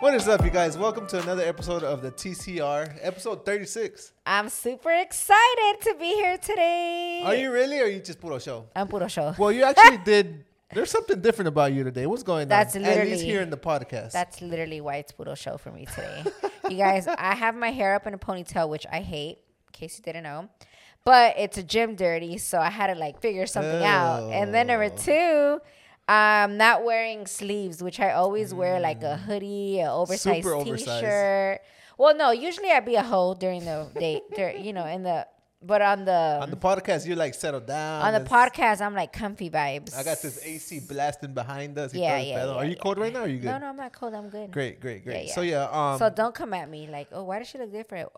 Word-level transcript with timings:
What 0.00 0.14
is 0.14 0.26
up, 0.28 0.42
you 0.44 0.50
guys? 0.50 0.78
Welcome 0.78 1.06
to 1.08 1.20
another 1.22 1.42
episode 1.42 1.84
of 1.84 2.00
the 2.00 2.10
TCR, 2.10 2.98
episode 3.02 3.44
36. 3.44 4.12
I'm 4.24 4.48
super 4.48 4.90
excited 4.90 5.80
to 5.82 5.94
be 5.98 6.06
here 6.14 6.38
today. 6.38 7.22
Are 7.24 7.34
you 7.34 7.52
really, 7.52 7.78
or 7.80 7.84
are 7.84 7.88
you 7.88 8.00
just 8.00 8.18
puro 8.20 8.38
show? 8.38 8.66
I'm 8.74 8.88
puro 8.88 9.08
show. 9.08 9.34
Well, 9.38 9.52
you 9.52 9.62
actually 9.64 9.98
did. 10.04 10.44
There's 10.72 10.90
something 10.90 11.20
different 11.20 11.48
about 11.48 11.72
you 11.74 11.84
today. 11.84 12.06
What's 12.06 12.22
going 12.22 12.48
That's 12.48 12.76
on? 12.76 12.82
At 12.84 12.88
least 12.88 12.98
literally- 13.08 13.24
here 13.24 13.42
in 13.42 13.50
the 13.50 13.56
podcast. 13.58 14.12
That's 14.12 14.40
literally 14.40 14.80
why 14.80 14.96
it's 14.96 15.12
puro 15.12 15.34
show 15.34 15.58
for 15.58 15.70
me 15.70 15.84
today. 15.86 16.24
you 16.70 16.78
guys, 16.78 17.06
I 17.18 17.34
have 17.34 17.54
my 17.54 17.70
hair 17.70 17.94
up 17.94 18.06
in 18.06 18.14
a 18.14 18.18
ponytail, 18.18 18.68
which 18.70 18.86
I 18.90 19.00
hate, 19.00 19.38
in 19.68 19.72
case 19.72 19.98
you 19.98 20.02
didn't 20.04 20.24
know. 20.24 20.48
But 21.04 21.34
it's 21.38 21.58
a 21.58 21.62
gym 21.62 21.94
dirty, 21.94 22.38
so 22.38 22.58
I 22.58 22.70
had 22.70 22.86
to 22.92 22.98
like 22.98 23.20
figure 23.20 23.46
something 23.46 23.82
out. 23.84 24.30
And 24.32 24.54
then 24.54 24.66
number 24.68 24.84
Oh. 24.84 24.96
two, 24.96 25.60
I'm 26.10 26.56
not 26.56 26.84
wearing 26.84 27.26
sleeves, 27.26 27.82
which 27.82 28.00
I 28.00 28.12
always 28.12 28.52
wear 28.52 28.80
like 28.80 29.02
a 29.02 29.16
hoodie, 29.16 29.78
an 29.80 29.88
oversized 29.88 30.42
Super 30.44 30.54
oversized. 30.54 31.00
t-shirt. 31.04 31.60
Well, 31.98 32.16
no, 32.16 32.30
usually 32.32 32.70
I'd 32.70 32.84
be 32.84 32.96
a 32.96 33.02
hoe 33.02 33.34
during 33.34 33.64
the 33.64 33.86
day, 33.94 34.22
dur- 34.36 34.56
you 34.58 34.72
know, 34.72 34.86
in 34.86 35.02
the 35.04 35.26
but 35.62 35.82
on 35.82 36.06
the 36.06 36.38
on 36.40 36.50
the 36.50 36.56
podcast, 36.56 37.06
you're 37.06 37.16
like 37.16 37.34
settled 37.34 37.66
down. 37.66 38.02
on 38.02 38.12
the 38.14 38.28
podcast, 38.28 38.80
I'm 38.80 38.94
like 38.94 39.12
comfy 39.12 39.50
vibes. 39.50 39.94
I 39.94 40.02
got 40.02 40.20
this 40.22 40.44
AC 40.44 40.80
blasting 40.88 41.34
behind 41.34 41.78
us. 41.78 41.92
Yeah, 41.92 42.16
yeah, 42.16 42.46
yeah, 42.46 42.50
Are 42.52 42.64
you 42.64 42.70
yeah. 42.70 42.76
cold 42.82 42.98
right 42.98 43.12
now? 43.12 43.20
Are 43.20 43.28
you 43.28 43.38
good? 43.38 43.44
No, 43.52 43.58
no, 43.58 43.66
I'm 43.66 43.76
not 43.76 43.92
cold. 43.92 44.14
I'm 44.14 44.30
good. 44.30 44.50
Great, 44.50 44.80
great, 44.80 45.04
great. 45.04 45.26
Yeah, 45.26 45.34
So 45.34 45.42
yeah. 45.42 45.68
yeah, 45.70 45.92
um, 45.92 45.98
So 45.98 46.08
don't 46.08 46.34
come 46.34 46.54
at 46.54 46.68
me 46.70 46.88
like, 46.90 47.08
oh, 47.12 47.24
why 47.24 47.38
does 47.38 47.48
she 47.48 47.58
look 47.58 47.70
different? 47.70 48.08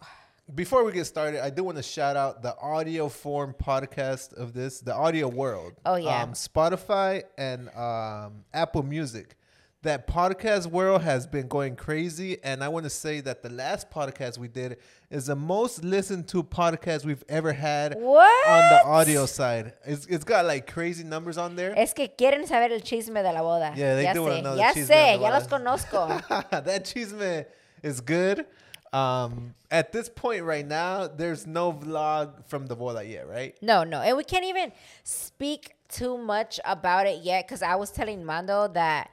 Before 0.55 0.85
we 0.85 0.93
get 0.93 1.05
started, 1.07 1.43
I 1.43 1.51
do 1.51 1.65
want 1.65 1.77
to 1.79 1.83
shout 1.83 2.17
out 2.17 2.43
the 2.43 2.57
audio 2.59 3.09
form 3.09 3.55
podcast 3.55 4.35
of 4.35 4.53
this, 4.53 4.81
the 4.81 4.95
audio 4.95 5.29
world. 5.29 5.75
Oh, 5.87 5.97
yeah. 5.97 6.23
um, 6.23 6.33
Spotify 6.33 7.23
and 7.39 7.69
um, 7.77 8.45
Apple 8.53 8.83
Music. 8.83 9.37
That 9.83 10.07
podcast 10.07 10.69
world 10.69 11.03
has 11.03 11.27
been 11.27 11.49
going 11.49 11.75
crazy, 11.75 12.39
and 12.45 12.63
I 12.63 12.69
want 12.69 12.85
to 12.85 12.91
say 12.91 13.21
that 13.23 13.43
the 13.43 13.51
last 13.51 13.91
podcast 13.91 14.39
we 14.39 14.47
did 14.47 14.77
is 15.11 15.27
the 15.27 15.35
most 15.35 15.83
listened 15.83 16.29
to 16.29 16.45
podcast 16.45 17.05
we've 17.05 17.25
ever 17.29 17.53
had 17.53 17.97
What? 17.99 18.49
on 18.49 18.61
the 18.71 18.85
audio 18.87 19.27
side. 19.27 19.73
It's, 19.85 20.07
it's 20.07 20.23
got 20.23 20.45
like 20.45 20.73
crazy 20.73 21.03
numbers 21.03 21.37
on 21.37 21.57
there. 21.57 21.75
Es 21.77 21.93
que 21.95 22.07
quieren 22.17 22.47
saber 22.47 22.73
el 22.73 22.79
chisme 22.81 23.15
de 23.15 23.33
la 23.33 23.41
boda. 23.41 23.77
Yeah, 23.77 23.97
they 23.97 24.05
ya 24.05 24.13
do 24.13 24.21
sé, 24.21 24.43
know 24.43 24.55
the 24.55 24.61
ya 24.61 24.73
chisme 24.73 24.87
sé, 24.87 25.15
of 25.15 25.21
the 25.21 25.27
ya 25.27 25.31
los 25.31 25.47
conozco. 25.49 26.29
that 26.65 26.85
chisme 26.85 27.45
is 27.83 28.01
good. 28.01 28.47
Um, 28.93 29.55
at 29.71 29.93
this 29.93 30.09
point 30.09 30.45
right 30.45 30.67
now, 30.67 31.07
there's 31.07 31.47
no 31.47 31.73
vlog 31.73 32.47
from 32.47 32.67
the 32.67 32.77
boda 32.77 33.09
yet, 33.09 33.27
right? 33.27 33.57
No, 33.63 33.85
no, 33.85 34.01
and 34.03 34.17
we 34.17 34.25
can't 34.25 34.45
even 34.45 34.73
speak 35.03 35.75
too 35.89 36.19
much 36.19 36.61
about 36.65 37.07
it 37.07 37.23
yet 37.23 37.47
because 37.47 37.63
I 37.63 37.75
was 37.77 37.91
telling 37.91 38.25
Mando 38.25 38.69
that 38.69 39.11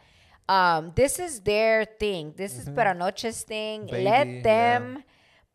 um 0.48 0.92
this 0.96 1.20
is 1.20 1.42
their 1.42 1.86
thing. 1.86 2.34
This 2.36 2.58
is 2.58 2.70
Para 2.70 2.94
Noches 2.94 3.44
thing. 3.44 3.82
Mm-hmm. 3.82 3.92
Baby, 3.92 4.04
Let 4.04 4.44
them 4.44 5.04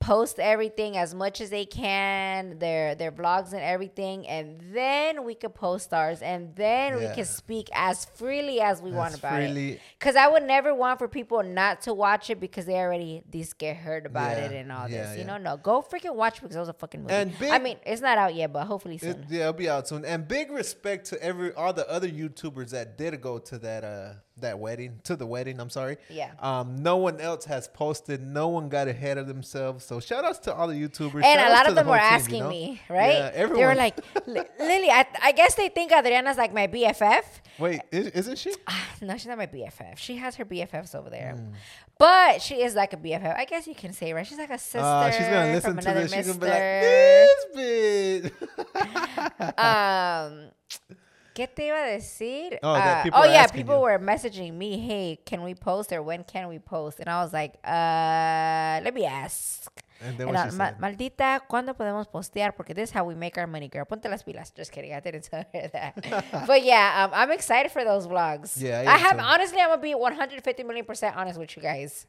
post 0.00 0.38
everything 0.38 0.98
as 0.98 1.14
much 1.14 1.40
as 1.40 1.48
they 1.48 1.64
can, 1.64 2.58
their 2.58 2.94
their 2.94 3.10
vlogs 3.10 3.52
and 3.52 3.62
everything, 3.62 4.26
and 4.28 4.60
then 4.74 5.24
we 5.24 5.34
could 5.34 5.54
post 5.54 5.94
ours, 5.94 6.20
and 6.20 6.54
then 6.56 6.96
we 6.96 7.06
can 7.14 7.24
speak 7.24 7.70
as 7.72 8.04
freely 8.04 8.60
as 8.60 8.82
we 8.82 8.90
want 8.90 9.14
As 9.14 9.18
about 9.18 9.40
it. 9.42 9.80
Because 9.98 10.14
I 10.16 10.28
would 10.28 10.42
never 10.42 10.74
want 10.74 10.98
for 10.98 11.08
people 11.08 11.42
not 11.42 11.80
to 11.82 11.94
watch 11.94 12.28
it 12.28 12.38
because 12.38 12.66
they 12.66 12.74
already 12.74 13.22
these 13.30 13.54
get 13.54 13.76
heard 13.78 14.04
about 14.04 14.36
Yeah, 14.36 14.44
it 14.44 14.52
and 14.52 14.70
all 14.70 14.88
yeah, 14.88 15.04
this. 15.04 15.12
You 15.16 15.20
yeah. 15.24 15.26
know, 15.26 15.38
no, 15.38 15.56
go 15.56 15.80
freaking 15.80 16.14
watch 16.14 16.40
because 16.42 16.54
it 16.54 16.60
was 16.60 16.68
a 16.68 16.74
fucking 16.74 17.00
movie. 17.02 17.14
And 17.14 17.38
big, 17.38 17.50
I 17.50 17.58
mean, 17.58 17.78
it's 17.86 18.02
not 18.02 18.18
out 18.18 18.34
yet, 18.34 18.52
but 18.52 18.66
hopefully 18.66 18.96
It, 18.96 19.00
soon. 19.00 19.26
yeah, 19.30 19.40
it'll 19.42 19.52
be 19.54 19.70
out 19.70 19.88
soon. 19.88 20.04
And 20.04 20.28
big 20.28 20.50
respect 20.50 21.06
to 21.06 21.22
every 21.22 21.54
all 21.54 21.72
the 21.72 21.88
other 21.90 22.08
YouTubers 22.08 22.70
that 22.70 22.98
did 22.98 23.18
go 23.22 23.38
to 23.38 23.58
that 23.58 23.84
uh 23.84 24.12
that 24.38 24.58
wedding 24.58 25.00
to 25.04 25.16
the 25.16 25.26
wedding. 25.26 25.60
I'm 25.60 25.70
sorry. 25.70 25.96
Yeah. 26.10 26.32
Um, 26.40 26.82
no 26.82 26.96
one 26.96 27.20
else 27.20 27.44
has 27.44 27.68
posted. 27.68 28.20
No 28.20 28.48
one 28.48 28.68
got 28.68 28.88
ahead 28.88 29.18
of 29.18 29.26
themselves. 29.26 29.84
So 29.84 30.00
shout 30.00 30.24
outs 30.24 30.38
to 30.40 30.54
all 30.54 30.68
the 30.68 30.74
YouTubers. 30.74 31.24
and 31.24 31.40
Shout 31.40 31.50
a 31.50 31.52
lot 31.52 31.68
of 31.68 31.74
the 31.74 31.82
them 31.82 31.88
were 31.88 31.98
whole 31.98 32.08
team, 32.08 32.20
asking 32.20 32.36
you 32.36 32.42
know? 32.42 32.48
me, 32.48 32.80
right? 32.88 33.14
Yeah, 33.14 33.30
everyone. 33.34 33.60
they 33.60 33.66
were 33.66 33.74
like, 33.74 33.98
Lily, 34.58 34.90
I, 34.90 35.06
I 35.22 35.32
guess 35.32 35.54
they 35.54 35.68
think 35.68 35.92
Adriana's 35.92 36.36
like 36.36 36.52
my 36.52 36.66
BFF. 36.66 37.24
Wait, 37.58 37.80
is, 37.92 38.08
isn't 38.08 38.38
she? 38.38 38.52
no, 39.00 39.16
she's 39.16 39.26
not 39.26 39.38
my 39.38 39.46
BFF. 39.46 39.96
She 39.96 40.16
has 40.16 40.34
her 40.36 40.44
BFFs 40.44 40.94
over 40.94 41.10
there. 41.10 41.34
Hmm. 41.36 41.52
But 41.98 42.42
she 42.42 42.62
is 42.62 42.74
like 42.74 42.92
a 42.92 42.96
BFF. 42.96 43.36
I 43.36 43.44
guess 43.44 43.66
you 43.68 43.74
can 43.74 43.92
say, 43.92 44.12
right? 44.12 44.26
She's 44.26 44.38
like 44.38 44.50
a 44.50 44.58
sister. 44.58 44.80
Uh, 44.80 45.10
she's 45.10 45.26
gonna 45.26 45.52
listen 45.52 45.76
to 45.76 45.94
this. 45.94 46.12
She's 46.12 46.26
gonna 46.26 46.38
be 46.38 46.46
like, 46.46 46.58
this 46.82 48.32
bitch. 48.74 49.58
um, 49.58 50.50
¿Qué 51.34 51.48
te 51.48 51.66
iba 51.66 51.78
a 51.82 51.86
decir? 51.86 52.58
Oh, 52.62 52.74
Uh, 52.74 53.02
people 53.02 53.20
oh 53.20 53.24
yeah, 53.24 53.46
people 53.48 53.74
you. 53.74 53.80
were 53.82 53.98
messaging 53.98 54.54
me, 54.54 54.78
hey, 54.78 55.18
can 55.26 55.42
we 55.42 55.54
post 55.54 55.92
or 55.92 56.00
when 56.02 56.22
can 56.24 56.46
we 56.48 56.58
post? 56.60 57.00
And 57.00 57.08
I 57.08 57.22
was 57.22 57.32
like, 57.32 57.54
uh, 57.64 58.80
let 58.84 58.94
me 58.94 59.04
ask. 59.04 59.68
And 60.00 60.16
then 60.18 60.28
And 60.28 60.36
what 60.36 60.46
I- 60.46 60.50
she 60.50 60.56
ma- 60.56 60.66
said? 60.68 60.78
maldita, 60.78 61.40
¿cuándo 61.48 61.74
podemos 61.74 62.06
postear? 62.08 62.54
Porque 62.54 62.74
this 62.74 62.90
is 62.90 62.94
how 62.94 63.04
we 63.04 63.14
make 63.14 63.36
our 63.38 63.46
money, 63.48 63.68
girl. 63.68 63.84
Ponte 63.84 64.08
las 64.08 64.22
pilas. 64.22 64.52
Just 64.54 64.70
kidding. 64.70 64.92
I 64.94 65.00
didn't 65.00 65.22
tell 65.30 65.44
her 65.52 65.68
that. 65.72 66.46
but 66.46 66.62
yeah, 66.62 67.04
um, 67.04 67.10
I'm 67.14 67.30
excited 67.32 67.72
for 67.72 67.84
those 67.84 68.06
vlogs. 68.06 68.60
Yeah, 68.60 68.84
I 68.86 68.94
I, 68.94 68.98
have, 68.98 69.16
too. 69.18 69.22
honestly, 69.24 69.60
I'm 69.60 69.68
going 69.68 69.78
to 69.80 69.82
be 69.82 69.94
150 69.94 70.62
million 70.64 70.84
percent 70.84 71.16
honest 71.16 71.38
with 71.38 71.56
you 71.56 71.62
guys. 71.62 72.06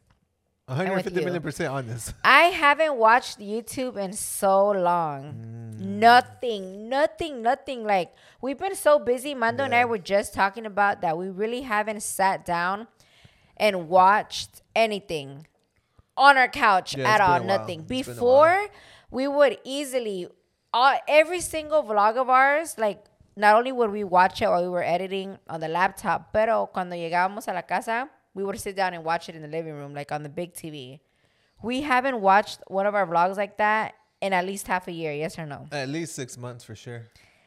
150 0.67 1.19
you. 1.19 1.25
million 1.25 1.41
percent 1.43 1.71
on 1.71 1.87
this. 1.87 2.11
I 2.23 2.43
haven't 2.45 2.95
watched 2.97 3.39
YouTube 3.39 3.97
in 3.97 4.13
so 4.13 4.71
long. 4.71 5.75
Nothing, 5.77 6.89
nothing, 6.89 7.41
nothing. 7.43 7.83
Like 7.83 8.13
we've 8.41 8.57
been 8.57 8.75
so 8.75 8.97
busy. 8.97 9.35
Mando 9.35 9.63
and 9.63 9.73
Yeah. 9.73 9.81
I 9.81 9.85
were 9.85 9.99
just 9.99 10.33
talking 10.33 10.65
about 10.65 11.01
that. 11.01 11.17
We 11.17 11.29
really 11.29 11.61
haven't 11.61 12.01
sat 12.01 12.45
down 12.45 12.87
and 13.57 13.87
watched 13.89 14.61
anything 14.75 15.45
on 16.17 16.37
our 16.37 16.47
couch 16.47 16.97
Yeah, 16.97 17.09
at 17.13 17.21
all. 17.21 17.43
Nothing. 17.43 17.81
It's 17.81 18.07
Before 18.07 18.67
we 19.11 19.27
would 19.27 19.59
easily, 19.63 20.27
uh, 20.73 20.95
every 21.07 21.41
single 21.41 21.83
vlog 21.83 22.17
of 22.17 22.29
ours, 22.29 22.75
like 22.77 23.05
not 23.37 23.55
only 23.55 23.71
would 23.71 23.91
we 23.91 24.03
watch 24.03 24.41
it 24.41 24.47
while 24.49 24.63
we 24.63 24.69
were 24.69 24.83
editing 24.83 25.37
on 25.47 25.59
the 25.59 25.67
laptop, 25.67 26.33
pero 26.33 26.67
cuando 26.73 26.95
llegábamos 26.95 27.47
a 27.47 27.53
la 27.53 27.61
casa, 27.61 28.09
we 28.35 28.43
would 28.43 28.59
sit 28.59 28.75
down 28.75 28.93
and 28.93 29.03
watch 29.03 29.29
it 29.29 29.35
in 29.35 29.41
the 29.41 29.47
living 29.47 29.73
room, 29.73 29.95
like 29.95 30.11
on 30.11 30.21
the 30.21 30.29
big 30.29 30.53
TV. 30.53 30.99
We 31.63 31.81
haven't 31.81 32.21
watched 32.21 32.59
one 32.67 32.85
of 32.85 32.93
our 32.93 33.07
vlogs 33.07 33.37
like 33.37 33.57
that 33.57 33.95
in 34.21 34.33
at 34.33 34.45
least 34.45 34.67
half 34.67 34.87
a 34.87 34.91
year. 34.91 35.13
Yes 35.13 35.39
or 35.39 35.45
no? 35.47 35.67
At 35.71 35.89
least 35.89 36.13
six 36.13 36.37
months 36.37 36.63
for 36.63 36.75
sure. 36.75 37.03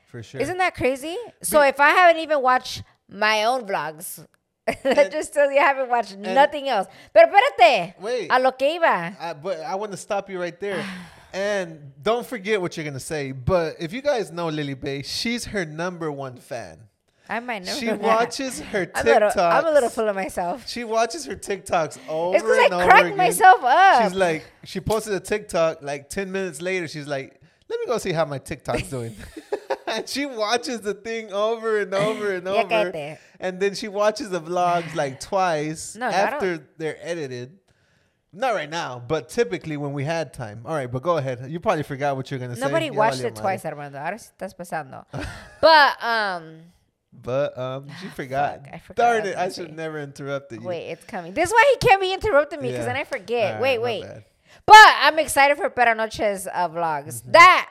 For 0.07 0.23
sure. 0.23 0.41
Isn't 0.41 0.57
that 0.59 0.75
crazy? 0.75 1.17
So 1.43 1.61
if 1.61 1.79
I 1.79 1.91
haven't 1.91 2.23
even 2.23 2.41
watched 2.41 2.83
my 3.09 3.45
own 3.45 3.67
vlogs, 3.67 4.27
that 4.83 5.13
just 5.13 5.35
tells 5.35 5.53
you 5.53 5.59
I 5.59 5.65
haven't 5.65 5.91
watched 5.91 6.17
nothing 6.17 6.69
else. 6.69 6.89
Pero 7.13 7.27
espérate, 7.27 7.95
Wait. 8.01 8.29
a 8.31 8.39
lo 8.39 8.53
que 8.53 8.79
iba. 8.79 9.15
I, 9.21 9.35
but 9.35 9.61
I 9.61 9.75
want 9.75 9.93
to 9.93 9.99
stop 9.99 10.31
you 10.31 10.41
right 10.41 10.59
there. 10.59 10.83
and 11.35 11.93
don't 12.03 12.27
forget 12.27 12.61
what 12.61 12.77
you're 12.77 12.85
going 12.85 12.95
to 12.95 13.01
say. 13.01 13.33
But 13.33 13.77
if 13.79 13.93
you 13.93 14.01
guys 14.01 14.33
know 14.33 14.49
Lily 14.49 14.75
Bae, 14.75 15.03
she's 15.03 15.45
her 15.47 15.67
number 15.67 16.11
one 16.11 16.37
fan. 16.39 16.89
I 17.29 17.41
might 17.41 17.65
know. 17.65 17.75
She 17.75 17.93
watches 17.93 18.61
her 18.61 18.91
I'm 18.95 19.07
a, 19.07 19.11
little, 19.11 19.29
TikToks. 19.31 19.53
I'm 19.53 19.67
a 19.67 19.71
little 19.71 19.89
full 19.91 20.09
of 20.09 20.17
myself. 20.17 20.69
She 20.69 20.85
watches 20.85 21.27
her 21.27 21.37
TikToks 21.37 21.99
over 22.09 22.37
It's 22.37 22.45
and 22.45 22.75
I 22.75 22.77
over 22.77 22.85
crack 22.87 23.05
again. 23.05 23.17
myself 23.17 23.63
up. 23.63 24.03
She's 24.03 24.15
like, 24.15 24.45
she 24.65 24.81
posted 24.81 25.13
a 25.15 25.21
TikTok 25.21 25.83
like 25.83 26.09
10 26.09 26.33
minutes 26.33 26.63
later. 26.63 26.89
She's 26.89 27.07
like, 27.07 27.41
let 27.69 27.81
me 27.81 27.87
go 27.87 27.99
see 27.99 28.13
how 28.13 28.25
my 28.25 28.39
TikTok's 28.39 28.89
doing. 28.89 29.15
and 29.87 30.09
she 30.09 30.25
watches 30.25 30.81
the 30.81 30.95
thing 30.95 31.33
over 31.33 31.79
and 31.81 31.93
over 31.93 32.35
and 32.35 32.49
over. 32.49 33.19
And 33.39 33.61
then 33.61 33.75
she 33.75 33.89
watches 33.89 34.31
the 34.31 34.41
vlogs 34.41 34.95
like 34.95 35.21
twice 35.33 35.97
No, 35.97 36.07
after 36.07 36.67
they're 36.79 36.99
edited. 37.01 37.59
Not 38.33 38.55
right 38.55 38.69
now, 38.69 39.03
but 39.07 39.31
typically 39.31 39.77
when 39.79 39.93
we 39.95 40.05
had 40.05 40.35
time. 40.35 40.61
All 40.67 40.75
right, 40.75 40.91
but 40.91 41.03
go 41.03 41.17
ahead. 41.17 41.51
You 41.51 41.61
probably 41.61 41.83
forgot 41.83 42.15
what 42.15 42.31
you're 42.31 42.39
gonna 42.39 42.57
say. 42.57 42.61
Nobody 42.61 42.91
watched 42.91 43.21
it 43.23 43.35
twice, 43.35 43.65
Armando. 43.65 43.99
Ahora 43.99 44.17
estás 44.17 44.55
pasando. 44.55 45.07
but 45.63 46.05
um, 46.05 46.61
But 47.13 47.57
um, 47.59 47.87
she 48.01 48.09
forgot. 48.09 48.65
Fuck, 48.65 48.75
I 48.75 48.79
forgot 48.79 48.97
Darn 49.03 49.23
I 49.23 49.27
it! 49.31 49.37
I 49.37 49.49
should 49.49 49.75
never 49.75 49.99
interrupted 50.01 50.61
you. 50.63 50.69
wait, 50.69 50.89
it's 50.91 51.05
coming. 51.05 51.33
This 51.35 51.49
is 51.49 51.53
why 51.53 51.75
he 51.81 51.87
can't 51.89 52.01
be 52.01 52.13
interrupting 52.13 52.61
me 52.61 52.69
because 52.69 52.87
Yeah. 52.87 52.93
then 52.93 53.01
I 53.01 53.05
forget. 53.05 53.55
All 53.57 53.63
wait, 53.63 53.79
wait. 53.79 54.03
bad. 54.03 54.25
But 54.67 54.77
I'm 55.01 55.19
excited 55.19 55.57
for 55.57 55.69
Para 55.71 55.95
Noches 55.95 56.47
uh, 56.53 56.69
vlogs. 56.69 57.23
Mm-hmm. 57.23 57.33
That. 57.33 57.69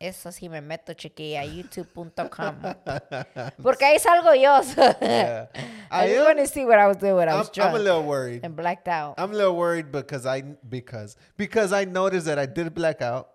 Eso 0.00 0.28
sí 0.30 0.50
me 0.50 0.60
meto, 0.60 0.92
chiquilla, 0.94 1.44
youtube.com. 1.46 2.56
Porque 3.62 3.82
ahí 3.84 3.98
salgo 3.98 4.34
yo. 4.34 4.60
Yeah. 5.00 5.46
I, 5.90 6.04
I 6.04 6.08
just 6.08 6.24
want 6.26 6.38
to 6.38 6.46
see 6.46 6.64
what 6.64 6.78
I 6.78 6.86
was 6.88 6.96
doing 6.96 7.14
when 7.16 7.28
I 7.28 7.32
I'm, 7.32 7.38
was 7.38 7.50
drunk 7.50 7.70
I'm 7.70 7.80
a 7.80 7.82
little 7.82 8.02
worried. 8.02 8.40
and 8.44 8.54
blacked 8.56 8.88
out. 8.88 9.14
I'm 9.18 9.30
a 9.30 9.34
little 9.34 9.56
worried 9.56 9.92
because 9.92 10.26
I 10.26 10.42
because 10.42 11.16
because 11.36 11.72
I 11.72 11.84
noticed 11.84 12.26
that 12.26 12.38
I 12.38 12.46
did 12.46 12.74
black 12.74 13.00
out. 13.02 13.30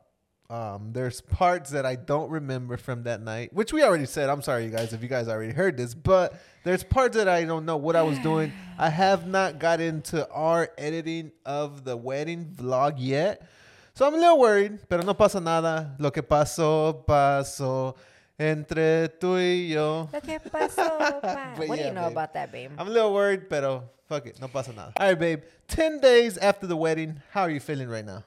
Um, 0.49 0.89
there's 0.93 1.21
parts 1.21 1.69
that 1.71 1.85
I 1.85 1.95
don't 1.95 2.31
remember 2.31 2.75
from 2.77 3.03
that 3.03 3.21
night, 3.21 3.53
which 3.53 3.71
we 3.71 3.83
already 3.83 4.07
said. 4.07 4.29
I'm 4.29 4.41
sorry, 4.41 4.65
you 4.65 4.71
guys, 4.71 4.93
if 4.93 5.03
you 5.03 5.07
guys 5.07 5.27
already 5.27 5.53
heard 5.53 5.77
this, 5.77 5.93
but 5.93 6.33
there's 6.63 6.83
parts 6.83 7.15
that 7.17 7.27
I 7.27 7.43
don't 7.43 7.65
know 7.65 7.77
what 7.77 7.95
I 7.95 8.01
was 8.01 8.17
doing. 8.19 8.51
I 8.77 8.89
have 8.89 9.27
not 9.27 9.59
got 9.59 9.79
into 9.79 10.27
our 10.31 10.69
editing 10.75 11.31
of 11.45 11.83
the 11.83 11.95
wedding 11.95 12.45
vlog 12.55 12.95
yet, 12.97 13.47
so 13.93 14.07
I'm 14.07 14.15
a 14.15 14.17
little 14.17 14.39
worried. 14.39 14.79
Pero 14.89 15.03
no 15.03 15.13
pasa 15.13 15.39
nada. 15.39 15.95
Lo 15.99 16.09
que 16.09 16.23
pasó, 16.23 17.05
pasó. 17.05 17.95
Entre 18.39 19.09
tú 19.19 19.35
y 19.37 19.67
yo. 19.73 20.09
Lo 20.11 20.21
que 20.21 20.39
pasó, 20.39 20.97
pa- 21.21 21.53
What 21.57 21.77
do 21.77 21.83
you 21.85 21.91
know 21.91 22.03
babe. 22.03 22.11
about 22.13 22.33
that, 22.33 22.51
babe? 22.51 22.71
I'm 22.79 22.87
a 22.87 22.89
little 22.89 23.13
worried, 23.13 23.49
pero 23.49 23.83
fuck 24.07 24.25
it. 24.25 24.39
No 24.41 24.47
pasa 24.47 24.71
nada. 24.73 24.93
All 24.97 25.07
right, 25.09 25.19
babe. 25.19 25.41
10 25.67 25.99
days 25.99 26.37
after 26.37 26.65
the 26.65 26.77
wedding, 26.77 27.21
how 27.31 27.41
are 27.41 27.49
you 27.51 27.59
feeling 27.59 27.89
right 27.89 28.05
now? 28.05 28.23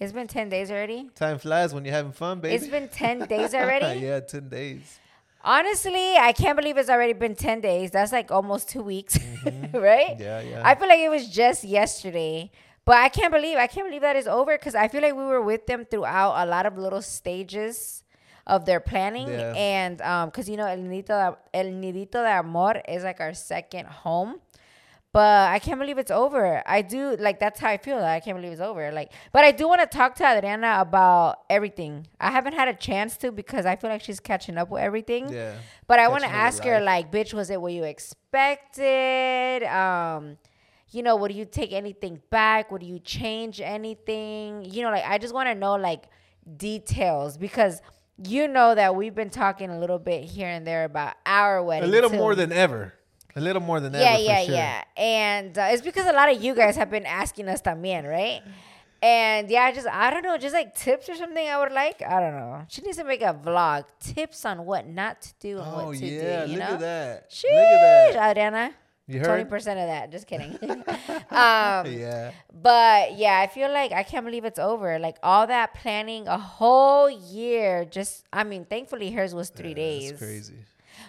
It's 0.00 0.12
been 0.12 0.26
10 0.26 0.48
days 0.48 0.70
already. 0.70 1.10
Time 1.14 1.38
flies 1.38 1.74
when 1.74 1.84
you're 1.84 1.94
having 1.94 2.12
fun, 2.12 2.40
baby. 2.40 2.54
It's 2.54 2.66
been 2.66 2.88
10 2.88 3.26
days 3.26 3.54
already. 3.60 4.00
yeah, 4.00 4.20
10 4.20 4.48
days. 4.48 4.98
Honestly, 5.42 6.16
I 6.16 6.32
can't 6.32 6.56
believe 6.56 6.76
it's 6.76 6.90
already 6.90 7.12
been 7.14 7.34
10 7.34 7.60
days. 7.60 7.90
That's 7.90 8.12
like 8.12 8.30
almost 8.30 8.68
two 8.68 8.82
weeks, 8.82 9.18
right? 9.72 10.16
Yeah, 10.18 10.40
yeah. 10.40 10.62
I 10.64 10.74
feel 10.74 10.88
like 10.88 11.00
it 11.00 11.08
was 11.08 11.28
just 11.28 11.64
yesterday. 11.64 12.50
But 12.84 12.96
I 12.96 13.08
can't 13.08 13.32
believe 13.32 13.56
I 13.56 13.66
can't 13.66 13.86
believe 13.86 14.00
that 14.02 14.16
is 14.16 14.26
over 14.26 14.56
because 14.58 14.74
I 14.74 14.88
feel 14.88 15.02
like 15.02 15.14
we 15.14 15.22
were 15.24 15.42
with 15.42 15.66
them 15.66 15.84
throughout 15.84 16.42
a 16.42 16.46
lot 16.48 16.66
of 16.66 16.76
little 16.76 17.02
stages 17.02 18.04
of 18.46 18.64
their 18.64 18.80
planning 18.80 19.28
Yeah. 19.28 19.52
and 19.54 20.00
um 20.00 20.30
because 20.30 20.48
you 20.48 20.56
know 20.56 20.66
El 20.66 20.78
Nidito 20.78 21.36
El 21.54 21.66
Nidito 21.66 22.12
de 22.24 22.30
Amor 22.38 22.80
is 22.88 23.04
like 23.04 23.20
our 23.20 23.34
second 23.34 23.86
home. 23.86 24.40
But 25.12 25.50
I 25.50 25.58
can't 25.58 25.80
believe 25.80 25.98
it's 25.98 26.12
over. 26.12 26.62
I 26.66 26.82
do 26.82 27.16
like 27.18 27.40
that's 27.40 27.58
how 27.58 27.68
I 27.68 27.78
feel. 27.78 27.98
I 27.98 28.20
can't 28.20 28.36
believe 28.36 28.52
it's 28.52 28.60
over. 28.60 28.92
Like, 28.92 29.12
but 29.32 29.44
I 29.44 29.50
do 29.50 29.66
want 29.66 29.80
to 29.80 29.86
talk 29.86 30.14
to 30.16 30.24
Adriana 30.24 30.76
about 30.78 31.40
everything. 31.50 32.06
I 32.20 32.30
haven't 32.30 32.52
had 32.52 32.68
a 32.68 32.74
chance 32.74 33.16
to 33.18 33.32
because 33.32 33.66
I 33.66 33.74
feel 33.74 33.90
like 33.90 34.02
she's 34.02 34.20
catching 34.20 34.56
up 34.56 34.70
with 34.70 34.82
everything. 34.82 35.32
yeah. 35.32 35.54
But 35.88 35.98
I 35.98 36.06
want 36.06 36.20
to 36.22 36.28
Catching 36.28 36.40
up 36.40 36.46
with 36.46 36.54
ask 36.54 36.64
her, 36.64 36.80
like, 36.80 37.10
bitch, 37.10 37.34
was 37.34 37.50
it 37.50 37.60
what 37.60 37.72
you 37.72 37.82
expected? 37.82 39.64
Um, 39.64 40.38
you 40.90 41.02
know, 41.02 41.16
would 41.16 41.32
you 41.32 41.44
take 41.44 41.72
anything 41.72 42.20
back? 42.30 42.70
Would 42.70 42.84
you 42.84 43.00
change 43.00 43.60
anything? 43.60 44.64
You 44.64 44.82
know, 44.82 44.90
like, 44.90 45.04
I 45.04 45.18
just 45.18 45.34
want 45.34 45.48
to 45.48 45.56
know, 45.56 45.74
like, 45.74 46.04
details 46.56 47.36
because 47.36 47.82
you 48.26 48.48
know 48.48 48.74
that 48.74 48.94
we've 48.94 49.14
been 49.14 49.30
talking 49.30 49.70
a 49.70 49.78
little 49.78 49.98
bit 49.98 50.24
here 50.24 50.48
and 50.48 50.66
there 50.66 50.84
about 50.84 51.14
our 51.26 51.62
wedding. 51.62 51.88
A 51.88 51.92
little 51.92 52.10
too. 52.10 52.16
more 52.16 52.34
than 52.34 52.52
ever. 52.52 52.94
A 53.36 53.40
little 53.40 53.62
more 53.62 53.80
than 53.80 53.92
that. 53.92 54.00
Yeah, 54.02 54.12
ever. 54.14 54.22
yeah, 54.22 54.38
for 54.40 54.46
sure. 54.46 54.54
yeah. 54.54 54.82
And 54.96 55.58
uh, 55.58 55.68
it's 55.70 55.82
because 55.82 56.06
a 56.06 56.12
lot 56.12 56.30
of 56.34 56.42
you 56.42 56.54
guys 56.54 56.76
have 56.76 56.90
been 56.90 57.06
asking 57.06 57.48
us 57.48 57.62
también, 57.62 58.08
right? 58.08 58.42
And 59.02 59.48
yeah, 59.50 59.70
just 59.72 59.86
I 59.86 60.10
don't 60.10 60.22
know, 60.22 60.36
just 60.36 60.52
like 60.54 60.74
tips 60.74 61.08
or 61.08 61.14
something 61.14 61.48
I 61.48 61.58
would 61.58 61.72
like. 61.72 62.02
I 62.02 62.20
don't 62.20 62.34
know. 62.36 62.64
She 62.68 62.82
needs 62.82 62.98
to 62.98 63.04
make 63.04 63.22
a 63.22 63.32
vlog. 63.32 63.84
Tips 63.98 64.44
on 64.44 64.66
what 64.66 64.86
not 64.86 65.22
to 65.22 65.34
do 65.40 65.58
and 65.58 65.66
Oh, 65.66 65.86
what 65.86 65.96
to 65.98 66.04
yeah. 66.06 66.44
do. 66.44 66.52
You 66.52 66.58
Look 66.58 66.68
know? 66.68 66.74
at 66.74 66.80
that. 66.80 67.30
Sheesh, 67.30 67.44
Look 67.44 67.80
at 67.80 68.12
that. 68.14 68.30
Adriana. 68.32 68.74
You 69.06 69.18
Twenty 69.24 69.40
heard? 69.42 69.48
percent 69.50 69.80
of 69.80 69.86
that. 69.88 70.12
Just 70.12 70.26
kidding. 70.26 70.52
um, 71.30 71.86
Yeah. 71.86 72.30
but 72.52 73.16
yeah, 73.16 73.40
I 73.40 73.46
feel 73.46 73.72
like 73.72 73.90
I 73.92 74.02
can't 74.02 74.24
believe 74.24 74.44
it's 74.44 74.58
over. 74.58 74.98
Like 74.98 75.16
all 75.22 75.46
that 75.46 75.74
planning, 75.74 76.28
a 76.28 76.38
whole 76.38 77.08
year. 77.10 77.84
Just 77.86 78.24
I 78.32 78.44
mean, 78.44 78.66
thankfully 78.66 79.10
hers 79.10 79.34
was 79.34 79.48
three 79.50 79.74
days. 79.74 80.10
That's 80.10 80.22
crazy. 80.22 80.54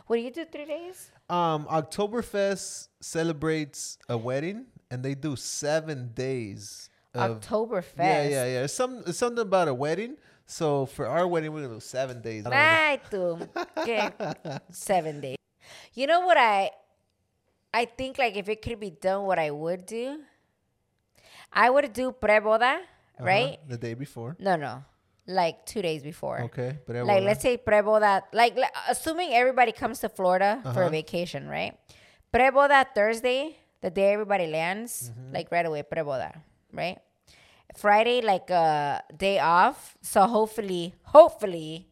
What 0.07 0.15
do 0.15 0.21
you 0.23 0.31
do 0.31 0.45
three 0.45 0.65
days? 0.65 1.11
Um, 1.31 1.63
Oktoberfest 1.65 2.89
celebrates 2.99 3.97
a 4.09 4.17
wedding, 4.17 4.65
and 4.91 5.01
they 5.03 5.15
do 5.15 5.35
seven 5.37 6.11
days 6.13 6.89
of 7.15 7.39
Oktoberfest. 7.39 7.97
Yeah, 7.97 8.23
yeah, 8.27 8.45
yeah. 8.45 8.63
It's 8.67 8.73
some 8.73 9.03
it's 9.07 9.17
something 9.17 9.41
about 9.41 9.67
a 9.69 9.73
wedding. 9.73 10.17
So 10.45 10.85
for 10.85 11.07
our 11.07 11.25
wedding, 11.25 11.53
we're 11.53 11.61
gonna 11.63 11.75
do 11.75 11.79
seven 11.79 12.19
days. 12.21 12.45
I 12.45 12.49
don't 12.49 12.59
know. 12.59 12.59
Ay, 12.59 12.99
tú. 13.09 13.49
¿Qué? 13.87 14.59
Seven 14.75 15.21
days. 15.21 15.37
You 15.93 16.07
know 16.07 16.21
what 16.27 16.35
I 16.37 16.71
I 17.73 17.85
think 17.85 18.17
like 18.19 18.35
if 18.35 18.49
it 18.49 18.61
could 18.61 18.79
be 18.79 18.91
done 18.91 19.23
what 19.23 19.39
I 19.39 19.51
would 19.51 19.85
do? 19.85 20.19
I 21.53 21.69
would 21.69 21.91
do 21.93 22.11
pre-boda, 22.11 22.79
Uh-huh, 22.83 23.23
right? 23.23 23.59
The 23.67 23.77
day 23.77 23.93
before. 23.93 24.35
No, 24.39 24.55
no. 24.55 24.83
Like 25.31 25.65
two 25.65 25.81
days 25.81 26.03
before. 26.03 26.41
Okay. 26.51 26.75
But 26.85 27.05
Like 27.07 27.23
let's 27.23 27.41
say 27.41 27.55
pre-boda, 27.57 28.23
like 28.33 28.57
assuming 28.89 29.31
everybody 29.33 29.71
comes 29.71 29.99
to 30.03 30.09
Florida 30.09 30.59
for 30.63 30.83
Uh-huh. 30.83 30.91
a 30.91 30.99
vacation, 30.99 31.47
right? 31.47 31.73
Pre-boda 32.33 32.85
Thursday, 32.93 33.55
the 33.79 33.89
day 33.89 34.11
everybody 34.11 34.47
lands, 34.47 34.91
Mm-hmm. 35.09 35.33
like 35.33 35.47
right 35.55 35.65
away, 35.65 35.83
pre-boda, 35.83 36.35
right? 36.73 36.99
Friday, 37.77 38.19
like 38.21 38.49
a 38.49 39.01
day 39.15 39.39
off. 39.39 39.95
So 40.01 40.27
hopefully, 40.27 40.93
hopefully, 41.15 41.87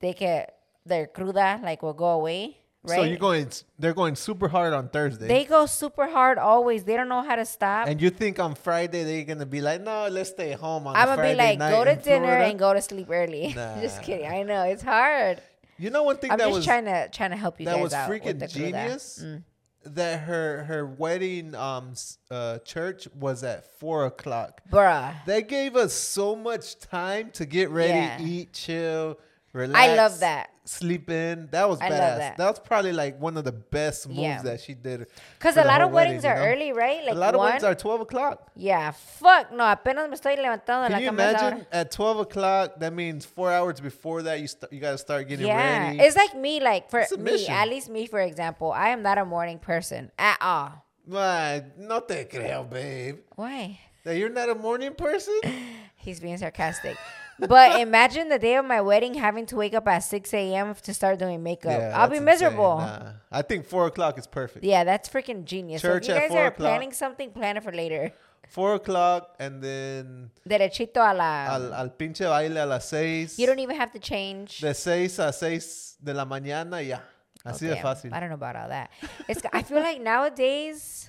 they 0.00 0.14
can 0.14 0.46
their 0.86 1.06
cruda 1.06 1.60
like 1.62 1.82
will 1.82 1.92
go 1.94 2.10
away, 2.16 2.56
right? 2.84 2.96
So 2.96 3.02
you're 3.04 3.16
going. 3.18 3.48
They're 3.78 3.94
going 3.94 4.16
super 4.16 4.48
hard 4.48 4.72
on 4.72 4.88
Thursday. 4.88 5.28
They 5.28 5.44
go 5.44 5.66
super 5.66 6.08
hard 6.08 6.38
always. 6.38 6.84
They 6.84 6.96
don't 6.96 7.08
know 7.08 7.22
how 7.22 7.36
to 7.36 7.44
stop. 7.44 7.88
and 7.88 8.00
you 8.00 8.10
think 8.10 8.38
on 8.38 8.54
Friday 8.54 9.04
they're 9.04 9.24
gonna 9.24 9.46
be 9.46 9.60
like, 9.60 9.80
no, 9.82 10.08
let's 10.08 10.30
stay 10.30 10.52
home 10.52 10.86
on. 10.86 10.96
I'm 10.96 11.06
gonna 11.06 11.22
be 11.22 11.34
like, 11.34 11.58
go 11.58 11.84
to 11.84 11.94
dinner 11.96 12.26
Florida." 12.26 12.44
and 12.46 12.58
go 12.58 12.72
to 12.74 12.80
sleep 12.82 13.08
early. 13.10 13.52
Nah. 13.56 13.80
just 13.80 14.02
kidding. 14.02 14.26
I 14.26 14.42
know 14.42 14.62
it's 14.64 14.82
hard. 14.82 15.40
You 15.78 15.90
know 15.90 16.04
one 16.04 16.16
thing 16.18 16.30
I'm 16.30 16.38
that 16.38 16.44
just 16.46 16.56
was 16.56 16.64
trying 16.64 16.84
to 16.84 17.08
trying 17.10 17.30
to 17.30 17.36
help 17.36 17.58
you 17.58 17.66
that 17.66 17.74
guys 17.76 17.82
was 17.82 17.92
freaking 17.92 18.48
genius. 18.52 19.20
Mm. 19.24 19.42
That 19.84 20.20
her 20.20 20.62
her 20.64 20.86
wedding 20.86 21.56
um 21.56 21.94
uh 22.30 22.58
church 22.60 23.08
was 23.18 23.42
at 23.42 23.64
four 23.80 24.06
o'clock. 24.06 24.60
Bruh. 24.70 25.12
They 25.26 25.42
gave 25.42 25.74
us 25.74 25.92
so 25.92 26.36
much 26.36 26.78
time 26.78 27.30
to 27.32 27.44
get 27.46 27.70
ready, 27.70 27.92
Yeah. 27.94 28.22
eat, 28.22 28.52
chill, 28.52 29.18
relax. 29.52 29.76
I 29.76 29.96
love 29.96 30.20
that. 30.20 30.50
Sleep 30.64 31.10
in. 31.10 31.48
That 31.50 31.68
was 31.68 31.80
I 31.80 31.88
badass. 31.90 32.18
that. 32.18 32.36
that. 32.36 32.48
was 32.50 32.60
probably 32.60 32.92
like 32.92 33.20
one 33.20 33.36
of 33.36 33.42
the 33.44 33.50
best 33.50 34.06
moves 34.08 34.20
Yeah. 34.20 34.42
that 34.42 34.60
she 34.60 34.74
did. 34.74 35.06
Because 35.36 35.56
a 35.56 35.64
lot 35.64 35.80
of 35.80 35.90
weddings 35.90 36.22
wedding, 36.22 36.40
are 36.42 36.50
you 36.50 36.56
know? 36.56 36.62
early, 36.66 36.72
right? 36.72 37.04
Like 37.04 37.14
a 37.14 37.18
lot 37.18 37.34
one. 37.34 37.46
of 37.46 37.48
weddings 37.48 37.64
are 37.64 37.74
twelve 37.74 38.00
o'clock. 38.00 38.48
yeah, 38.54 38.92
fuck 38.92 39.52
no. 39.52 39.64
Apenas 39.64 40.08
me 40.08 40.16
estoy 40.16 40.36
levantando 40.38 40.86
Can 40.88 41.00
you 41.00 41.06
cama 41.08 41.22
a 41.22 41.26
esa 41.26 41.38
imagine 41.48 41.66
at 41.72 41.90
twelve 41.90 42.18
o'clock? 42.20 42.78
That 42.78 42.92
means 42.92 43.24
four 43.26 43.50
hours 43.50 43.80
before 43.80 44.22
that 44.22 44.38
you 44.40 44.46
st- 44.46 44.72
you 44.72 44.78
got 44.78 44.92
to 44.92 44.98
start 44.98 45.26
getting 45.26 45.46
Yeah, 45.48 45.88
ready. 45.88 45.98
it's 45.98 46.16
like 46.16 46.36
me. 46.36 46.60
Like 46.60 46.88
for 46.90 47.04
me, 47.18 47.46
at 47.48 47.68
least 47.68 47.90
me, 47.90 48.06
for 48.06 48.20
example, 48.20 48.70
I 48.70 48.90
am 48.90 49.02
not 49.02 49.18
a 49.18 49.24
morning 49.24 49.58
person 49.58 50.12
at 50.16 50.38
all. 50.40 50.84
Ay, 51.12 51.64
no 51.76 51.98
te 52.00 52.24
creo, 52.26 52.70
babe. 52.70 53.18
Why? 53.34 53.80
That 54.04 54.16
you're 54.16 54.28
not 54.30 54.48
a 54.48 54.54
morning 54.54 54.94
person. 54.94 55.40
He's 55.96 56.20
being 56.20 56.38
sarcastic. 56.38 56.96
But 57.38 57.80
imagine 57.80 58.28
the 58.28 58.38
day 58.38 58.56
of 58.56 58.64
my 58.64 58.80
wedding 58.80 59.14
having 59.14 59.46
to 59.46 59.56
wake 59.56 59.74
up 59.74 59.86
at 59.88 60.00
6 60.00 60.32
a.m. 60.34 60.74
to 60.74 60.94
start 60.94 61.18
doing 61.18 61.42
makeup. 61.42 61.72
Yeah, 61.72 61.92
I'll 61.98 62.08
be 62.10 62.20
miserable. 62.20 62.78
Nah, 62.78 63.12
I 63.30 63.42
think 63.42 63.66
four 63.66 63.86
o'clock 63.86 64.18
is 64.18 64.26
perfect. 64.26 64.64
Yeah, 64.64 64.84
that's 64.84 65.08
freaking 65.08 65.44
genius. 65.44 65.82
Church 65.82 66.06
so 66.06 66.12
if 66.12 66.18
you 66.18 66.24
at 66.24 66.28
guys 66.28 66.30
4 66.32 66.40
are 66.40 66.46
o'clock. 66.48 66.56
planning 66.68 66.92
something, 66.92 67.30
plan 67.30 67.56
it 67.56 67.62
for 67.62 67.72
later. 67.72 68.12
Four 68.48 68.74
o'clock 68.74 69.34
and 69.38 69.62
then 69.62 70.30
Derechito 70.46 70.96
a 71.00 71.14
la. 71.14 71.54
al, 71.54 71.72
al 71.74 71.88
pinche 71.90 72.20
baile 72.28 72.62
a 72.62 72.66
las 72.66 72.86
seis. 72.88 73.38
you 73.38 73.46
don't 73.46 73.60
even 73.60 73.76
have 73.76 73.90
to 73.92 73.98
change. 73.98 74.58
de 74.60 74.74
seis 74.74 75.18
a 75.18 75.32
seis 75.32 75.96
de 76.02 76.12
la 76.12 76.26
mañana 76.26 76.86
ya. 76.86 76.98
Oh, 77.46 77.50
Así 77.50 77.66
Oh, 77.70 77.74
de 77.74 77.80
fácil. 77.80 78.12
I 78.12 78.20
don't 78.20 78.28
know 78.28 78.34
about 78.34 78.56
all 78.56 78.68
that. 78.68 78.90
It's. 79.26 79.40
I 79.52 79.62
feel 79.62 79.80
like 79.80 80.00
nowadays 80.02 81.08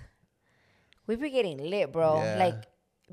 we 1.05 1.15
be 1.17 1.29
getting 1.31 1.57
lit, 1.69 1.91
bro. 1.91 2.17
Yeah. 2.23 2.37
Like 2.39 2.55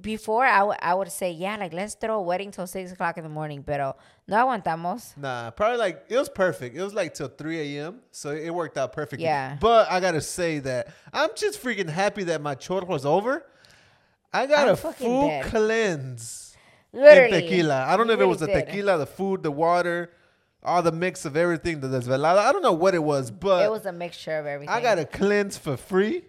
before, 0.01 0.45
I 0.45 0.63
would 0.63 0.77
I 0.81 0.95
would 0.95 1.11
say 1.11 1.31
yeah, 1.33 1.57
like 1.57 1.73
let's 1.73 1.95
throw 1.95 2.19
a 2.19 2.23
wedding 2.23 2.51
till 2.51 2.67
six 2.67 2.93
o'clock 2.93 3.17
in 3.17 3.23
the 3.25 3.31
morning, 3.31 3.63
pero 3.63 3.97
no 4.27 4.37
aguantamos. 4.47 5.17
Nah, 5.17 5.51
probably 5.51 5.79
like 5.79 6.05
it 6.09 6.17
was 6.17 6.29
perfect. 6.29 6.77
It 6.77 6.83
was 6.83 6.95
like 6.95 7.15
till 7.15 7.29
3 7.29 7.77
a.m. 7.79 8.01
So 8.11 8.31
it 8.31 8.51
worked 8.51 8.79
out 8.79 8.93
perfectly. 8.93 9.25
Yeah. 9.25 9.57
But 9.61 9.91
I 9.91 10.01
gotta 10.01 10.21
say 10.21 10.59
that 10.61 10.89
I'm 11.13 11.31
just 11.37 11.63
freaking 11.63 11.89
happy 11.89 12.25
that 12.25 12.41
my 12.41 12.55
chore 12.55 12.83
was 12.83 13.05
over. 13.05 13.45
I 14.33 14.47
got 14.47 14.69
I'm 14.69 14.75
a 14.75 14.77
full 14.77 15.29
dead. 15.29 15.47
cleanse 15.47 16.57
in 16.93 17.01
Literally, 17.01 17.43
tequila. 17.43 17.85
I 17.87 17.97
don't 17.97 18.07
know 18.07 18.13
if 18.15 18.21
it 18.21 18.27
was 18.27 18.39
the 18.39 18.47
tequila, 18.47 18.99
the 18.99 19.07
food, 19.07 19.43
the 19.43 19.51
water, 19.51 20.11
all 20.63 20.83
the 20.83 20.93
mix 20.93 21.25
of 21.25 21.37
everything, 21.37 21.81
the 21.81 21.89
desvelada. 21.89 22.39
I 22.39 22.53
don't 22.53 22.63
know 22.63 22.73
what 22.73 22.95
it 22.95 23.03
was, 23.03 23.31
but 23.31 23.65
It 23.65 23.71
was 23.71 23.87
a 23.87 23.93
mixture 23.93 24.39
of 24.39 24.47
everything. 24.47 24.75
I 24.75 24.81
got 24.81 24.99
a 24.99 25.05
cleanse 25.05 25.57
for 25.57 25.77
free, 25.77 26.25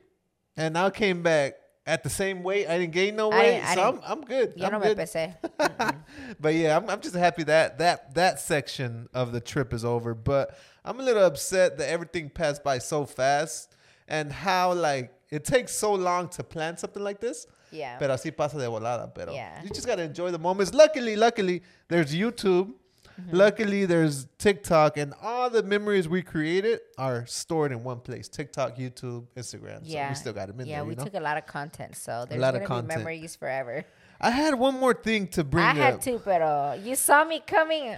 and 0.55 0.77
I 0.77 0.89
came 0.89 1.21
back 1.21 1.55
at 1.91 2.03
the 2.03 2.09
same 2.09 2.41
weight. 2.41 2.67
I 2.69 2.77
didn't 2.79 2.93
gain 2.93 3.17
no 3.17 3.27
weight, 3.29 3.61
I 3.61 3.75
so 3.75 3.81
I'm, 3.89 3.99
I'm 4.05 4.21
good. 4.21 4.53
Yo 4.55 4.65
I'm 4.65 4.71
no 4.71 4.79
me 4.79 4.87
good. 4.87 4.97
pesé. 4.97 5.35
but 6.39 6.53
yeah, 6.55 6.77
I'm, 6.77 6.89
I'm 6.89 7.01
just 7.01 7.15
happy 7.15 7.43
that 7.43 7.77
that 7.79 8.13
that 8.15 8.39
section 8.39 9.09
of 9.13 9.31
the 9.33 9.41
trip 9.41 9.73
is 9.73 9.83
over. 9.83 10.13
But 10.13 10.57
I'm 10.85 10.99
a 10.99 11.03
little 11.03 11.25
upset 11.25 11.77
that 11.79 11.89
everything 11.89 12.29
passed 12.29 12.63
by 12.63 12.77
so 12.79 13.05
fast, 13.05 13.75
and 14.07 14.31
how 14.31 14.73
like 14.73 15.11
it 15.29 15.43
takes 15.43 15.73
so 15.73 15.93
long 15.93 16.29
to 16.29 16.43
plan 16.43 16.77
something 16.77 17.03
like 17.03 17.19
this. 17.19 17.45
Yeah. 17.71 17.97
Pero 17.99 18.13
así 18.13 18.35
pasa 18.35 18.57
de 18.57 18.65
volada. 18.67 19.13
Pero 19.13 19.33
Yeah. 19.33 19.61
you 19.63 19.69
just 19.69 19.87
gotta 19.87 20.03
enjoy 20.03 20.31
the 20.31 20.39
moments. 20.39 20.73
Luckily, 20.73 21.15
luckily, 21.15 21.61
there's 21.89 22.13
YouTube. 22.13 22.73
Mm-hmm. 23.21 23.35
Luckily, 23.35 23.85
there's 23.85 24.27
TikTok, 24.37 24.97
and 24.97 25.13
all 25.21 25.49
the 25.49 25.63
memories 25.63 26.07
we 26.07 26.21
created 26.21 26.79
are 26.97 27.25
stored 27.25 27.71
in 27.71 27.83
one 27.83 27.99
place: 27.99 28.27
TikTok, 28.27 28.77
YouTube, 28.77 29.25
Instagram. 29.37 29.85
So 29.85 29.93
yeah. 29.93 30.09
we 30.09 30.15
still 30.15 30.33
got 30.33 30.47
them 30.47 30.59
in 30.59 30.67
yeah, 30.67 30.77
there. 30.77 30.85
we 30.85 30.91
you 30.91 30.97
know? 30.97 31.03
took 31.03 31.13
a 31.13 31.19
lot 31.19 31.37
of 31.37 31.45
content, 31.45 31.95
so 31.95 32.25
there's 32.27 32.39
a 32.39 32.41
lot 32.41 32.55
of 32.55 32.61
gonna 32.61 32.81
content. 32.81 32.89
be 32.89 32.95
memories 32.97 33.35
forever. 33.35 33.85
I 34.23 34.29
had 34.29 34.53
one 34.53 34.79
more 34.79 34.93
thing 34.93 35.27
to 35.29 35.43
bring 35.43 35.65
I 35.65 35.71
up. 35.71 35.75
had 35.77 36.01
two, 36.01 36.19
pero 36.23 36.73
you 36.73 36.95
saw 36.95 37.23
me 37.25 37.41
coming. 37.45 37.95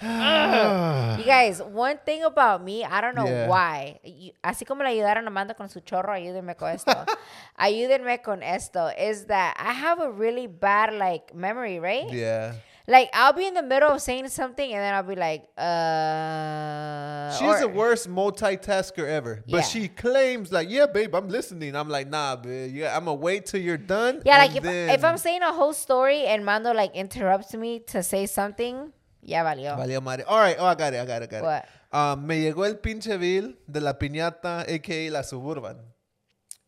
You 1.18 1.24
guys, 1.24 1.60
one 1.62 1.98
thing 2.04 2.24
about 2.24 2.64
me, 2.64 2.82
I 2.82 3.00
don't 3.02 3.14
know 3.14 3.26
Yeah. 3.26 3.46
why. 3.46 4.00
You- 4.02 4.32
así 4.42 4.66
como 4.66 4.82
le 4.82 4.88
ayudaron 4.88 5.24
a 5.24 5.26
Amanda 5.28 5.54
con 5.54 5.68
su 5.68 5.80
chorro, 5.80 6.12
ayúdenme 6.12 6.56
con 6.56 6.70
esto. 6.70 6.92
ayúdenme 7.58 8.22
con 8.22 8.42
esto. 8.42 8.90
Is 8.98 9.26
that 9.26 9.54
I 9.58 9.72
have 9.72 10.00
a 10.00 10.10
really 10.10 10.46
bad 10.46 10.94
like 10.94 11.34
memory, 11.34 11.78
right? 11.78 12.10
yeah. 12.10 12.54
Like 12.86 13.08
I'll 13.14 13.32
be 13.32 13.46
in 13.46 13.54
the 13.54 13.62
middle 13.62 13.90
of 13.90 14.02
saying 14.02 14.28
something 14.28 14.70
and 14.70 14.80
then 14.82 14.92
I'll 14.94 15.02
be 15.02 15.14
like, 15.16 15.48
uh. 15.56 17.32
She's 17.38 17.48
or- 17.48 17.60
the 17.60 17.68
worst 17.68 18.08
multitasker 18.08 19.06
ever. 19.08 19.42
But 19.48 19.56
Yeah. 19.58 19.62
she 19.62 19.88
claims 19.88 20.52
like, 20.52 20.68
yeah, 20.70 20.86
babe, 20.86 21.14
I'm 21.14 21.28
listening. 21.28 21.74
I'm 21.76 21.88
like, 21.88 22.08
nah, 22.08 22.36
babe. 22.36 22.74
Yeah, 22.74 22.96
I'm 22.96 23.06
gonna 23.06 23.14
wait 23.14 23.46
till 23.46 23.60
you're 23.60 23.78
done. 23.78 24.22
Yeah, 24.24 24.38
like 24.38 24.54
if, 24.56 24.62
then- 24.62 24.90
if 24.90 25.04
I'm 25.04 25.16
saying 25.18 25.42
a 25.42 25.52
whole 25.52 25.72
story 25.72 26.24
and 26.26 26.44
Mando 26.44 26.72
like 26.74 26.94
interrupts 26.94 27.54
me 27.54 27.80
to 27.88 28.02
say 28.02 28.26
something, 28.26 28.92
yeah, 29.22 29.42
valió. 29.44 29.76
Valió 29.78 30.02
madre. 30.02 30.24
All 30.28 30.38
right. 30.38 30.56
Oh, 30.58 30.66
I 30.66 30.74
got 30.74 30.92
it. 30.92 31.00
I 31.00 31.06
got 31.06 31.22
it. 31.22 31.28
I 31.32 31.40
got 31.40 31.42
What? 31.42 31.64
it. 31.64 31.96
Um, 31.96 32.26
me 32.26 32.40
llegó 32.42 32.66
el 32.66 32.74
pinche 32.74 33.18
bill 33.18 33.54
de 33.70 33.80
la 33.80 33.94
piñata, 33.94 34.68
aka 34.68 35.10
la 35.10 35.22
suburban. 35.22 35.76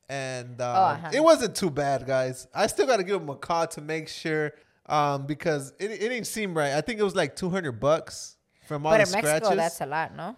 And 0.09 0.61
um, 0.63 0.69
Oh, 0.77 0.97
ajá. 0.97 1.13
it 1.15 1.21
wasn't 1.23 1.55
too 1.57 1.69
bad, 1.71 2.07
guys. 2.07 2.47
I 2.55 2.69
still 2.69 2.87
got 2.87 2.99
to 2.99 3.03
give 3.05 3.21
him 3.21 3.29
a 3.29 3.35
call 3.35 3.67
to 3.67 3.81
make 3.81 4.09
sure 4.09 4.53
um, 4.89 5.27
because 5.27 5.73
it, 5.79 5.91
it 5.91 5.99
didn't 6.01 6.27
seem 6.27 6.57
right. 6.57 6.73
I 6.75 6.81
think 6.81 7.01
it 7.01 7.03
was 7.03 7.17
like 7.17 7.37
200 7.37 7.73
bucks 7.73 8.37
from 8.67 8.87
all 8.87 8.93
But 8.93 8.99
the 8.99 9.03
in 9.05 9.13
Mexico, 9.23 9.37
scratches. 9.47 9.57
that's 9.57 9.81
a 9.81 9.87
lot, 9.87 10.17
no? 10.17 10.37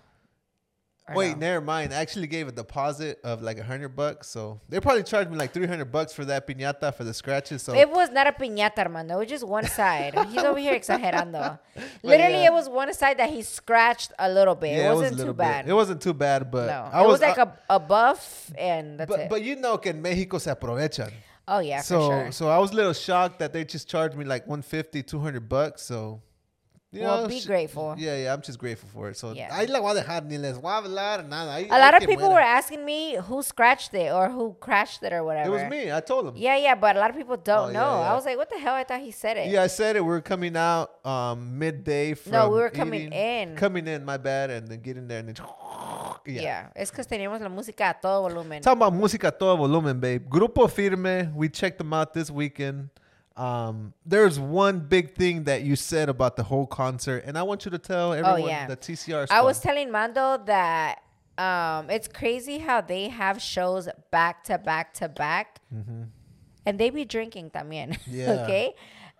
Or 1.10 1.14
Wait, 1.14 1.30
no? 1.32 1.36
never 1.38 1.64
mind. 1.64 1.94
I 1.94 1.96
actually 1.96 2.26
gave 2.26 2.48
a 2.48 2.52
deposit 2.52 3.18
of 3.24 3.40
like 3.40 3.58
a 3.58 3.64
hundred 3.64 3.96
bucks, 3.96 4.26
so 4.28 4.60
they 4.68 4.78
probably 4.78 5.02
charged 5.02 5.30
me 5.30 5.38
like 5.38 5.54
three 5.54 5.66
hundred 5.66 5.90
bucks 5.90 6.12
for 6.12 6.26
that 6.26 6.46
piñata 6.46 6.94
for 6.94 7.02
the 7.04 7.14
scratches. 7.14 7.62
So 7.62 7.72
It 7.74 7.88
was 7.90 8.10
not 8.10 8.26
a 8.26 8.32
piñata, 8.32 8.80
Armando. 8.80 9.14
It 9.14 9.20
was 9.20 9.28
just 9.28 9.46
one 9.48 9.64
side. 9.64 10.12
He's 10.28 10.42
over 10.44 10.58
here 10.58 10.74
exagerando. 10.78 11.58
Literally, 12.02 12.32
yeah. 12.42 12.48
it 12.48 12.52
was 12.52 12.68
one 12.68 12.92
side 12.92 13.18
that 13.20 13.30
he 13.30 13.40
scratched 13.40 14.12
a 14.18 14.28
little 14.28 14.54
bit. 14.54 14.76
yeah, 14.76 14.90
it 14.90 14.92
a 14.92 14.94
wasn't 14.96 15.16
little 15.16 15.32
too 15.32 15.38
bit. 15.38 15.44
bad. 15.44 15.66
It 15.68 15.72
wasn't 15.72 16.02
too 16.02 16.12
bad, 16.12 16.50
but 16.50 16.66
no, 16.66 16.90
I 16.92 17.02
it 17.02 17.06
was, 17.06 17.20
like 17.22 17.38
I- 17.38 17.42
a, 17.70 17.76
a 17.76 17.80
buff, 17.80 18.52
and 18.58 19.00
that's 19.00 19.08
but 19.10 19.20
it. 19.20 19.30
but 19.30 19.42
you 19.42 19.56
know, 19.56 19.78
que 19.78 19.90
en 19.92 20.02
Mexico 20.02 20.36
se 20.36 20.50
aprovechan. 20.50 21.10
Oh 21.48 21.58
yeah, 21.60 21.80
so 21.80 22.00
for 22.00 22.06
sure. 22.24 22.32
so 22.32 22.48
I 22.48 22.58
was 22.58 22.70
a 22.72 22.74
little 22.74 22.92
shocked 22.92 23.38
that 23.40 23.52
they 23.52 23.64
just 23.64 23.88
charged 23.88 24.16
me 24.16 24.24
like 24.24 24.46
150, 24.46 25.02
200 25.02 25.48
bucks. 25.48 25.82
So 25.82 26.22
you 26.90 27.02
Well, 27.02 27.22
know, 27.22 27.28
be 27.28 27.38
sh- 27.40 27.44
grateful. 27.44 27.94
Yeah, 27.98 28.16
yeah, 28.16 28.32
I'm 28.32 28.40
just 28.40 28.58
grateful 28.58 28.88
for 28.88 29.10
it. 29.10 29.16
So 29.18 29.32
Yeah. 29.32 29.50
ahí 29.54 29.68
la 29.68 29.78
voy 29.80 29.90
a 29.90 30.02
dejar, 30.02 30.24
ni 30.24 30.38
les 30.38 30.56
voy 30.56 30.70
a 30.70 30.80
hablar 30.80 31.22
nada. 31.28 31.50
Ahí- 31.60 31.68
lot 31.68 31.92
of 31.94 32.08
people 32.08 32.28
muera. 32.28 32.32
were 32.32 32.40
asking 32.40 32.82
me 32.82 33.16
who 33.16 33.42
scratched 33.42 33.92
it 33.92 34.10
or 34.10 34.30
who 34.30 34.56
crashed 34.58 35.02
it 35.02 35.12
or 35.12 35.22
whatever. 35.22 35.48
It 35.48 35.52
was 35.52 35.70
me. 35.70 35.92
I 35.92 36.00
told 36.00 36.26
them. 36.26 36.34
Yeah, 36.38 36.56
yeah, 36.56 36.74
but 36.74 36.96
a 36.96 36.98
lot 36.98 37.10
of 37.10 37.16
people 37.16 37.36
don't 37.36 37.58
Oh, 37.58 37.66
yeah, 37.66 37.72
know. 37.74 38.00
yeah. 38.00 38.10
I 38.10 38.14
was 38.14 38.24
like, 38.24 38.38
what 38.38 38.48
the 38.48 38.58
hell? 38.58 38.72
I 38.74 38.84
thought 38.84 39.00
he 39.00 39.10
said 39.10 39.36
it. 39.36 39.50
Yeah, 39.50 39.64
I 39.64 39.66
said 39.66 39.96
it. 39.96 40.00
We 40.00 40.08
were 40.08 40.22
coming 40.22 40.56
out 40.56 41.04
um, 41.04 41.58
midday 41.58 42.14
from 42.14 42.32
No, 42.32 42.48
we 42.48 42.58
were 42.58 42.70
coming 42.70 43.08
eating. 43.08 43.12
in. 43.12 43.56
Coming 43.56 43.86
in, 43.86 44.02
my 44.06 44.16
bad, 44.16 44.48
and 44.48 44.66
then 44.68 44.80
getting 44.80 45.08
there 45.08 45.18
and 45.18 45.28
then 45.28 45.34
Yeah, 46.26 46.40
yeah. 46.42 46.66
es 46.74 46.90
que 46.90 47.02
teníamos 47.04 47.40
la 47.40 47.48
música 47.48 47.90
a 47.90 47.94
todo 48.00 48.22
volumen. 48.22 48.62
Talking 48.62 48.82
about 48.82 48.92
música 48.94 49.28
a 49.28 49.30
todo 49.32 49.56
volumen, 49.56 50.00
babe. 50.00 50.28
Grupo 50.28 50.68
Firme, 50.70 51.32
we 51.34 51.48
checked 51.48 51.78
them 51.78 51.92
out 51.92 52.12
this 52.14 52.30
weekend. 52.30 52.90
Um, 53.36 53.94
there's 54.04 54.38
one 54.40 54.80
big 54.80 55.14
thing 55.14 55.44
that 55.44 55.62
you 55.62 55.76
said 55.76 56.08
about 56.08 56.34
the 56.36 56.42
whole 56.42 56.66
concert, 56.66 57.22
and 57.24 57.38
I 57.38 57.42
want 57.44 57.64
you 57.64 57.70
to 57.70 57.78
tell 57.78 58.12
everyone 58.12 58.42
Oh, 58.42 58.46
yeah. 58.46 58.66
the 58.66 58.76
TCR. 58.76 59.26
Stuff. 59.26 59.30
I 59.30 59.42
was 59.42 59.60
telling 59.60 59.92
Mando 59.92 60.38
that 60.46 60.98
um, 61.38 61.88
it's 61.88 62.08
crazy 62.08 62.58
how 62.58 62.80
they 62.80 63.08
have 63.08 63.40
shows 63.40 63.88
back 64.10 64.42
to 64.44 64.58
back 64.58 64.92
to 64.94 65.08
back, 65.08 65.60
and 66.66 66.78
they 66.80 66.90
be 66.90 67.04
drinking 67.04 67.50
también. 67.50 67.90
Mm-hmm. 67.94 68.10
Yeah. 68.16 68.42
okay. 68.42 68.74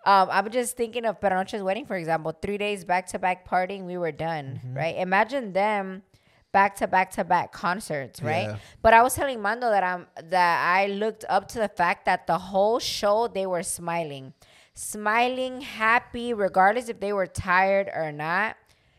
Um, 0.05 0.29
I'm 0.31 0.49
just 0.49 0.77
thinking 0.77 1.05
of 1.05 1.19
Peranoche's 1.19 1.61
wedding, 1.61 1.85
for 1.85 1.95
example. 1.95 2.31
Three 2.41 2.57
days 2.57 2.83
back 2.85 3.07
to 3.07 3.19
back 3.19 3.47
partying, 3.47 3.83
we 3.85 3.97
were 3.97 4.11
done, 4.11 4.59
Mm-hmm. 4.63 4.77
right? 4.77 4.95
Imagine 4.97 5.53
them 5.53 6.03
back 6.51 6.75
to 6.77 6.87
back 6.87 7.11
to 7.11 7.23
back 7.23 7.51
concerts, 7.51 8.21
right? 8.21 8.47
Yeah. 8.49 8.57
But 8.81 8.93
I 8.93 9.01
was 9.03 9.13
telling 9.15 9.41
Mando 9.41 9.69
that 9.69 9.83
I'm 9.83 10.07
that 10.23 10.75
I 10.75 10.87
looked 10.87 11.25
up 11.29 11.47
to 11.49 11.59
the 11.59 11.67
fact 11.69 12.05
that 12.05 12.27
the 12.27 12.37
whole 12.37 12.79
show 12.79 13.27
they 13.27 13.45
were 13.45 13.63
smiling, 13.63 14.33
smiling, 14.73 15.61
happy, 15.61 16.33
regardless 16.33 16.89
if 16.89 16.99
they 16.99 17.13
were 17.13 17.27
tired 17.27 17.89
or 17.93 18.11
not. 18.11 18.55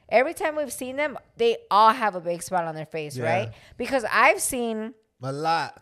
Every 0.08 0.34
time 0.34 0.56
we've 0.56 0.72
seen 0.72 0.96
them, 0.96 1.16
they 1.36 1.56
all 1.70 1.92
have 1.92 2.14
a 2.16 2.20
big 2.20 2.42
smile 2.42 2.66
on 2.66 2.74
their 2.74 2.86
face, 2.86 3.16
Yeah. 3.16 3.24
right? 3.32 3.52
Because 3.76 4.04
I've 4.10 4.40
seen 4.40 4.94
a 5.22 5.32
lot. 5.32 5.80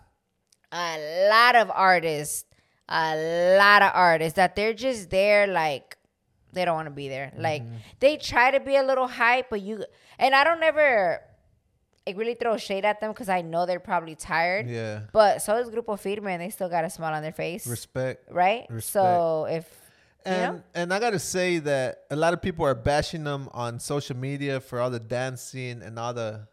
a 0.71 1.29
lot 1.31 1.57
of 1.57 1.71
artists, 1.73 2.45
a 2.89 3.57
lot 3.59 3.81
of 3.83 3.91
artists 3.95 4.37
that 4.37 4.55
they're 4.55 4.75
just 4.75 5.09
there 5.11 5.47
like 5.47 5.97
they 6.53 6.65
don't 6.65 6.75
want 6.75 6.87
to 6.89 6.95
be 6.95 7.09
there. 7.09 7.33
Like 7.39 7.63
Mm-hmm. 7.63 7.77
they 8.01 8.17
try 8.19 8.51
to 8.51 8.61
be 8.61 8.77
a 8.77 8.83
little 8.83 9.09
hype, 9.09 9.49
but 9.51 9.61
you 9.63 9.85
and 10.19 10.35
I 10.35 10.45
don't 10.45 10.63
ever 10.63 11.21
like, 12.09 12.17
really 12.19 12.35
throw 12.35 12.57
shade 12.57 12.85
at 12.85 13.01
them 13.01 13.13
because 13.13 13.29
I 13.29 13.43
know 13.43 13.67
they're 13.67 13.81
probably 13.81 14.15
tired. 14.15 14.69
Yeah. 14.69 15.01
But 15.13 15.43
so 15.43 15.57
is 15.57 15.69
Grupo 15.69 15.99
Firme, 15.99 16.27
and 16.29 16.43
they 16.43 16.51
still 16.51 16.69
got 16.69 16.85
a 16.85 16.91
smile 16.91 17.15
on 17.15 17.23
their 17.23 17.33
face, 17.33 17.67
Respect. 17.67 18.31
right? 18.33 18.67
respect. 18.71 18.93
So 18.93 19.47
if 19.51 19.67
you 20.27 20.33
And 20.33 20.57
know, 20.57 20.63
and 20.75 20.93
I 20.95 20.99
gotta 21.01 21.19
say 21.19 21.59
that 21.61 22.05
a 22.11 22.17
lot 22.17 22.35
of 22.35 22.43
people 22.43 22.65
are 22.67 22.75
bashing 22.75 23.25
them 23.25 23.49
on 23.53 23.79
social 23.79 24.17
media 24.17 24.61
for 24.61 24.81
all 24.81 24.91
the 24.91 25.01
dancing 25.01 25.83
and 25.83 25.99
all 25.99 26.13
the 26.13 26.49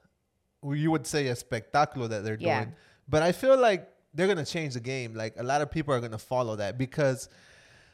well, 0.62 0.76
you 0.76 0.90
would 0.92 1.06
say 1.06 1.28
a 1.28 1.36
spectacular 1.36 2.08
that 2.08 2.24
they're 2.24 2.38
Yeah. 2.40 2.60
doing. 2.64 2.76
But 3.08 3.22
I 3.24 3.32
feel 3.34 3.58
like 3.58 3.88
they're 4.14 4.28
gonna 4.28 4.46
change 4.46 4.74
the 4.76 4.80
game. 4.80 5.14
Like 5.14 5.34
a 5.38 5.44
lot 5.44 5.62
of 5.62 5.70
people 5.72 5.94
are 5.94 6.00
gonna 6.00 6.18
follow 6.18 6.56
that 6.58 6.78
because 6.78 7.28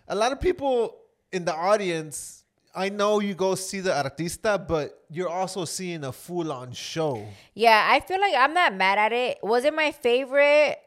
a 0.07 0.15
lot 0.15 0.31
of 0.31 0.39
people 0.39 0.97
in 1.31 1.45
the 1.45 1.53
audience. 1.55 2.40
I 2.73 2.89
know 2.89 3.19
you 3.19 3.33
go 3.33 3.55
see 3.55 3.81
the 3.81 3.91
artista, 3.91 4.65
but 4.65 5.03
you're 5.09 5.29
also 5.29 5.65
seeing 5.65 6.03
a 6.05 6.11
full 6.11 6.51
on 6.51 6.71
show. 6.71 7.27
Yeah, 7.53 7.85
I 7.89 7.99
feel 7.99 8.19
like 8.21 8.33
I'm 8.37 8.53
not 8.53 8.73
mad 8.75 8.97
at 8.97 9.11
it. 9.11 9.39
Was 9.43 9.65
it 9.65 9.73
my 9.73 9.91
favorite? 9.91 10.77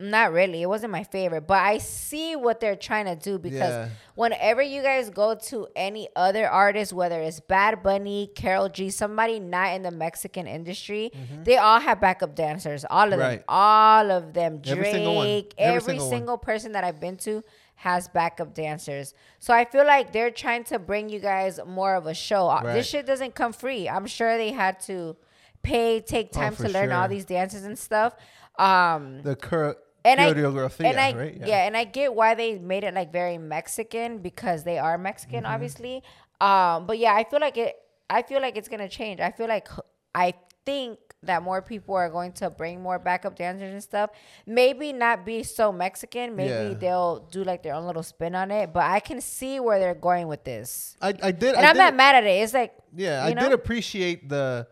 Not 0.00 0.32
really. 0.32 0.62
It 0.62 0.66
wasn't 0.66 0.90
my 0.90 1.04
favorite, 1.04 1.42
but 1.46 1.58
I 1.58 1.78
see 1.78 2.34
what 2.34 2.58
they're 2.58 2.74
trying 2.74 3.04
to 3.06 3.14
do 3.14 3.38
because 3.38 3.70
Yeah. 3.70 3.88
whenever 4.16 4.60
you 4.60 4.82
guys 4.82 5.10
go 5.10 5.36
to 5.36 5.68
any 5.76 6.08
other 6.16 6.48
artist, 6.48 6.92
whether 6.92 7.20
it's 7.20 7.38
Bad 7.38 7.84
Bunny, 7.84 8.28
Karol 8.34 8.68
G, 8.68 8.90
somebody 8.90 9.38
not 9.38 9.74
in 9.74 9.82
the 9.82 9.92
Mexican 9.92 10.48
industry, 10.48 11.12
they 11.44 11.56
all 11.56 11.78
have 11.78 12.00
backup 12.00 12.34
dancers. 12.34 12.84
All 12.90 13.12
of 13.12 13.18
them. 13.20 13.38
Mm-hmm. 13.38 13.44
All 13.48 14.10
of 14.10 14.32
them. 14.34 14.60
Every 14.66 14.90
single 14.90 15.22
every, 15.22 15.48
Every 15.56 15.80
single, 15.80 16.10
single 16.10 16.38
person 16.38 16.72
that 16.72 16.82
I've 16.82 16.98
been 16.98 17.16
to 17.18 17.44
has 17.74 18.08
backup 18.08 18.54
dancers. 18.54 19.14
So 19.40 19.52
I 19.52 19.64
feel 19.64 19.84
like 19.86 20.12
they're 20.12 20.30
trying 20.30 20.64
to 20.64 20.78
bring 20.78 21.08
you 21.08 21.18
guys 21.18 21.58
more 21.66 21.94
of 21.96 22.06
a 22.06 22.14
show. 22.14 22.48
Uh, 22.48 22.60
Right. 22.64 22.74
This 22.74 22.86
shit 22.88 23.06
doesn't 23.06 23.34
come 23.34 23.52
free. 23.52 23.88
I'm 23.88 24.06
sure 24.06 24.36
they 24.36 24.52
had 24.52 24.78
to 24.82 25.16
pay, 25.62 26.00
take 26.00 26.30
time 26.32 26.54
Oh, 26.58 26.62
to 26.64 26.68
learn 26.68 26.92
all 26.92 27.08
these 27.08 27.24
dances 27.24 27.64
and 27.64 27.78
stuff. 27.78 28.14
Um, 28.58 29.22
The 29.22 29.36
cur- 29.36 29.76
and 30.04 30.20
I 30.20 30.28
and 30.28 30.98
I 30.98 31.12
right? 31.12 31.40
yeah. 31.44 31.64
and 31.66 31.76
I 31.76 31.84
get 31.84 32.12
why 32.14 32.34
they 32.34 32.58
made 32.58 32.82
it 32.84 32.92
like 32.94 33.12
very 33.12 33.38
Mexican 33.38 34.18
because 34.18 34.64
they 34.64 34.78
are 34.78 34.98
Mexican, 34.98 35.44
Mm-hmm. 35.44 35.52
obviously. 35.54 36.02
Um, 36.40 36.86
but 36.86 36.98
yeah, 36.98 37.14
I 37.14 37.24
feel 37.24 37.40
like 37.40 37.56
it. 37.56 37.76
I 38.10 38.22
feel 38.22 38.40
like 38.40 38.56
it's 38.56 38.68
gonna 38.68 38.88
change. 38.88 39.20
I 39.20 39.30
feel 39.30 39.46
like 39.48 39.68
I 40.14 40.34
think 40.66 40.98
that 41.24 41.42
more 41.42 41.62
people 41.62 41.94
are 41.94 42.08
going 42.08 42.32
to 42.32 42.50
bring 42.50 42.82
more 42.82 42.98
backup 42.98 43.36
dancers 43.36 43.72
and 43.72 43.82
stuff. 43.82 44.10
Maybe 44.46 44.92
not 44.92 45.24
be 45.24 45.42
so 45.42 45.70
Mexican. 45.72 46.34
Maybe 46.34 46.50
Yeah. 46.70 46.74
they'll 46.74 47.20
do 47.30 47.44
like 47.44 47.62
their 47.62 47.74
own 47.74 47.86
little 47.86 48.02
spin 48.02 48.34
on 48.34 48.50
it. 48.50 48.72
But 48.72 48.84
I 48.84 49.00
can 49.00 49.20
see 49.20 49.60
where 49.60 49.78
they're 49.78 49.94
going 49.94 50.26
with 50.26 50.44
this, 50.44 50.96
I, 51.00 51.08
I 51.22 51.30
did. 51.32 51.54
and 51.54 51.64
I 51.64 51.70
I'm 51.70 51.74
did 51.74 51.78
not 51.80 51.94
mad 51.94 52.16
at 52.16 52.24
it. 52.24 52.42
It's 52.42 52.54
like 52.54 52.74
Yeah, 52.94 53.24
I 53.24 53.32
know? 53.34 53.42
did 53.42 53.52
appreciate 53.52 54.28
the. 54.28 54.66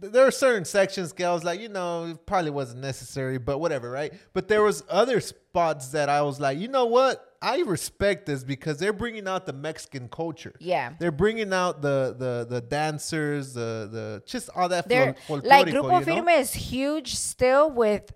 There 0.00 0.26
are 0.26 0.30
certain 0.30 0.64
sections, 0.64 1.12
was 1.18 1.44
like, 1.44 1.60
you 1.60 1.68
know, 1.68 2.06
it 2.06 2.24
probably 2.26 2.50
wasn't 2.50 2.80
necessary, 2.80 3.38
but 3.38 3.58
whatever, 3.58 3.90
right? 3.90 4.12
But 4.32 4.48
there 4.48 4.62
was 4.62 4.82
other 4.88 5.20
spots 5.52 5.88
that 5.88 6.08
I 6.08 6.22
was 6.22 6.40
like, 6.40 6.58
you 6.58 6.68
know 6.68 6.86
what? 6.86 7.36
I 7.42 7.58
respect 7.60 8.24
this 8.24 8.42
because 8.42 8.78
they're 8.78 8.92
bringing 8.92 9.28
out 9.28 9.44
the 9.44 9.52
Mexican 9.52 10.08
culture. 10.08 10.54
Yeah. 10.60 10.94
they're 10.98 11.12
bringing 11.12 11.52
out 11.52 11.82
the 11.82 12.14
the 12.18 12.46
the 12.48 12.60
dancers, 12.62 13.52
the 13.52 13.88
the 13.92 14.22
just 14.24 14.48
all 14.56 14.68
that. 14.70 14.88
They're 14.88 15.14
like 15.28 15.66
Grupo 15.66 16.00
you 16.00 16.06
know? 16.06 16.22
Firme 16.22 16.28
is 16.40 16.54
huge 16.54 17.16
still 17.16 17.70
with 17.70 18.12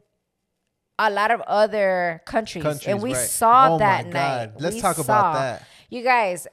a 0.98 1.10
lot 1.10 1.30
of 1.30 1.42
other 1.42 2.22
countries, 2.24 2.62
Countries, 2.62 2.88
and 2.88 3.02
we 3.02 3.12
right. 3.12 3.28
saw 3.28 3.74
Oh 3.74 3.78
that 3.78 4.06
night. 4.06 4.52
Let's 4.58 4.76
We 4.76 4.80
talk 4.80 4.98
about 4.98 5.34
that. 5.34 5.66
You 5.90 6.02
guys, 6.02 6.46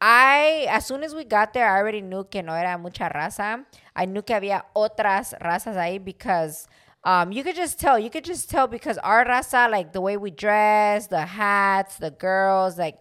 I 0.00 0.66
as 0.68 0.86
soon 0.86 1.04
as 1.04 1.14
we 1.14 1.22
got 1.22 1.54
there, 1.54 1.70
I 1.70 1.78
already 1.78 2.00
knew 2.00 2.24
que 2.24 2.42
no 2.42 2.52
era 2.52 2.76
mucha 2.78 3.08
raza. 3.14 3.64
I 3.94 4.06
knew 4.06 4.22
que 4.22 4.34
había 4.34 4.64
otras 4.74 5.34
razas 5.40 5.76
ahí 5.76 6.04
because. 6.04 6.66
Um, 7.06 7.30
you 7.30 7.44
could 7.44 7.54
just 7.54 7.78
tell. 7.78 7.96
You 8.00 8.10
could 8.10 8.24
just 8.24 8.50
tell 8.50 8.66
because 8.66 8.98
our 8.98 9.24
raza, 9.24 9.70
like 9.70 9.92
the 9.92 10.00
way 10.00 10.16
we 10.16 10.32
dress, 10.32 11.06
the 11.06 11.24
hats, 11.24 11.98
the 11.98 12.10
girls, 12.10 12.76
like 12.76 12.98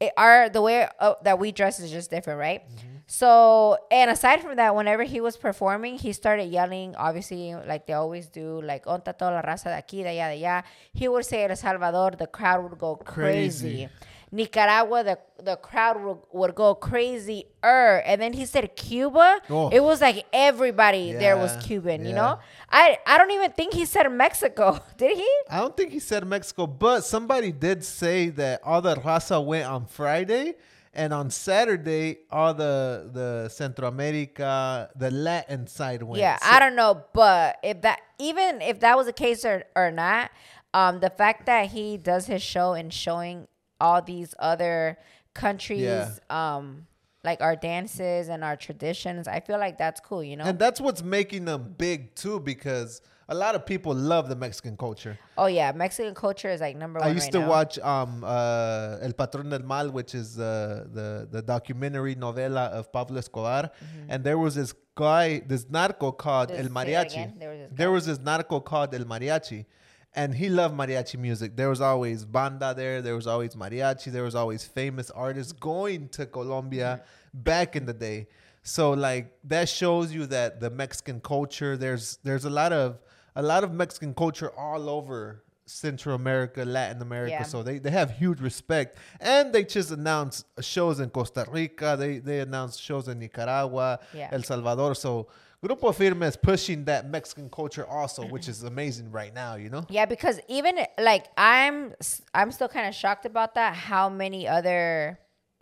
it, 0.00 0.12
our 0.18 0.50
the 0.50 0.60
way 0.60 0.86
uh, 1.00 1.14
that 1.24 1.38
we 1.38 1.50
dress 1.50 1.80
is 1.80 1.90
just 1.90 2.10
different, 2.10 2.38
right? 2.38 2.62
So, 3.06 3.78
and 3.90 4.10
aside 4.10 4.42
from 4.42 4.56
that, 4.56 4.76
whenever 4.76 5.02
he 5.02 5.22
was 5.22 5.38
performing, 5.38 5.96
he 5.96 6.12
started 6.12 6.52
yelling, 6.52 6.94
obviously, 6.96 7.54
like 7.54 7.86
they 7.86 7.94
always 7.94 8.28
do, 8.28 8.60
like 8.60 8.84
"Onta 8.84 9.16
toda 9.16 9.32
la 9.32 9.40
raza 9.40 9.72
de 9.72 9.80
aquí, 9.80 10.02
de 10.02 10.10
allá, 10.10 10.28
de 10.28 10.42
allá." 10.42 10.62
He 10.92 11.08
would 11.08 11.24
say 11.24 11.46
El 11.46 11.56
Salvador, 11.56 12.10
the 12.18 12.26
crowd 12.26 12.62
would 12.64 12.78
go 12.78 12.96
crazy. 12.96 13.88
Crazy. 13.88 13.88
Nicaragua, 14.30 15.04
the 15.04 15.18
the 15.42 15.56
crowd 15.56 16.02
would, 16.02 16.18
would 16.32 16.54
go 16.54 16.74
crazy. 16.74 17.46
Er, 17.64 18.02
and 18.04 18.20
then 18.20 18.32
he 18.32 18.44
said 18.44 18.74
Cuba. 18.76 19.40
Oh. 19.48 19.68
It 19.70 19.80
was 19.82 20.00
like 20.00 20.26
everybody 20.32 21.12
there 21.12 21.36
was 21.36 21.54
Yeah, 21.54 21.62
Cuban. 21.62 22.04
You 22.04 22.14
know, 22.14 22.38
I 22.70 22.98
I 23.06 23.18
don't 23.18 23.30
even 23.30 23.52
think 23.52 23.72
he 23.74 23.84
said 23.84 24.08
Mexico. 24.10 24.78
Did 24.96 25.16
he? 25.16 25.30
I 25.50 25.58
don't 25.60 25.76
think 25.76 25.92
he 25.92 25.98
said 26.00 26.26
Mexico, 26.26 26.66
but 26.66 27.04
somebody 27.04 27.52
did 27.52 27.84
say 27.84 28.28
that 28.30 28.60
all 28.64 28.80
the 28.82 28.96
raza 28.96 29.42
went 29.44 29.66
on 29.66 29.86
Friday, 29.86 30.54
And 30.94 31.12
on 31.12 31.30
Saturday, 31.30 32.18
all 32.30 32.54
the 32.54 33.08
the 33.12 33.48
Centro 33.48 33.86
America, 33.88 34.88
the 34.96 35.10
Latin 35.10 35.66
side 35.66 36.02
went. 36.02 36.20
Yeah, 36.20 36.36
So- 36.38 36.50
I 36.50 36.58
don't 36.60 36.74
know, 36.76 37.04
but 37.12 37.58
if 37.62 37.82
that 37.82 38.00
even 38.18 38.60
if 38.62 38.80
that 38.80 38.96
was 38.96 39.06
the 39.06 39.12
case 39.12 39.44
or 39.44 39.64
or 39.76 39.90
not, 39.90 40.30
um, 40.74 41.00
the 41.00 41.10
fact 41.10 41.46
that 41.46 41.70
he 41.70 41.96
does 41.96 42.26
his 42.26 42.42
show 42.42 42.72
and 42.74 42.92
showing 42.92 43.46
all 43.80 44.00
these 44.02 44.34
other 44.38 44.98
countries, 45.34 45.80
Yeah. 45.82 46.10
um, 46.30 46.86
like 47.24 47.40
our 47.40 47.56
dances 47.56 48.28
and 48.28 48.42
our 48.44 48.56
traditions, 48.56 49.28
I 49.28 49.40
feel 49.40 49.58
like 49.58 49.76
that's 49.78 50.00
cool. 50.00 50.22
You 50.22 50.36
know? 50.36 50.44
and 50.44 50.58
that's 50.58 50.80
what's 50.80 51.02
making 51.02 51.44
them 51.44 51.74
big 51.76 52.14
too, 52.14 52.40
because 52.40 53.00
a 53.30 53.34
lot 53.34 53.54
of 53.54 53.66
people 53.66 53.92
love 53.94 54.28
the 54.28 54.36
Mexican 54.36 54.76
culture. 54.76 55.18
oh 55.36 55.46
yeah, 55.46 55.70
Mexican 55.72 56.14
culture 56.14 56.48
is 56.48 56.60
like 56.60 56.76
number 56.76 56.98
one. 57.00 57.08
I 57.08 57.12
used 57.12 57.26
right 57.26 57.32
to 57.32 57.40
now. 57.40 57.48
watch 57.56 57.78
um 57.80 58.24
uh 58.24 58.98
El 59.06 59.12
Patrón 59.12 59.50
del 59.50 59.62
Mal, 59.72 59.90
which 59.90 60.14
is 60.14 60.38
uh, 60.38 60.86
the 60.92 61.28
the 61.30 61.42
documentary 61.42 62.14
novela 62.16 62.64
of 62.70 62.90
Pablo 62.92 63.18
Escobar, 63.18 63.70
and 64.08 64.24
there 64.24 64.38
was 64.38 64.54
this 64.54 64.72
guy, 64.94 65.40
this 65.46 65.68
narco 65.68 66.10
called 66.10 66.50
El 66.50 66.68
Mariachi. 66.78 67.38
There 67.38 67.50
was 67.50 67.58
this 67.60 67.70
There 67.80 67.90
was 67.96 68.06
this 68.06 68.18
narco 68.30 68.60
called 68.60 68.94
El 68.94 69.04
Mariachi, 69.04 69.66
and 70.14 70.34
he 70.34 70.48
loved 70.48 70.74
mariachi 70.74 71.18
music. 71.18 71.56
There 71.56 71.68
was 71.68 71.80
always 71.80 72.24
banda 72.24 72.74
there. 72.74 73.02
There 73.02 73.14
was 73.14 73.26
always 73.26 73.54
mariachi. 73.54 74.10
There 74.12 74.22
was 74.24 74.34
always 74.34 74.64
famous 74.64 75.10
artists 75.10 75.52
going 75.52 76.08
to 76.10 76.26
Colombia 76.26 77.02
back 77.32 77.76
in 77.76 77.86
the 77.86 77.92
day. 77.92 78.28
So 78.62 78.90
like 78.92 79.32
that 79.44 79.68
shows 79.68 80.12
you 80.12 80.26
that 80.26 80.60
the 80.60 80.70
Mexican 80.70 81.20
culture. 81.20 81.76
There's 81.76 82.18
there's 82.24 82.44
a 82.44 82.50
lot 82.50 82.72
of 82.72 82.98
a 83.36 83.42
lot 83.42 83.64
of 83.64 83.72
Mexican 83.72 84.14
culture 84.14 84.50
all 84.58 84.88
over 84.88 85.44
Central 85.66 86.14
America, 86.14 86.64
Latin 86.64 87.02
America. 87.02 87.32
Yeah. 87.32 87.42
So 87.42 87.62
they, 87.62 87.78
they 87.78 87.90
have 87.90 88.10
huge 88.10 88.40
respect. 88.40 88.96
And 89.20 89.52
they 89.52 89.64
just 89.64 89.90
announced 89.90 90.46
shows 90.60 90.98
in 90.98 91.10
Costa 91.10 91.46
Rica. 91.50 91.96
They 91.98 92.18
they 92.18 92.40
announced 92.40 92.80
shows 92.82 93.06
in 93.08 93.18
Nicaragua, 93.18 94.00
Yeah. 94.14 94.30
El 94.32 94.42
Salvador. 94.42 94.94
So 94.94 95.28
Grupo 95.64 95.92
Firme 95.92 96.22
is 96.22 96.36
pushing 96.36 96.84
that 96.84 97.08
Mexican 97.10 97.50
culture 97.50 97.84
also, 97.86 98.24
which 98.26 98.48
is 98.48 98.62
amazing 98.62 99.10
right 99.10 99.34
now, 99.34 99.56
you 99.56 99.70
know? 99.70 99.84
Yeah, 99.88 100.06
because 100.06 100.38
even 100.48 100.78
like 101.00 101.26
I'm, 101.36 101.94
I'm 102.32 102.52
still 102.52 102.68
kind 102.68 102.86
of 102.86 102.94
shocked 102.94 103.26
about 103.26 103.54
that. 103.56 103.74
How 103.74 104.08
many 104.08 104.46
other 104.46 105.18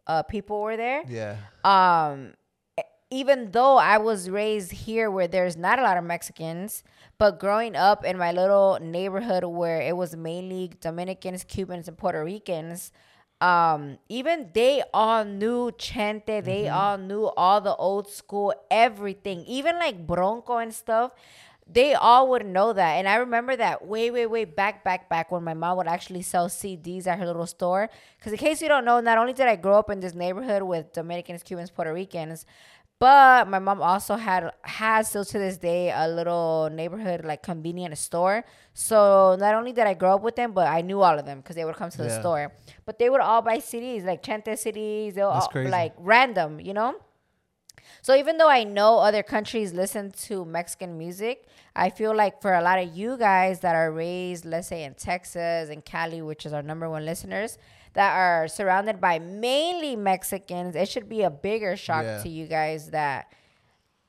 uh, 0.07 0.23
people 0.23 0.61
were 0.61 0.77
there? 0.77 1.03
Yeah. 1.09 1.37
um 1.65 2.35
even 3.11 3.53
though 3.53 3.77
I 3.77 3.99
was 3.99 4.29
raised 4.29 4.73
here 4.73 5.11
where 5.11 5.29
there's 5.29 5.57
not 5.57 5.79
a 5.79 5.83
lot 5.83 5.97
of 5.97 6.05
Mexicans, 6.05 6.83
but 7.19 7.39
growing 7.39 7.77
up 7.77 8.05
in 8.05 8.19
my 8.19 8.33
little 8.33 8.79
neighborhood 8.81 9.45
where 9.45 9.81
it 9.81 9.97
was 9.97 10.17
mainly 10.17 10.73
Dominicans, 10.81 11.45
Cubans, 11.45 11.87
and 11.87 11.97
Puerto 11.97 12.25
Ricans, 12.25 12.91
um, 13.41 13.99
even 14.09 14.51
they 14.55 14.83
all 14.95 15.25
knew 15.25 15.71
Chente, 15.73 16.43
they 16.43 16.69
all 16.69 16.97
knew 16.97 17.27
all 17.37 17.61
the 17.61 17.77
old 17.77 18.09
school 18.09 18.55
everything, 18.71 19.45
even 19.47 19.77
like 19.77 20.07
Bronco 20.07 20.59
and 20.59 20.73
stuff. 20.75 21.13
They 21.69 21.95
all 21.95 22.29
would 22.29 22.47
know 22.47 22.73
that. 22.73 22.93
And 22.93 23.09
I 23.09 23.17
remember 23.17 23.57
that 23.57 23.85
way, 23.85 24.13
way, 24.13 24.25
way 24.27 24.45
back, 24.45 24.85
back, 24.85 25.09
back 25.09 25.33
when 25.33 25.43
my 25.43 25.53
mom 25.53 25.77
would 25.79 25.89
actually 25.89 26.23
sell 26.23 26.49
CDs 26.49 27.09
at 27.09 27.19
her 27.19 27.27
little 27.27 27.45
store. 27.47 27.91
Because, 28.17 28.33
in 28.33 28.39
case 28.39 28.63
you 28.63 28.69
don't 28.69 28.85
know, 28.85 29.01
not 29.01 29.19
only 29.19 29.33
did 29.33 29.49
I 29.49 29.57
grow 29.57 29.77
up 29.77 29.91
in 29.91 29.99
this 29.99 30.15
neighborhood 30.15 30.63
with 30.63 30.93
Dominicans, 30.93 31.43
Cubans, 31.43 31.71
Puerto 31.71 31.93
Ricans, 31.93 32.47
but 32.99 33.47
my 33.49 33.59
mom 33.59 33.83
also 33.83 34.17
had 34.17 34.51
has 34.63 35.09
still 35.09 35.25
to 35.25 35.39
this 35.39 35.59
day 35.59 35.93
a 35.95 36.09
little 36.09 36.71
neighborhood 36.73 37.25
like 37.25 37.43
convenience 37.43 38.01
store. 38.01 38.45
So 38.73 39.37
not 39.39 39.55
only 39.55 39.73
did 39.73 39.87
I 39.87 39.95
grow 39.95 40.15
up 40.15 40.23
with 40.23 40.37
them, 40.37 40.53
but 40.53 40.67
I 40.69 40.81
knew 40.81 41.01
all 41.03 41.19
of 41.19 41.27
them 41.27 41.39
because 41.41 41.57
they 41.57 41.65
would 41.65 41.77
come 41.77 41.91
to 41.91 41.99
the 41.99 42.05
Yeah. 42.09 42.21
store. 42.21 42.53
But 42.87 42.99
they 42.99 43.11
would 43.11 43.21
all 43.21 43.43
buy 43.43 43.59
CDs 43.59 44.05
like 44.05 44.23
Chente 44.23 44.57
CDs. 44.57 45.15
They'll 45.15 45.31
That's 45.33 45.47
all, 45.47 45.53
crazy. 45.53 45.71
like 45.71 45.93
random, 45.99 46.59
you 46.61 46.73
know. 46.73 46.95
So 48.03 48.15
even 48.15 48.39
though 48.39 48.49
I 48.49 48.65
know 48.65 48.99
other 48.99 49.23
countries 49.23 49.73
listen 49.73 50.13
to 50.29 50.45
Mexican 50.45 50.97
music, 50.97 51.47
I 51.75 51.91
feel 51.91 52.15
like 52.15 52.41
for 52.41 52.55
a 52.55 52.63
lot 52.63 52.79
of 52.79 52.97
you 52.97 53.17
guys 53.19 53.61
that 53.61 53.75
are 53.75 53.91
raised, 53.91 54.45
let's 54.45 54.69
say 54.69 54.85
in 54.85 54.95
Texas 54.95 55.69
and 55.71 55.85
Cali, 55.85 56.23
which 56.23 56.47
is 56.47 56.53
our 56.53 56.63
number 56.63 56.89
one 56.89 57.05
listeners, 57.05 57.59
that 57.97 58.15
are 58.17 58.47
surrounded 58.49 59.01
by 59.01 59.19
mainly 59.19 59.97
Mexicans, 59.97 60.77
it 60.77 60.89
should 60.89 61.09
be 61.09 61.23
a 61.23 61.31
bigger 61.31 61.77
shock 61.77 62.05
Yeah. 62.05 62.23
to 62.23 62.29
you 62.29 62.47
guys 62.47 62.91
that 62.91 63.27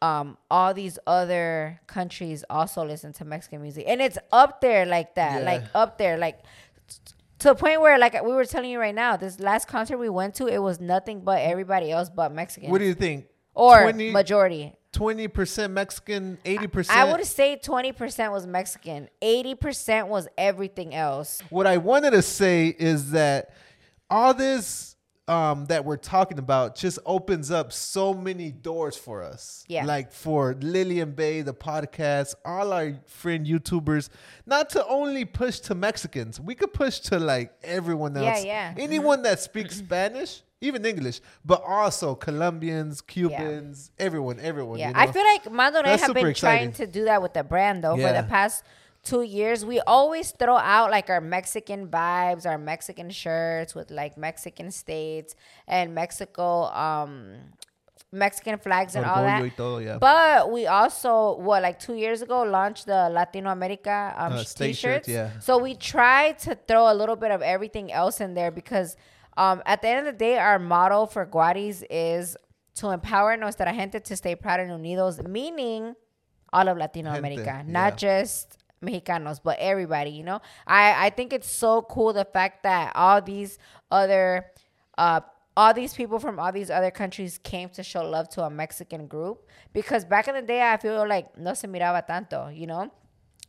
um 0.01 0.37
all 0.51 0.73
these 0.75 0.99
other 1.07 1.79
countries 1.87 2.43
also 2.49 2.85
listen 2.85 3.11
to 3.13 3.25
Mexican 3.25 3.61
music. 3.61 3.85
And 3.87 3.99
it's 4.01 4.17
up 4.31 4.61
there 4.61 4.85
like 4.85 5.15
that. 5.15 5.39
Yeah. 5.41 5.45
Like 5.51 5.63
up 5.73 5.97
there 5.97 6.17
like 6.17 6.39
to 7.39 7.49
the 7.49 7.55
point 7.55 7.81
where 7.81 7.97
like 7.97 8.13
we 8.23 8.33
were 8.33 8.45
telling 8.45 8.69
you 8.69 8.79
right 8.79 8.93
now, 8.95 9.17
this 9.17 9.39
last 9.39 9.67
concert 9.67 9.97
we 9.97 10.09
went 10.09 10.35
to, 10.35 10.47
it 10.47 10.59
was 10.59 10.79
nothing 10.79 11.21
but 11.21 11.41
everybody 11.41 11.91
else 11.91 12.09
but 12.09 12.31
Mexicans 12.31 12.71
What 12.71 12.79
do 12.79 12.85
you 12.85 12.93
think? 12.93 13.25
or 13.55 13.81
20, 13.83 14.11
majority. 14.11 14.73
20% 14.93 15.71
Mexican, 15.71 16.37
80%? 16.45 16.89
I 16.91 17.11
would 17.11 17.25
say 17.25 17.55
twenty 17.55 17.91
percent 17.91 18.31
was 18.31 18.47
Mexican, 18.47 19.09
eighty 19.21 19.53
percent 19.55 20.07
was 20.07 20.27
everything 20.37 20.93
else. 20.95 21.41
what 21.49 21.65
I 21.67 21.77
wanted 21.77 22.11
to 22.11 22.21
say 22.21 22.67
is 22.67 23.11
that 23.11 23.49
all 24.09 24.33
this 24.33 24.97
um, 25.27 25.65
that 25.65 25.83
we're 25.83 25.97
talking 25.97 26.39
about 26.39 26.75
just 26.75 26.99
opens 27.05 27.51
up 27.51 27.73
so 27.73 28.13
many 28.13 28.51
doors 28.51 28.95
for 28.95 29.21
us. 29.21 29.65
Yeah. 29.67 29.85
Like 29.85 30.11
for 30.11 30.55
Lily 30.61 31.01
and 31.01 31.15
Bae, 31.15 31.41
the 31.41 31.53
podcast, 31.53 32.35
all 32.45 32.71
our 32.71 32.95
friend 33.05 33.45
YouTubers, 33.45 34.09
not 34.45 34.69
to 34.71 34.85
only 34.87 35.25
push 35.25 35.59
to 35.61 35.75
Mexicans, 35.75 36.39
we 36.39 36.55
could 36.55 36.73
push 36.73 36.99
to 36.99 37.19
like 37.19 37.53
everyone 37.63 38.15
else. 38.15 38.43
yeah. 38.45 38.73
yeah. 38.77 38.83
Anyone 38.83 39.21
that 39.23 39.39
speaks 39.39 39.75
Spanish, 39.77 40.43
even 40.61 40.85
English, 40.85 41.19
but 41.43 41.61
also 41.65 42.15
Colombians, 42.15 43.01
Cubans, 43.01 43.91
everyone, 43.99 44.39
everyone. 44.39 44.79
Yeah, 44.79 44.87
you 44.87 44.93
know? 44.93 44.99
I 44.99 45.11
feel 45.11 45.23
like 45.23 45.51
Mando 45.51 45.79
and 45.79 45.87
I 45.87 45.97
have 45.97 46.13
been 46.13 46.27
exciting. 46.27 46.71
trying 46.71 46.71
to 46.73 46.87
do 46.87 47.05
that 47.05 47.21
with 47.21 47.33
the 47.33 47.43
brand 47.43 47.83
though 47.83 47.97
for 47.97 48.13
the 48.13 48.23
past 48.23 48.63
two 49.07 49.23
years. 49.23 49.63
We 49.73 49.79
always 49.81 50.31
throw 50.31 50.57
out 50.57 50.91
like 50.91 51.09
our 51.09 51.21
Mexican 51.21 51.87
vibes, 51.87 52.45
our 52.45 52.57
Mexican 52.57 53.09
shirts 53.09 53.71
with 53.77 53.89
like 53.91 54.17
Mexican 54.17 54.69
states 54.71 55.31
and 55.67 55.95
Mexico, 55.95 56.65
um, 56.87 57.13
Mexican 58.11 58.57
flags 58.59 58.95
and 58.95 59.05
all 59.05 59.23
that. 59.23 59.39
todo, 59.55 59.77
yeah. 59.79 59.97
But 59.97 60.51
we 60.51 60.67
also, 60.67 61.37
what, 61.47 61.61
like 61.61 61.77
two 61.79 61.95
years 61.95 62.21
ago, 62.21 62.43
launched 62.43 62.85
the 62.85 63.09
Latino 63.09 63.49
America 63.49 64.13
um, 64.17 64.33
Uh, 64.33 64.43
state 64.43 64.75
shirts, 64.75 65.07
t-shirts. 65.07 65.09
yeah. 65.09 65.39
So 65.39 65.57
we 65.57 65.75
try 65.75 66.33
to 66.45 66.55
throw 66.67 66.91
a 66.91 66.95
little 66.95 67.15
bit 67.15 67.31
of 67.31 67.41
everything 67.41 67.91
else 67.91 68.21
in 68.21 68.33
there 68.33 68.51
because 68.51 68.95
um, 69.35 69.61
at 69.65 69.81
the 69.81 69.87
end 69.87 69.99
of 70.07 70.13
the 70.13 70.17
day, 70.17 70.37
our 70.37 70.59
motto 70.59 71.05
for 71.05 71.25
Guariz 71.25 71.83
is 71.89 72.35
to 72.75 72.89
empower 72.89 73.35
nuestra 73.37 73.71
gente 73.73 73.99
to 73.99 74.15
stay 74.15 74.35
proud 74.35 74.59
and 74.59 74.71
unidos, 74.71 75.15
meaning 75.27 75.95
all 76.53 76.67
of 76.67 76.77
Latino 76.77 77.13
Gente, 77.13 77.19
America, 77.19 77.63
not 77.67 78.01
yeah. 78.01 78.07
just 78.07 78.57
Mexicanos, 78.83 79.39
but 79.43 79.57
everybody, 79.59 80.11
you 80.11 80.23
know? 80.23 80.41
I, 80.65 81.07
I 81.07 81.09
think 81.09 81.33
it's 81.33 81.49
so 81.49 81.81
cool 81.81 82.13
the 82.13 82.25
fact 82.25 82.63
that 82.63 82.91
all 82.95 83.21
these 83.21 83.57
other 83.91 84.47
uh 84.97 85.21
all 85.55 85.73
these 85.73 85.93
people 85.95 86.19
from 86.19 86.39
all 86.39 86.51
these 86.51 86.69
other 86.69 86.91
countries 86.91 87.39
came 87.43 87.67
to 87.69 87.81
show 87.81 88.07
love 88.07 88.29
to 88.29 88.43
a 88.43 88.49
Mexican 88.49 89.07
group 89.07 89.47
because 89.73 90.05
back 90.05 90.27
in 90.27 90.35
the 90.35 90.41
day 90.43 90.61
I 90.61 90.77
feel 90.77 91.07
like 91.07 91.35
no 91.37 91.53
se 91.55 91.67
miraba 91.67 92.05
tanto, 92.05 92.55
you 92.55 92.67
know? 92.67 92.91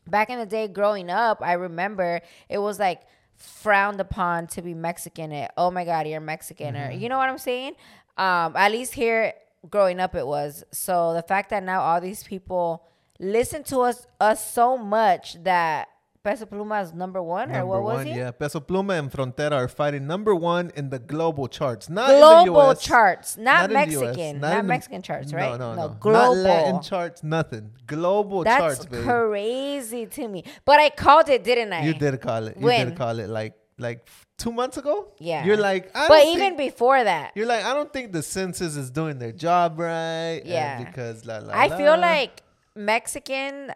Back 0.06 0.30
in 0.30 0.38
the 0.38 0.46
day 0.46 0.68
growing 0.68 1.10
up, 1.10 1.42
I 1.42 1.52
remember 1.52 2.22
it 2.48 2.58
was 2.58 2.78
like 2.78 3.02
frowned 3.36 4.00
upon 4.00 4.46
to 4.48 4.62
be 4.62 4.72
Mexican. 4.72 5.32
It, 5.32 5.50
oh 5.58 5.70
my 5.70 5.84
god, 5.84 6.06
you're 6.06 6.20
Mexican 6.20 6.76
or 6.76 6.88
Mm-hmm. 6.88 7.00
you 7.00 7.08
know 7.10 7.18
what 7.18 7.28
I'm 7.28 7.38
saying? 7.38 7.74
Um 8.16 8.56
at 8.56 8.72
least 8.72 8.94
here 8.94 9.34
growing 9.68 10.00
up 10.00 10.14
it 10.14 10.26
was. 10.26 10.64
So 10.72 11.12
the 11.12 11.22
fact 11.22 11.50
that 11.50 11.62
now 11.62 11.82
all 11.82 12.00
these 12.00 12.22
people 12.22 12.84
listen 13.18 13.62
to 13.64 13.80
us 13.80 14.06
us 14.20 14.52
so 14.52 14.76
much 14.76 15.42
that 15.44 15.88
Peso 16.24 16.44
Pluma 16.46 16.82
is 16.82 16.92
number 16.92 17.22
one 17.22 17.48
or 17.50 17.52
Number 17.54 17.66
what 17.66 17.82
was 17.82 17.96
one, 17.98 18.06
he? 18.06 18.14
yeah. 18.18 18.32
Peso 18.32 18.60
Pluma 18.60 18.98
and 18.98 19.10
Frontera 19.10 19.52
are 19.52 19.68
fighting 19.68 20.06
number 20.06 20.34
one 20.34 20.70
in 20.74 20.90
the 20.90 20.98
global 20.98 21.46
charts, 21.48 21.88
not 21.88 22.10
in 22.10 22.16
the 22.16 22.20
Global 22.52 22.74
charts, 22.74 23.36
not, 23.38 23.70
the 23.70 23.74
US, 23.76 23.86
Mexican, 23.88 24.40
not, 24.40 24.56
the- 24.56 24.62
Mexican 24.64 25.02
charts, 25.02 25.32
right? 25.32 25.58
No, 25.58 25.74
no, 25.74 25.88
no. 25.88 25.88
global. 26.00 26.34
Not 26.34 26.36
Latin 26.42 26.82
charts, 26.82 27.22
nothing. 27.22 27.70
Global 27.86 28.42
That's 28.44 28.60
charts, 28.60 28.86
baby. 28.86 29.04
crazy 29.04 30.06
to 30.06 30.28
me. 30.28 30.44
But 30.64 30.80
I 30.80 30.90
called 30.90 31.28
it, 31.28 31.44
didn't 31.44 31.72
I? 31.72 31.84
You 31.86 31.94
did 31.94 32.20
call 32.20 32.46
it. 32.48 32.56
You 32.58 32.66
When? 32.66 32.88
did 32.88 32.96
call 32.98 33.18
it 33.20 33.28
like 33.28 33.54
like 33.78 34.08
two 34.38 34.50
months 34.50 34.76
ago. 34.76 35.12
Yeah. 35.20 35.44
You're 35.46 35.56
like, 35.56 35.90
I 35.96 36.08
But 36.08 36.26
even 36.26 36.38
think, 36.40 36.58
before 36.58 37.02
that, 37.04 37.30
you're 37.36 37.46
like, 37.46 37.64
I 37.64 37.72
don't 37.74 37.92
think 37.92 38.12
the 38.12 38.24
census 38.24 38.76
is 38.76 38.90
doing 38.90 39.18
their 39.20 39.30
job 39.32 39.78
right. 39.78 40.40
and 40.42 40.46
Yeah. 40.46 40.82
because 40.84 41.24
la 41.24 41.38
la. 41.38 41.52
I 41.54 41.68
feel 41.68 41.96
like 41.96 42.42
Mexican, 42.78 43.72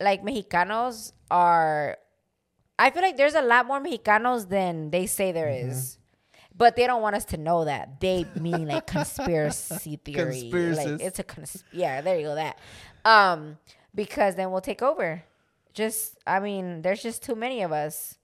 like 0.00 0.22
Mexicanos 0.22 1.12
are. 1.30 1.96
I 2.78 2.90
feel 2.90 3.02
like 3.02 3.16
there's 3.16 3.34
a 3.34 3.40
lot 3.42 3.66
more 3.66 3.80
Mexicanos 3.80 4.48
than 4.48 4.90
they 4.90 5.06
say 5.06 5.32
there 5.32 5.46
Mm-hmm. 5.48 5.70
is. 5.70 5.98
But 6.58 6.74
they 6.76 6.86
don't 6.86 7.02
want 7.02 7.16
us 7.16 7.24
to 7.26 7.36
know 7.36 7.64
that. 7.66 8.00
They 8.00 8.24
mean 8.40 8.66
like 8.68 8.86
conspiracy 8.96 9.98
theory. 10.04 10.50
Like 10.52 11.00
it's 11.00 11.18
a 11.18 11.22
cons- 11.24 11.64
yeah, 11.72 12.00
there 12.00 12.16
you 12.18 12.26
go 12.26 12.34
that. 12.34 12.58
Um 13.04 13.58
because 13.94 14.36
then 14.36 14.50
we'll 14.50 14.60
take 14.62 14.80
over. 14.82 15.22
Just 15.74 16.16
I 16.26 16.40
mean, 16.40 16.80
there's 16.82 17.02
just 17.02 17.22
too 17.22 17.34
many 17.34 17.62
of 17.62 17.72
us. 17.72 18.16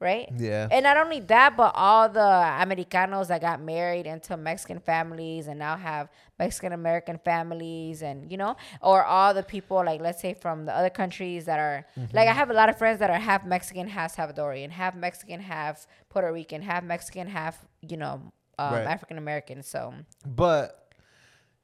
Right? 0.00 0.28
Yeah. 0.36 0.66
And 0.70 0.82
not 0.84 0.96
only 0.96 1.20
that, 1.20 1.56
but 1.56 1.72
all 1.76 2.08
the 2.08 2.18
Americanos 2.20 3.28
that 3.28 3.40
got 3.40 3.60
married 3.60 4.06
into 4.06 4.36
Mexican 4.36 4.80
families 4.80 5.46
and 5.46 5.58
now 5.58 5.76
have 5.76 6.08
Mexican 6.38 6.72
American 6.72 7.18
families, 7.18 8.02
and 8.02 8.30
you 8.32 8.38
know, 8.38 8.56
or 8.80 9.04
all 9.04 9.34
the 9.34 9.42
people 9.42 9.76
like 9.84 10.00
let's 10.00 10.20
say 10.20 10.34
from 10.34 10.64
the 10.66 10.74
other 10.74 10.90
countries 10.90 11.44
that 11.44 11.58
are 11.58 11.86
Mm-hmm. 11.98 12.16
like 12.16 12.28
I 12.28 12.32
have 12.32 12.50
a 12.50 12.54
lot 12.54 12.68
of 12.68 12.78
friends 12.78 12.98
that 13.00 13.10
are 13.10 13.18
half 13.18 13.44
Mexican, 13.44 13.86
half 13.88 14.16
Salvadorian, 14.16 14.70
half 14.70 14.94
Mexican, 14.94 15.40
half 15.40 15.86
Puerto 16.08 16.32
Rican, 16.32 16.62
half 16.62 16.82
Mexican, 16.82 17.26
half 17.28 17.64
you 17.86 17.96
know 17.96 18.22
um, 18.58 18.72
Right. 18.74 18.86
African 18.86 19.18
American. 19.18 19.62
So 19.62 19.92
But 20.26 20.92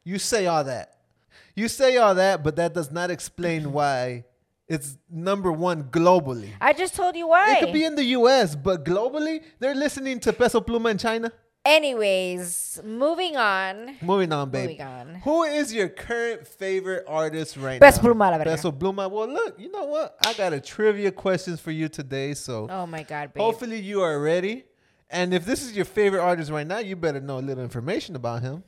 you 0.05 0.19
say 0.19 0.47
all 0.47 0.65
that. 0.65 0.93
You 1.55 1.69
say 1.69 1.97
all 1.97 2.15
that, 2.15 2.43
but 2.43 2.57
that 2.57 2.75
does 2.75 2.91
not 2.91 3.11
explain 3.11 3.73
why 3.73 4.25
it's 4.69 4.97
number 5.11 5.53
one 5.53 5.85
globally. 5.85 6.51
I 6.61 6.73
just 6.73 6.95
told 6.95 7.17
you 7.17 7.29
why. 7.29 7.55
It 7.57 7.61
could 7.61 7.73
be 7.73 7.85
in 7.85 7.95
the 7.95 8.05
US, 8.19 8.55
but 8.57 8.85
globally, 8.85 9.43
they're 9.59 9.75
listening 9.75 10.21
to 10.21 10.33
Peso 10.33 10.61
Pluma 10.61 10.91
in 10.93 10.99
China. 10.99 11.31
Anyways, 11.65 12.81
moving 12.85 13.37
on. 13.37 13.97
Moving 14.01 14.33
on, 14.33 14.51
babe. 14.51 14.63
Moving 14.71 14.83
on. 14.83 15.15
Who 15.25 15.43
is 15.43 15.75
your 15.75 15.89
current 15.89 16.47
favorite 16.47 17.05
artist 17.09 17.57
right 17.57 17.81
Peso 17.81 18.03
now? 18.03 18.09
Pluma, 18.09 18.31
la 18.31 18.39
verga. 18.39 18.51
Peso 18.51 18.73
Pluma. 18.73 19.11
Well, 19.11 19.29
look, 19.29 19.59
you 19.59 19.71
know 19.71 19.85
what? 19.85 20.17
I 20.25 20.33
got 20.35 20.53
a 20.53 20.61
trivia 20.61 21.11
questions 21.11 21.61
for 21.61 21.71
you 21.71 21.89
today, 21.89 22.35
so 22.35 22.67
Oh 22.71 22.87
my 22.87 23.03
God, 23.03 23.35
babe. 23.35 23.41
hopefully 23.43 23.81
you 23.81 24.01
are 24.03 24.21
ready. 24.21 24.65
And 25.11 25.33
if 25.33 25.45
this 25.45 25.63
is 25.63 25.77
your 25.77 25.85
favorite 25.85 26.21
artist 26.21 26.51
right 26.51 26.67
now, 26.67 26.79
you 26.79 26.97
better 26.97 27.21
know 27.21 27.39
a 27.39 27.41
little 27.41 27.63
information 27.63 28.17
about 28.17 28.43
him. 28.43 28.65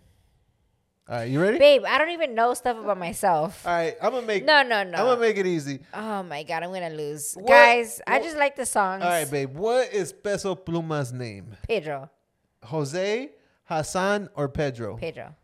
All 1.10 1.16
right, 1.16 1.30
you 1.30 1.40
ready? 1.40 1.58
Babe, 1.58 1.84
I 1.86 1.96
don't 1.96 2.10
even 2.10 2.34
know 2.34 2.52
stuff 2.52 2.76
about 2.76 2.98
myself. 2.98 3.66
All 3.66 3.72
right, 3.72 3.96
I'm 4.02 4.12
gonna 4.12 4.26
make. 4.26 4.44
No, 4.44 4.62
no, 4.62 4.82
no. 4.84 4.98
I'm 4.98 5.04
gonna 5.06 5.20
make 5.20 5.38
it 5.38 5.46
easy. 5.46 5.80
Oh 5.94 6.22
my 6.22 6.42
god, 6.42 6.62
I'm 6.62 6.70
gonna 6.72 6.90
lose. 6.90 7.32
What- 7.34 7.46
Guys, 7.48 8.00
I 8.06 8.18
what- 8.18 8.24
just 8.24 8.36
like 8.36 8.56
the 8.56 8.66
songs. 8.66 9.02
All 9.02 9.08
right, 9.08 9.30
babe. 9.30 9.56
What 9.56 9.90
is 9.92 10.12
Peso 10.12 10.54
Pluma's 10.54 11.10
name? 11.12 11.56
Pedro. 11.66 12.10
Jose, 12.64 13.30
Hassan, 13.64 14.28
or 14.34 14.48
Pedro? 14.50 14.96
Pedro. 14.98 15.34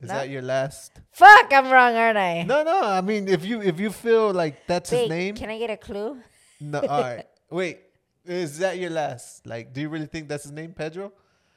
Is 0.00 0.08
No. 0.08 0.14
that 0.14 0.28
your 0.30 0.42
last? 0.42 0.92
Fuck, 1.10 1.52
I'm 1.52 1.68
wrong, 1.70 1.94
aren't 1.96 2.16
I? 2.16 2.42
No, 2.44 2.62
no. 2.62 2.80
I 2.82 3.00
mean, 3.00 3.26
if 3.28 3.44
you 3.44 3.60
if 3.60 3.80
you 3.80 3.90
feel 3.90 4.32
like 4.32 4.66
that's 4.68 4.90
his 4.90 5.08
name, 5.08 5.34
can 5.34 5.50
I 5.50 5.58
get 5.58 5.70
a 5.70 5.76
clue? 5.76 6.16
no. 6.60 6.78
All 6.80 7.00
right. 7.02 7.26
Wait, 7.50 7.80
is 8.24 8.58
that 8.58 8.78
your 8.78 8.90
last? 8.90 9.46
Like, 9.48 9.72
do 9.72 9.80
you 9.80 9.88
really 9.88 10.06
think 10.06 10.28
that's 10.28 10.44
his 10.44 10.52
name, 10.52 10.72
Pedro? 10.74 11.12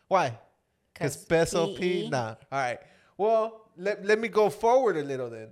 Why? 0.07 0.39
Because 0.93 1.15
'Cause 1.15 1.25
Peso 1.25 1.75
P. 1.75 2.09
Nah. 2.09 2.29
All 2.51 2.59
right. 2.59 2.79
Well, 3.17 3.69
let 3.77 4.05
let 4.05 4.19
me 4.19 4.27
go 4.27 4.49
forward 4.49 4.97
a 4.97 5.03
little 5.03 5.29
then. 5.29 5.49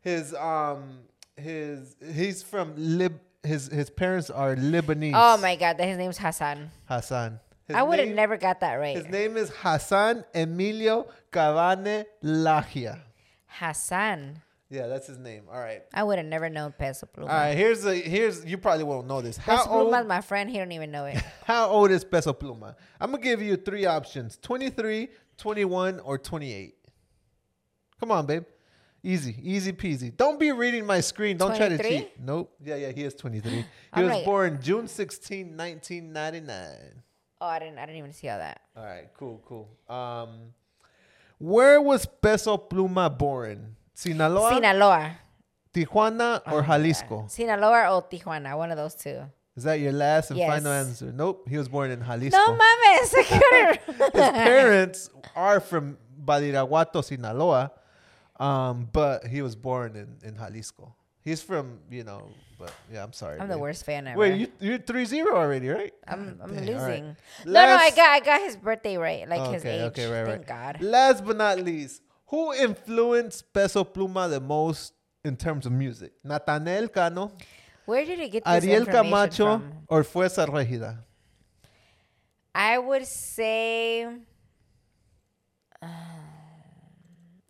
His 0.00 0.34
um 0.34 1.00
his 1.36 1.96
he's 2.12 2.42
from 2.42 2.74
Lib. 2.76 3.20
His 3.42 3.66
his 3.68 3.90
parents 3.90 4.30
are 4.30 4.54
Lebanese. 4.54 5.12
Oh 5.14 5.36
my 5.38 5.56
god, 5.56 5.78
that 5.78 5.86
his 5.86 5.98
name's 5.98 6.18
Hassan. 6.18 6.70
Hassan. 6.84 7.40
His 7.66 7.76
I 7.76 7.82
would 7.82 7.98
have 7.98 8.08
never 8.08 8.36
got 8.36 8.60
that 8.60 8.74
right. 8.74 8.96
His 8.96 9.06
name 9.08 9.36
is 9.36 9.50
Hassan 9.50 10.24
Emilio 10.34 11.06
Kabande 11.32 12.04
Laija. 12.22 13.00
Hassan. 13.46 14.42
Yeah, 14.72 14.86
that's 14.86 15.06
his 15.06 15.18
name. 15.18 15.44
All 15.52 15.60
right. 15.60 15.82
I 15.92 16.02
would 16.02 16.16
have 16.16 16.26
never 16.26 16.48
known 16.48 16.72
Peso 16.72 17.06
Pluma. 17.06 17.24
All 17.24 17.28
right. 17.28 17.54
Here's 17.54 17.84
a 17.84 17.94
here's 17.94 18.44
you 18.46 18.56
probably 18.56 18.84
won't 18.84 19.06
know 19.06 19.20
this. 19.20 19.36
How 19.36 19.58
Peso 19.58 19.70
old 19.70 19.90
Pluma's 19.90 20.06
my 20.06 20.20
friend. 20.22 20.48
He 20.48 20.56
don't 20.56 20.72
even 20.72 20.90
know 20.90 21.04
it. 21.04 21.22
how 21.44 21.68
old 21.68 21.90
is 21.90 22.04
Peso 22.04 22.32
Pluma? 22.32 22.74
I'm 22.98 23.10
gonna 23.10 23.22
give 23.22 23.42
you 23.42 23.56
three 23.56 23.84
options: 23.84 24.38
23, 24.40 25.08
21, 25.36 26.00
or 26.00 26.16
28. 26.16 26.74
Come 28.02 28.10
on, 28.10 28.26
babe. 28.26 28.42
Easy, 29.04 29.36
easy 29.40 29.72
peasy. 29.72 30.16
Don't 30.16 30.40
be 30.40 30.50
reading 30.50 30.84
my 30.84 30.98
screen. 31.00 31.36
Don't 31.36 31.54
try 31.56 31.68
to 31.68 31.78
cheat. 31.78 32.18
Nope. 32.20 32.52
Yeah, 32.64 32.74
yeah, 32.74 32.90
he 32.90 33.04
is 33.04 33.14
23. 33.14 33.64
He 33.94 34.02
was 34.02 34.10
like- 34.10 34.24
born 34.24 34.58
June 34.60 34.88
16, 34.88 35.56
1999. 35.56 37.02
Oh, 37.40 37.46
I 37.46 37.60
didn't. 37.60 37.78
I 37.78 37.86
didn't 37.86 37.98
even 37.98 38.12
see 38.12 38.28
all 38.28 38.38
that. 38.38 38.60
All 38.76 38.84
right, 38.84 39.08
cool, 39.16 39.40
cool. 39.46 39.68
Um, 39.88 40.52
where 41.38 41.80
was 41.80 42.06
Peso 42.06 42.56
Pluma 42.56 43.16
born? 43.16 43.76
Sinaloa, 43.94 44.54
Sinaloa. 44.54 45.12
Tijuana, 45.72 46.42
Oh 46.46 46.56
or 46.56 46.62
Jalisco? 46.62 47.26
Sinaloa 47.28 47.94
or 47.94 48.02
Tijuana, 48.02 48.56
one 48.58 48.72
of 48.72 48.76
those 48.76 48.96
two. 48.96 49.20
Is 49.56 49.62
that 49.64 49.74
your 49.78 49.92
last 49.92 50.30
and 50.30 50.38
Yes. 50.40 50.50
final 50.50 50.72
answer? 50.72 51.12
Nope. 51.12 51.48
He 51.48 51.56
was 51.56 51.68
born 51.68 51.90
in 51.92 52.02
Jalisco. 52.04 52.36
No 52.36 52.58
mames. 52.58 53.14
His 54.12 54.30
parents 54.30 55.10
are 55.36 55.60
from 55.60 55.98
Badiraguato, 56.24 57.02
Sinaloa, 57.04 57.70
um, 58.40 58.88
but 58.92 59.26
he 59.26 59.42
was 59.42 59.54
born 59.56 59.96
in, 59.96 60.16
in 60.28 60.36
Jalisco. 60.36 60.94
He's 61.24 61.40
from, 61.40 61.78
you 61.90 62.02
know, 62.02 62.28
but 62.58 62.72
yeah, 62.92 63.04
I'm 63.04 63.12
sorry. 63.12 63.38
I'm 63.38 63.48
the 63.48 63.58
worst 63.58 63.84
fan 63.84 64.08
ever. 64.08 64.18
Wait, 64.18 64.40
you, 64.40 64.48
you're 64.58 64.78
3 64.78 65.04
0 65.04 65.36
already, 65.36 65.68
right? 65.68 65.92
I'm, 66.08 66.40
I'm 66.42 66.52
Dang, 66.54 66.68
all 66.74 66.80
right. 66.82 66.88
losing. 66.88 67.16
No, 67.44 67.52
no, 67.52 67.76
I 67.76 67.90
got 67.90 68.08
I 68.10 68.20
got 68.20 68.40
his 68.40 68.56
birthday 68.56 68.96
right, 68.96 69.28
like 69.28 69.52
his 69.52 69.64
age. 69.64 69.80
okay, 69.92 70.06
right, 70.10 70.26
Thank 70.26 70.48
right. 70.50 70.74
God. 70.74 70.82
Last 70.82 71.24
but 71.24 71.36
not 71.36 71.58
least, 71.60 72.02
who 72.26 72.52
influenced 72.54 73.52
Peso 73.52 73.84
Pluma 73.84 74.28
the 74.28 74.40
most 74.40 74.94
in 75.24 75.36
terms 75.36 75.64
of 75.64 75.70
music? 75.72 76.12
Natanael 76.26 76.92
Cano, 76.92 77.30
Where 77.84 78.04
did 78.04 78.18
he 78.18 78.28
get 78.28 78.44
this 78.44 78.64
Ariel 78.64 78.84
Camacho, 78.86 79.58
from? 79.58 79.72
or 79.88 80.02
Fuerza 80.02 80.46
Regida? 80.48 80.98
I 82.54 82.78
would 82.78 83.06
say. 83.06 84.04
uh, 85.80 85.86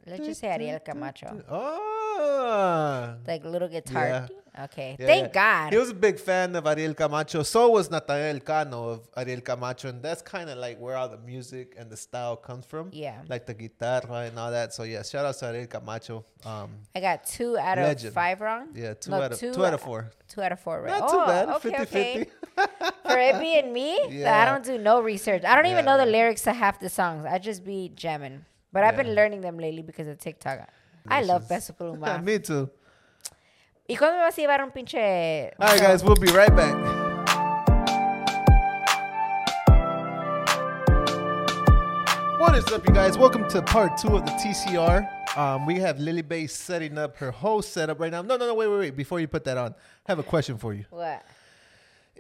let's 0.07 0.25
just 0.27 0.41
say 0.41 0.49
Ariel 0.49 0.81
Camacho, 0.81 1.43
Oh. 1.51 3.15
like 3.27 3.45
little 3.45 3.69
guitar. 3.69 4.07
Yeah. 4.07 4.27
Okay, 4.65 4.97
Yeah, 5.01 5.07
thank 5.07 5.29
yeah. 5.29 5.33
God. 5.63 5.73
He 5.73 5.79
was 5.79 5.89
a 5.89 5.95
big 5.95 6.21
fan 6.21 6.55
of 6.57 6.67
Ariel 6.67 6.93
Camacho. 6.93 7.43
So 7.43 7.71
was 7.71 7.89
Natanael 7.89 8.45
Cano 8.45 8.91
of 8.91 9.09
Ariel 9.17 9.41
Camacho. 9.41 9.89
And 9.89 10.03
that's 10.03 10.21
kind 10.21 10.51
of 10.51 10.59
like 10.59 10.79
where 10.79 10.95
all 10.95 11.09
the 11.09 11.17
music 11.17 11.75
and 11.79 11.89
the 11.89 11.97
style 11.97 12.37
comes 12.37 12.67
from. 12.67 12.91
Yeah. 12.93 13.23
Like 13.31 13.47
the 13.47 13.55
guitarra 13.55 14.27
and 14.29 14.39
all 14.39 14.51
that. 14.51 14.75
So 14.75 14.83
yeah, 14.83 15.03
shout 15.05 15.25
out 15.25 15.37
to 15.39 15.47
Ariel 15.47 15.67
Camacho. 15.69 16.27
Um, 16.45 16.71
I 16.95 17.01
got 17.01 17.25
two 17.25 17.57
out 17.57 17.79
of 17.79 17.85
Legend. 17.85 18.13
five 18.13 18.43
wrong. 18.43 18.69
yeah, 18.75 18.93
two, 18.93 19.11
No, 19.13 19.23
out 19.23 19.33
of, 19.33 19.39
two 19.39 19.55
two, 19.55 19.65
out 19.65 19.73
of 19.73 19.81
four. 19.81 20.11
Two 20.29 20.43
out 20.43 20.53
of 20.53 20.61
four 20.61 20.83
right. 20.83 21.01
Not 21.01 21.09
too 21.09 21.17
Oh, 21.19 21.27
bad. 21.27 21.49
Okay, 21.49 21.71
50 21.71 21.83
okay. 21.83 22.15
50. 22.19 22.31
For 23.09 23.19
it 23.19 23.41
being 23.41 23.73
me, 23.73 24.21
that 24.23 24.47
I 24.49 24.53
don't 24.53 24.65
do 24.65 24.77
no 24.77 25.01
research. 25.01 25.45
I 25.45 25.55
don't 25.57 25.67
even 25.67 25.87
know 25.87 25.97
the 25.97 26.05
lyrics 26.07 26.43
to 26.43 26.53
half 26.53 26.79
the 26.79 26.91
songs. 26.91 27.25
I 27.25 27.39
just 27.39 27.65
be 27.65 27.91
jamming. 27.95 28.45
But 28.73 28.85
I've 28.85 28.97
been 28.97 29.15
learning 29.15 29.43
them 29.43 29.59
lately 29.59 29.83
because 29.83 30.09
of 30.09 30.19
TikTok. 30.19 30.69
I 31.07 31.23
love 31.23 31.49
Peso 31.49 31.75
Pluma. 31.75 32.23
Me 32.23 32.39
too. 32.39 32.71
¿Y 33.89 33.97
cuándo 33.97 34.15
me 34.17 34.23
vas 34.23 34.39
a 34.39 34.41
llevar 34.41 34.63
un 34.63 34.71
pinche... 34.71 35.53
All 35.59 35.69
right, 35.69 35.81
guys, 35.81 36.03
we'll 36.05 36.15
be 36.15 36.29
right 36.33 36.55
back. 36.55 37.03
What 42.39 42.57
is 42.57 42.65
up, 42.73 42.87
you 42.89 42.95
guys? 42.95 43.17
Welcome 43.19 43.49
to 43.51 43.63
part 43.63 43.97
two 43.97 44.17
of 44.17 44.25
the 44.25 44.33
TCR. 44.33 45.37
Um, 45.37 45.65
we 45.65 45.79
have 45.81 45.99
Lily 46.01 46.23
Bae 46.23 46.47
setting 46.47 46.99
up 46.99 47.17
her 47.19 47.31
whole 47.31 47.63
setup 47.63 48.01
right 48.01 48.11
now. 48.11 48.23
No, 48.23 48.37
no, 48.37 48.47
no, 48.47 48.55
wait, 48.55 48.69
wait, 48.69 48.79
wait. 48.79 48.97
Before 48.97 49.21
you 49.21 49.29
put 49.29 49.45
that 49.45 49.57
on, 49.57 49.75
I 50.07 50.11
have 50.13 50.19
a 50.19 50.23
question 50.25 50.59
for 50.59 50.75
you. 50.75 50.85
What? 50.91 51.25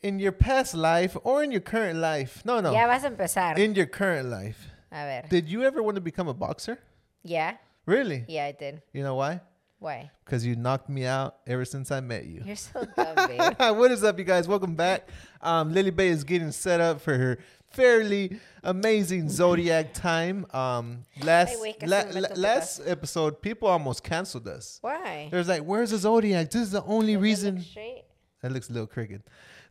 In 0.02 0.18
your 0.18 0.32
past 0.32 0.74
life 0.74 1.16
or 1.24 1.42
in 1.42 1.50
your 1.50 1.60
current 1.60 1.98
life, 1.98 2.42
no, 2.44 2.60
no, 2.60 2.72
Ya 2.72 2.86
vas 2.86 3.04
a 3.04 3.08
empezar. 3.08 3.58
in 3.58 3.74
your 3.74 3.86
current 3.86 4.28
life, 4.28 4.68
a 4.92 5.22
ver. 5.22 5.28
did 5.28 5.48
you 5.48 5.64
ever 5.64 5.82
want 5.82 5.94
to 5.96 6.00
become 6.00 6.28
a 6.28 6.34
boxer? 6.34 6.78
yeah? 7.22 7.56
Really? 7.86 8.24
Yeah, 8.28 8.44
I 8.46 8.52
did. 8.52 8.80
You 8.92 9.02
know 9.02 9.16
why? 9.16 9.40
Why? 9.80 10.10
Because 10.24 10.46
you 10.46 10.54
knocked 10.54 10.88
me 10.88 11.04
out 11.04 11.38
ever 11.48 11.64
since 11.64 11.90
I 11.90 11.98
met 12.00 12.26
you. 12.26 12.42
You're 12.46 12.54
so 12.54 12.84
dumb, 12.96 13.16
babe. 13.26 13.54
what 13.76 13.90
is 13.90 14.04
up, 14.04 14.16
you 14.16 14.24
guys? 14.24 14.46
Welcome 14.46 14.76
back. 14.76 15.08
Um, 15.40 15.72
Lily 15.74 15.90
Bae 15.90 16.04
is 16.04 16.22
getting 16.22 16.52
set 16.52 16.80
up 16.80 17.00
for 17.00 17.18
her 17.18 17.38
fairly 17.72 18.38
amazing 18.62 19.28
zodiac 19.28 19.92
time. 19.94 20.46
Um, 20.52 21.02
last 21.24 21.54
Ay, 21.54 21.74
güey, 21.74 21.80
casi 21.80 22.20
la- 22.20 22.20
la- 22.28 22.34
last 22.36 22.82
episode, 22.86 23.42
people 23.42 23.66
almost 23.66 24.04
canceled 24.04 24.46
us. 24.46 24.78
Why? 24.82 25.26
There's 25.32 25.48
like, 25.48 25.62
"Where's 25.62 25.90
the 25.90 25.98
zodiac? 25.98 26.50
This 26.50 26.62
is 26.62 26.70
the 26.70 26.84
only 26.84 27.14
Does 27.14 27.16
look 27.16 27.22
reason." 27.24 27.60
straight? 27.62 28.04
That 28.42 28.52
looks 28.52 28.70
a 28.70 28.72
little 28.72 28.86
crooked. 28.86 29.24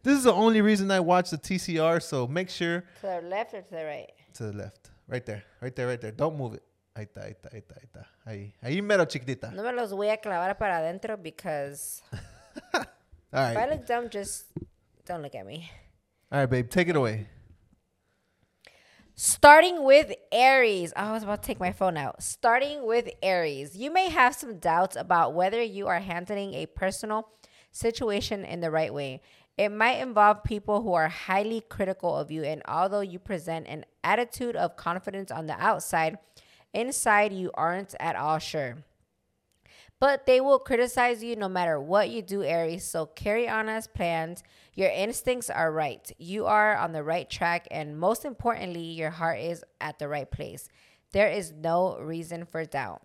This 0.03 0.17
is 0.17 0.25
the 0.25 0.33
only 0.33 0.59
reason 0.61 0.91
I 0.91 0.99
watch 0.99 1.29
the 1.29 1.37
TCR. 1.37 2.01
So 2.03 2.27
make 2.27 2.49
sure 2.49 2.81
To 2.99 3.07
the 3.07 3.21
left 3.29 3.53
or 3.53 3.61
to 3.61 3.69
the 3.71 3.85
right? 3.85 4.11
to 4.33 4.43
the 4.43 4.53
left, 4.53 4.90
right 5.07 5.25
there, 5.25 5.43
right 5.61 5.75
there, 5.75 5.87
right 5.87 5.99
there. 5.99 6.11
Don't 6.11 6.37
move 6.37 6.55
it. 6.55 6.63
Ahí 6.93 7.05
está, 7.05 7.23
ahí 7.23 7.31
está, 7.31 7.49
ahí 7.53 7.59
está, 7.61 7.75
ahí 7.75 7.85
está. 7.85 8.05
Ahí, 8.25 8.53
ahí 8.61 8.81
mero 8.81 9.05
chiquitita. 9.05 9.51
No 9.53 9.63
me 9.63 9.71
los 9.71 9.91
voy 9.91 10.09
a 10.09 10.17
clavar 10.17 10.57
para 10.57 10.77
adentro 10.77 11.17
because 11.21 12.01
All 13.33 13.51
if 13.51 13.57
I 13.57 13.69
look 13.69 13.85
dumb, 13.87 14.09
just 14.09 14.45
don't 15.05 15.21
look 15.21 15.35
at 15.35 15.45
me. 15.45 15.71
all 16.31 16.39
right, 16.39 16.49
babe, 16.49 16.69
take 16.69 16.89
it 16.89 16.95
away. 16.97 17.27
Starting 19.15 19.83
with 19.83 20.11
Aries. 20.31 20.91
Oh, 20.95 21.01
I 21.01 21.11
was 21.11 21.23
about 21.23 21.43
to 21.43 21.47
take 21.47 21.59
my 21.59 21.71
phone 21.71 21.95
out. 21.95 22.23
Starting 22.23 22.85
with 22.85 23.07
Aries. 23.21 23.75
You 23.75 23.91
may 23.91 24.09
have 24.09 24.33
some 24.35 24.57
doubts 24.57 24.95
about 24.95 25.33
whether 25.33 25.61
you 25.61 25.87
are 25.87 25.99
handling 25.99 26.55
a 26.55 26.65
personal 26.65 27.29
situation 27.71 28.43
in 28.43 28.61
the 28.61 28.71
right 28.71 28.93
way. 28.93 29.21
It 29.61 29.71
might 29.71 30.01
involve 30.01 30.43
people 30.43 30.81
who 30.81 30.93
are 30.93 31.07
highly 31.07 31.61
critical 31.61 32.17
of 32.17 32.31
you, 32.31 32.43
and 32.43 32.63
although 32.67 33.01
you 33.01 33.19
present 33.19 33.67
an 33.67 33.85
attitude 34.03 34.55
of 34.55 34.75
confidence 34.75 35.29
on 35.29 35.45
the 35.45 35.53
outside, 35.53 36.17
inside 36.73 37.31
you 37.31 37.51
aren't 37.53 37.93
at 37.99 38.15
all 38.15 38.39
sure. 38.39 38.77
But 39.99 40.25
they 40.25 40.41
will 40.41 40.57
criticize 40.57 41.23
you 41.23 41.35
no 41.35 41.47
matter 41.47 41.79
what 41.79 42.09
you 42.09 42.23
do, 42.23 42.41
Aries. 42.41 42.85
So 42.85 43.05
carry 43.05 43.47
on 43.47 43.69
as 43.69 43.85
planned. 43.85 44.41
Your 44.73 44.89
instincts 44.89 45.47
are 45.47 45.71
right. 45.71 46.11
You 46.17 46.47
are 46.47 46.75
on 46.75 46.91
the 46.91 47.03
right 47.03 47.29
track. 47.29 47.67
And 47.69 47.99
most 47.99 48.25
importantly, 48.25 48.81
your 48.81 49.11
heart 49.11 49.37
is 49.41 49.63
at 49.79 49.99
the 49.99 50.07
right 50.07 50.31
place. 50.31 50.69
There 51.11 51.29
is 51.29 51.51
no 51.51 51.99
reason 51.99 52.47
for 52.47 52.65
doubt. 52.65 53.03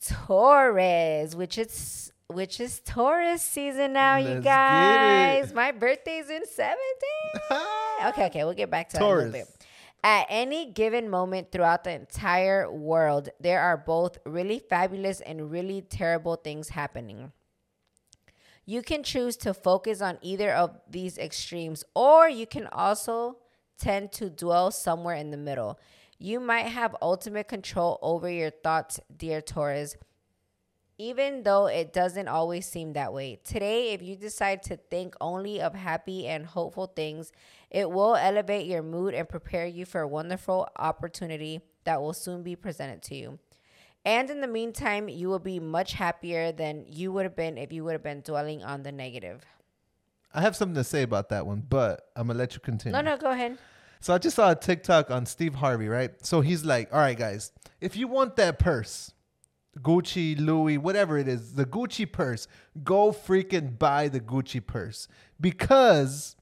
Taurus, 0.00 1.34
which 1.34 1.58
is 1.58 2.11
which 2.34 2.60
is 2.60 2.80
Taurus 2.80 3.42
season 3.42 3.92
now, 3.94 4.16
you 4.16 4.28
Let's 4.28 4.44
get 4.44 4.50
guys. 4.50 5.52
My 5.54 5.72
birthday's 5.72 6.30
in 6.30 6.46
seven 6.46 6.76
days. 7.00 7.42
okay, 8.06 8.26
okay, 8.26 8.44
we'll 8.44 8.54
get 8.54 8.70
back 8.70 8.88
to 8.90 8.96
that 8.96 9.02
a 9.02 9.06
Taurus. 9.06 9.32
little 9.32 9.46
bit. 9.46 9.66
At 10.04 10.26
any 10.28 10.72
given 10.72 11.08
moment 11.08 11.52
throughout 11.52 11.84
the 11.84 11.92
entire 11.92 12.70
world, 12.70 13.28
there 13.38 13.60
are 13.60 13.76
both 13.76 14.18
really 14.26 14.58
fabulous 14.58 15.20
and 15.20 15.50
really 15.50 15.80
terrible 15.82 16.34
things 16.36 16.70
happening. 16.70 17.32
You 18.64 18.82
can 18.82 19.02
choose 19.02 19.36
to 19.38 19.54
focus 19.54 20.00
on 20.00 20.18
either 20.22 20.52
of 20.52 20.78
these 20.88 21.18
extremes, 21.18 21.84
or 21.94 22.28
you 22.28 22.46
can 22.46 22.66
also 22.68 23.38
tend 23.78 24.12
to 24.12 24.30
dwell 24.30 24.70
somewhere 24.70 25.16
in 25.16 25.30
the 25.30 25.36
middle. 25.36 25.78
You 26.18 26.38
might 26.38 26.66
have 26.66 26.94
ultimate 27.02 27.48
control 27.48 27.98
over 28.02 28.30
your 28.30 28.50
thoughts, 28.50 29.00
dear 29.16 29.40
Taurus, 29.40 29.96
even 31.02 31.42
though 31.42 31.66
it 31.66 31.92
doesn't 31.92 32.28
always 32.28 32.64
seem 32.64 32.92
that 32.92 33.12
way. 33.12 33.36
Today, 33.42 33.92
if 33.92 34.02
you 34.02 34.14
decide 34.14 34.62
to 34.62 34.76
think 34.76 35.16
only 35.20 35.60
of 35.60 35.74
happy 35.74 36.28
and 36.28 36.46
hopeful 36.46 36.86
things, 36.86 37.32
it 37.72 37.90
will 37.90 38.14
elevate 38.14 38.66
your 38.66 38.84
mood 38.84 39.12
and 39.12 39.28
prepare 39.28 39.66
you 39.66 39.84
for 39.84 40.02
a 40.02 40.06
wonderful 40.06 40.68
opportunity 40.76 41.60
that 41.82 42.00
will 42.00 42.12
soon 42.12 42.44
be 42.44 42.54
presented 42.54 43.02
to 43.02 43.16
you. 43.16 43.40
And 44.04 44.30
in 44.30 44.40
the 44.40 44.46
meantime, 44.46 45.08
you 45.08 45.28
will 45.28 45.40
be 45.40 45.58
much 45.58 45.94
happier 45.94 46.52
than 46.52 46.84
you 46.88 47.10
would 47.10 47.24
have 47.24 47.34
been 47.34 47.58
if 47.58 47.72
you 47.72 47.82
would 47.82 47.94
have 47.94 48.04
been 48.04 48.20
dwelling 48.20 48.62
on 48.62 48.84
the 48.84 48.92
negative. 48.92 49.44
I 50.32 50.40
have 50.40 50.54
something 50.54 50.76
to 50.76 50.84
say 50.84 51.02
about 51.02 51.30
that 51.30 51.46
one, 51.46 51.64
but 51.68 52.10
I'm 52.14 52.28
gonna 52.28 52.38
let 52.38 52.54
you 52.54 52.60
continue. 52.60 52.92
No, 52.92 53.00
no, 53.02 53.16
go 53.16 53.30
ahead. 53.30 53.58
So 53.98 54.14
I 54.14 54.18
just 54.18 54.36
saw 54.36 54.52
a 54.52 54.54
TikTok 54.54 55.10
on 55.10 55.26
Steve 55.26 55.56
Harvey, 55.56 55.88
right? 55.88 56.12
So 56.24 56.42
he's 56.42 56.64
like, 56.64 56.92
all 56.92 57.00
right, 57.00 57.18
guys, 57.18 57.50
if 57.80 57.96
you 57.96 58.06
want 58.06 58.36
that 58.36 58.60
purse, 58.60 59.12
Gucci, 59.80 60.38
Louis, 60.38 60.78
whatever 60.78 61.16
it 61.18 61.28
is, 61.28 61.54
the 61.54 61.64
Gucci 61.64 62.10
purse, 62.10 62.46
go 62.84 63.10
freaking 63.12 63.78
buy 63.78 64.08
the 64.08 64.20
Gucci 64.20 64.64
purse 64.64 65.08
because 65.40 66.36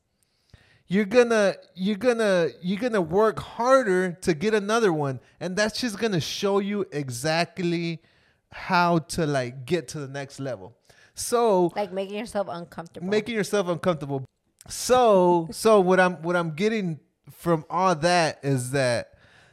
you're 0.88 1.04
gonna 1.04 1.54
you're 1.74 1.96
gonna 1.96 2.48
you're 2.60 2.80
gonna 2.80 3.00
work 3.00 3.38
harder 3.38 4.12
to 4.22 4.34
get 4.34 4.54
another 4.54 4.92
one 4.92 5.20
and 5.38 5.56
that's 5.56 5.80
just 5.80 5.98
gonna 5.98 6.20
show 6.20 6.58
you 6.58 6.84
exactly 6.90 8.02
how 8.50 8.98
to 8.98 9.24
like 9.24 9.64
get 9.64 9.86
to 9.86 10.00
the 10.00 10.08
next 10.08 10.40
level 10.40 10.76
so 11.14 11.70
Like 11.76 11.92
making 11.92 12.18
yourself 12.18 12.48
uncomfortable. 12.50 13.06
making 13.06 13.34
yourself 13.34 13.68
uncomfortable. 13.68 14.24
So, 14.68 15.48
so 15.52 15.80
what 15.80 16.00
I'm 16.00 16.14
what 16.22 16.34
I'm 16.34 16.54
getting 16.54 16.98
from 17.30 17.64
all 17.70 17.94
that 17.96 18.40
is 18.42 18.70
that 18.72 19.09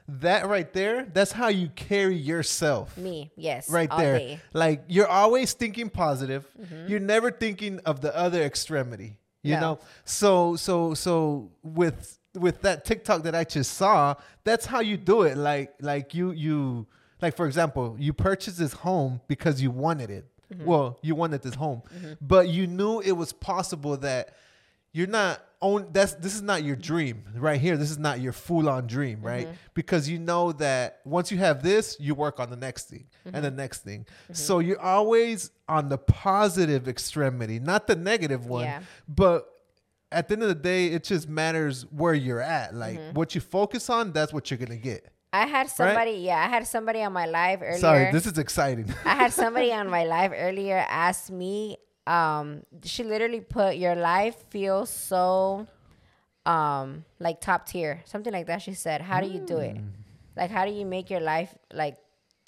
that 0.07 0.47
right 0.47 0.71
there, 0.73 1.05
that's 1.13 1.31
how 1.31 1.49
you 1.49 1.69
carry 1.75 2.15
yourself. 2.15 2.97
Me, 2.97 3.31
yes. 3.35 3.69
Right 3.69 3.89
there. 3.97 4.17
day. 4.17 4.39
Mm-hmm. 4.41 4.57
Like 4.57 4.83
you're 4.87 5.07
always 5.07 5.53
thinking 5.53 5.89
positive. 5.89 6.45
You're 6.87 6.99
never 6.99 7.31
thinking 7.31 7.79
of 7.85 8.01
the 8.01 8.15
other 8.15 8.41
extremity. 8.41 9.17
You 9.43 9.55
No. 9.55 9.59
know? 9.59 9.79
So 10.05 10.55
so 10.55 10.93
so 10.93 11.51
with 11.63 12.17
with 12.35 12.61
that 12.61 12.85
TikTok 12.85 13.23
that 13.23 13.35
I 13.35 13.43
just 13.43 13.73
saw, 13.75 14.15
that's 14.43 14.65
how 14.65 14.79
you 14.79 14.97
do 14.97 15.23
it. 15.23 15.37
Like 15.37 15.73
like 15.81 16.13
you 16.13 16.31
you 16.31 16.87
like 17.21 17.35
for 17.35 17.45
example, 17.45 17.95
you 17.99 18.13
purchased 18.13 18.59
this 18.59 18.73
home 18.73 19.21
because 19.27 19.61
you 19.61 19.71
wanted 19.71 20.09
it. 20.09 20.25
Mm-hmm. 20.53 20.65
Well, 20.65 20.97
you 21.01 21.13
wanted 21.15 21.41
this 21.41 21.55
home, 21.55 21.81
but 22.21 22.47
you 22.47 22.67
knew 22.67 23.01
it 23.01 23.11
was 23.11 23.33
possible 23.33 23.97
that 23.97 24.29
you're 24.93 25.07
not 25.07 25.41
own 25.61 25.87
that's 25.91 26.13
this 26.15 26.35
is 26.35 26.41
not 26.41 26.63
your 26.63 26.75
dream 26.75 27.23
right 27.35 27.59
here. 27.59 27.77
This 27.77 27.91
is 27.91 27.97
not 27.97 28.19
your 28.19 28.33
full-on 28.33 28.87
dream 28.87 29.21
right? 29.21 29.45
Mm-hmm. 29.45 29.55
Because 29.73 30.09
you 30.09 30.19
know 30.19 30.51
that 30.53 30.99
once 31.05 31.31
you 31.31 31.37
have 31.39 31.63
this 31.63 31.97
you 31.99 32.15
work 32.15 32.39
on 32.39 32.49
the 32.49 32.55
next 32.55 32.89
thing 32.89 33.07
and 33.25 33.35
the 33.43 33.49
mm-hmm. 33.49 33.57
next 33.57 33.83
thing. 33.83 34.01
Mm-hmm. 34.01 34.33
So 34.33 34.59
you're 34.59 34.79
always 34.79 35.51
on 35.67 35.89
the 35.89 35.97
positive 35.97 36.87
extremity 36.87 37.59
not 37.59 37.87
the 37.87 37.95
negative 37.95 38.45
one 38.45 38.65
Yeah. 38.65 38.81
but 39.07 39.47
at 40.11 40.27
the 40.27 40.35
end 40.35 40.43
of 40.43 40.49
the 40.49 40.55
day 40.55 40.87
it 40.87 41.03
just 41.03 41.27
matters 41.27 41.83
where 41.91 42.13
you're 42.13 42.41
at. 42.41 42.75
Like 42.75 42.99
what 43.13 43.35
you 43.35 43.41
focus 43.41 43.89
on 43.89 44.11
that's 44.11 44.33
what 44.33 44.51
you're 44.51 44.59
gonna 44.59 44.77
get. 44.77 45.11
I 45.33 45.45
had 45.45 45.69
somebody, 45.69 46.11
yeah, 46.11 46.37
I 46.37 46.47
had 46.47 46.65
somebody 46.65 47.03
on 47.03 47.13
my 47.13 47.25
live 47.25 47.61
earlier. 47.61 47.79
sorry 47.79 48.11
this 48.11 48.25
is 48.25 48.37
exciting. 48.37 48.93
I 49.05 49.15
had 49.15 49.33
somebody 49.33 49.73
on 49.79 49.89
my 49.89 50.05
live 50.05 50.33
earlier 50.35 50.85
ask 50.87 51.29
me, 51.29 51.77
um, 52.07 52.63
she 52.83 53.03
literally 53.03 53.41
put 53.41 53.75
your 53.77 53.95
life 53.95 54.35
feels 54.49 54.89
so 54.89 55.67
um 56.45 57.03
like 57.19 57.41
top 57.41 57.67
tier. 57.67 58.01
Something 58.05 58.33
like 58.33 58.47
that. 58.47 58.61
She 58.61 58.73
said, 58.73 59.01
How 59.01 59.19
do 59.21 59.27
you 59.27 59.39
do 59.39 59.57
it? 59.57 59.77
Like 60.35 60.51
how 60.51 60.65
do 60.65 60.71
you 60.71 60.85
make 60.85 61.09
your 61.09 61.19
life 61.19 61.53
like 61.73 61.97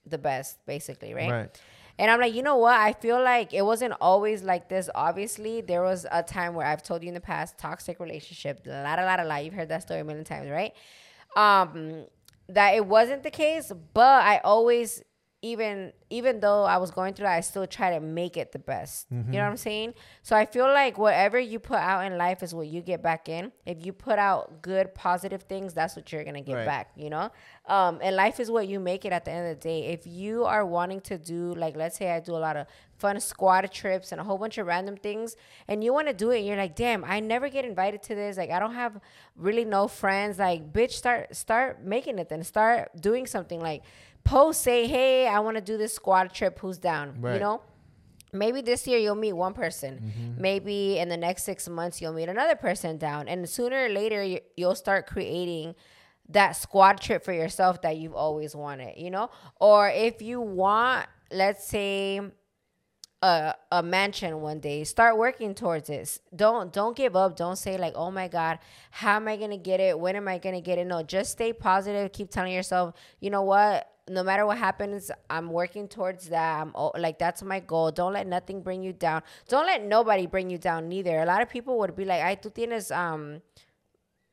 the 0.06 0.18
best, 0.18 0.66
basically, 0.66 1.14
right? 1.14 1.30
right 1.30 1.62
And 1.98 2.10
I'm 2.10 2.20
like, 2.20 2.34
you 2.34 2.44
know 2.44 2.56
what? 2.56 2.80
I 2.80 2.94
feel 2.94 3.22
like 3.22 3.54
it 3.54 3.64
wasn't 3.64 3.94
always 4.00 4.42
like 4.42 4.70
this. 4.70 4.90
Obviously, 4.96 5.60
there 5.62 5.82
was 5.82 6.06
a 6.10 6.24
time 6.24 6.54
where 6.54 6.66
I've 6.66 6.82
told 6.82 7.04
you 7.04 7.10
in 7.10 7.14
the 7.14 7.20
past, 7.20 7.58
toxic 7.58 8.00
relationship, 8.00 8.62
la 8.66 8.82
la 8.82 9.04
la 9.04 9.16
la 9.16 9.24
la. 9.24 9.36
You've 9.38 9.54
heard 9.54 9.70
that 9.70 9.82
story 9.82 10.00
a 10.00 10.04
million 10.06 10.24
times, 10.24 10.50
right? 10.50 10.74
Um, 11.36 12.06
that 12.48 12.76
it 12.76 12.86
wasn't 12.86 13.24
the 13.24 13.32
case, 13.32 13.72
but 13.94 14.24
I 14.24 14.40
always, 14.44 15.04
even 15.42 15.94
even 16.10 16.40
though 16.42 16.64
I 16.64 16.78
was 16.78 16.92
going 16.92 17.14
through 17.14 17.26
that, 17.26 17.36
I 17.36 17.40
still 17.42 17.66
try 17.66 17.92
to 17.92 18.00
make 18.00 18.36
it 18.36 18.52
the 18.52 18.60
best. 18.60 19.08
You 19.10 19.18
know 19.18 19.24
mm-hmm. 19.24 19.34
what 19.34 19.44
I'm 19.44 19.58
saying? 19.58 19.94
So 20.22 20.36
I 20.36 20.46
feel 20.46 20.66
like 20.66 20.98
whatever 20.98 21.40
you 21.40 21.60
put 21.60 21.78
out 21.78 22.06
in 22.06 22.18
life 22.18 22.44
is 22.44 22.54
what 22.54 22.68
you 22.68 22.82
get 22.82 23.02
back 23.02 23.30
in. 23.30 23.52
If 23.66 23.86
you 23.86 23.94
put 23.94 24.20
out 24.20 24.62
good, 24.62 24.94
positive 24.94 25.44
things, 25.44 25.74
that's 25.74 25.96
what 25.96 26.12
you're 26.12 26.24
gonna 26.24 26.42
get 26.42 26.56
Right. 26.56 26.66
back. 26.66 26.92
You 26.96 27.10
know, 27.10 27.32
um, 27.70 28.00
and 28.02 28.16
life 28.16 28.40
is 28.40 28.50
what 28.50 28.68
you 28.68 28.80
make 28.80 29.06
it 29.06 29.14
at 29.14 29.26
the 29.26 29.32
end 29.32 29.48
of 29.48 29.60
the 29.60 29.62
day. 29.62 29.86
If 29.86 30.08
you 30.08 30.44
are 30.46 30.66
wanting 30.66 31.02
to 31.02 31.18
do 31.18 31.54
like, 31.54 31.78
let's 31.78 31.98
say 31.98 32.12
I 32.12 32.20
do 32.20 32.36
a 32.36 32.38
lot 32.38 32.58
of 32.58 32.66
fun 32.98 33.20
squad 33.20 33.72
trips 33.72 34.12
and 34.12 34.20
a 34.20 34.24
whole 34.24 34.38
bunch 34.38 34.58
of 34.58 34.66
random 34.66 34.98
things, 34.98 35.36
and 35.68 35.84
you 35.84 35.94
want 35.94 36.08
to 36.08 36.14
do 36.14 36.32
it, 36.32 36.40
and 36.40 36.48
you're 36.48 36.58
like, 36.58 36.76
damn, 36.76 37.06
I 37.06 37.20
never 37.20 37.48
get 37.48 37.66
invited 37.66 38.02
to 38.04 38.16
this. 38.16 38.38
Like, 38.38 38.50
I 38.50 38.60
don't 38.60 38.74
have 38.74 39.00
really 39.36 39.66
no 39.66 39.88
friends. 39.88 40.40
Like, 40.40 40.74
bitch, 40.74 40.92
start 40.92 41.36
start 41.36 41.84
making 41.84 42.18
it 42.20 42.28
then. 42.30 42.44
Start 42.44 42.90
doing 43.00 43.28
something 43.28 43.62
like 43.62 43.84
post, 44.24 44.62
say, 44.62 44.88
hey, 44.88 45.28
I 45.28 45.40
want 45.40 45.58
to 45.58 45.62
do 45.62 45.78
this 45.78 45.94
squad 45.94 46.34
trip. 46.34 46.60
Who's 46.60 46.80
down? 46.80 47.20
You 47.36 47.40
know. 47.40 47.62
Maybe 48.32 48.62
this 48.62 48.86
year 48.86 49.00
you'll 49.00 49.16
meet 49.16 49.34
one 49.34 49.56
person. 49.56 49.96
Mm-hmm. 49.96 50.42
Maybe 50.42 51.00
in 51.00 51.10
the 51.10 51.18
next 51.18 51.46
six 51.46 51.68
months 51.68 52.00
you'll 52.00 52.14
meet 52.14 52.30
another 52.30 52.56
person 52.56 53.00
down. 53.00 53.28
And 53.28 53.50
sooner 53.50 53.86
or 53.86 53.90
later 53.90 54.40
you'll 54.56 54.76
start 54.76 55.08
creating 55.08 55.74
that 56.30 56.52
squad 56.54 57.02
trip 57.02 57.24
for 57.24 57.34
yourself 57.34 57.82
that 57.82 57.98
you've 57.98 58.14
always 58.14 58.56
wanted, 58.56 58.98
you 58.98 59.10
know? 59.10 59.30
Or 59.60 59.90
if 59.90 60.22
you 60.22 60.42
want, 60.42 61.08
let's 61.32 61.68
say, 61.68 62.22
a, 63.22 63.54
a 63.72 63.84
mansion 63.84 64.40
one 64.42 64.60
day 64.60 64.84
start 64.84 65.18
working 65.18 65.54
towards 65.54 65.88
this. 65.88 66.20
don't 66.36 66.72
don't 66.72 66.96
give 66.96 67.16
up. 67.16 67.36
Don't 67.36 67.58
say 67.58 67.78
like 67.78 67.94
oh 67.96 68.12
my 68.12 68.28
god 68.28 68.60
how 68.92 69.18
am 69.18 69.28
i 69.28 69.36
gonna 69.36 69.58
get 69.58 69.80
it? 69.80 70.00
When 70.00 70.16
am 70.16 70.28
i 70.28 70.38
gonna 70.38 70.62
get 70.62 70.78
it? 70.78 70.88
No 70.88 71.04
just 71.04 71.32
stay 71.32 71.52
positive. 71.52 72.12
Keep 72.14 72.32
telling 72.32 72.54
yourself 72.54 72.96
you 73.20 73.30
know 73.30 73.44
what? 73.44 73.90
No 74.10 74.24
matter 74.24 74.46
what 74.46 74.58
happens 74.58 75.12
i'm 75.30 75.52
working 75.52 75.88
towards 75.88 76.30
that. 76.30 76.62
I'm 76.62 76.74
like 76.98 77.20
that's 77.20 77.44
my 77.44 77.60
goal. 77.60 77.92
Don't 77.92 78.14
let 78.14 78.26
nothing 78.26 78.62
bring 78.62 78.84
you 78.84 78.94
down. 78.94 79.22
Don't 79.50 79.66
let 79.66 79.84
nobody 79.84 80.26
bring 80.26 80.50
you 80.50 80.58
down 80.58 80.88
neither. 80.88 81.20
A 81.20 81.26
lot 81.26 81.42
of 81.42 81.50
people 81.50 81.78
would 81.80 81.96
be 81.96 82.06
like 82.06 82.22
"I 82.22 82.36
tú 82.38 82.54
tienes 82.54 82.90
um 82.96 83.42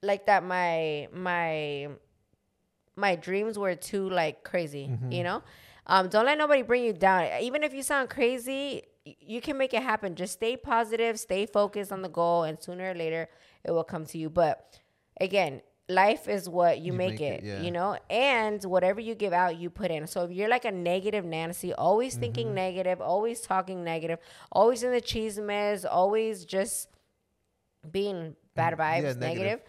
like 0.06 0.26
that 0.26 0.44
my 0.44 1.08
my 1.12 1.88
my 2.96 3.14
dreams 3.16 3.58
were 3.58 3.74
too 3.74 4.08
like 4.08 4.42
crazy, 4.44 4.90
you 5.10 5.22
know? 5.22 5.42
Um, 5.86 6.08
don't 6.08 6.24
let 6.26 6.38
nobody 6.38 6.62
bring 6.62 6.82
you 6.84 6.92
down. 6.92 7.28
Even 7.42 7.62
if 7.62 7.72
you 7.74 7.82
sound 7.82 8.08
crazy, 8.10 8.82
you 9.04 9.40
can 9.40 9.56
make 9.58 9.72
it 9.74 9.82
happen. 9.82 10.14
Just 10.14 10.32
stay 10.32 10.56
positive, 10.56 11.18
stay 11.18 11.46
focused 11.46 11.92
on 11.92 12.02
the 12.02 12.08
goal, 12.08 12.44
and 12.44 12.60
sooner 12.60 12.90
or 12.90 12.94
later 12.94 13.28
it 13.64 13.70
will 13.70 13.84
come 13.84 14.04
to 14.06 14.18
you. 14.18 14.28
But 14.30 14.80
again, 15.20 15.60
life 15.88 16.26
is 16.26 16.48
what 16.48 16.78
you, 16.80 16.86
You 16.86 16.92
make, 16.94 17.10
make 17.12 17.20
it, 17.20 17.44
it, 17.44 17.44
yeah. 17.44 17.62
you 17.62 17.70
know? 17.70 17.98
And 18.10 18.64
whatever 18.64 19.00
you 19.00 19.14
give 19.14 19.32
out, 19.32 19.58
you 19.58 19.70
put 19.70 19.90
in. 19.92 20.06
So 20.08 20.24
if 20.24 20.32
you're 20.32 20.48
like 20.48 20.64
a 20.64 20.72
negative 20.72 21.24
Nancy, 21.24 21.72
always 21.74 22.14
Mm-hmm. 22.14 22.20
thinking 22.22 22.54
negative, 22.54 23.00
always 23.00 23.40
talking 23.42 23.84
negative, 23.84 24.18
always 24.50 24.82
in 24.82 24.90
the 24.90 25.00
chismes, 25.02 25.84
always 25.88 26.44
just 26.44 26.88
being 27.88 28.34
bad 28.56 28.74
vibes, 28.74 29.02
Mm, 29.02 29.02
yeah, 29.02 29.12
negative. 29.12 29.20
negative. 29.20 29.60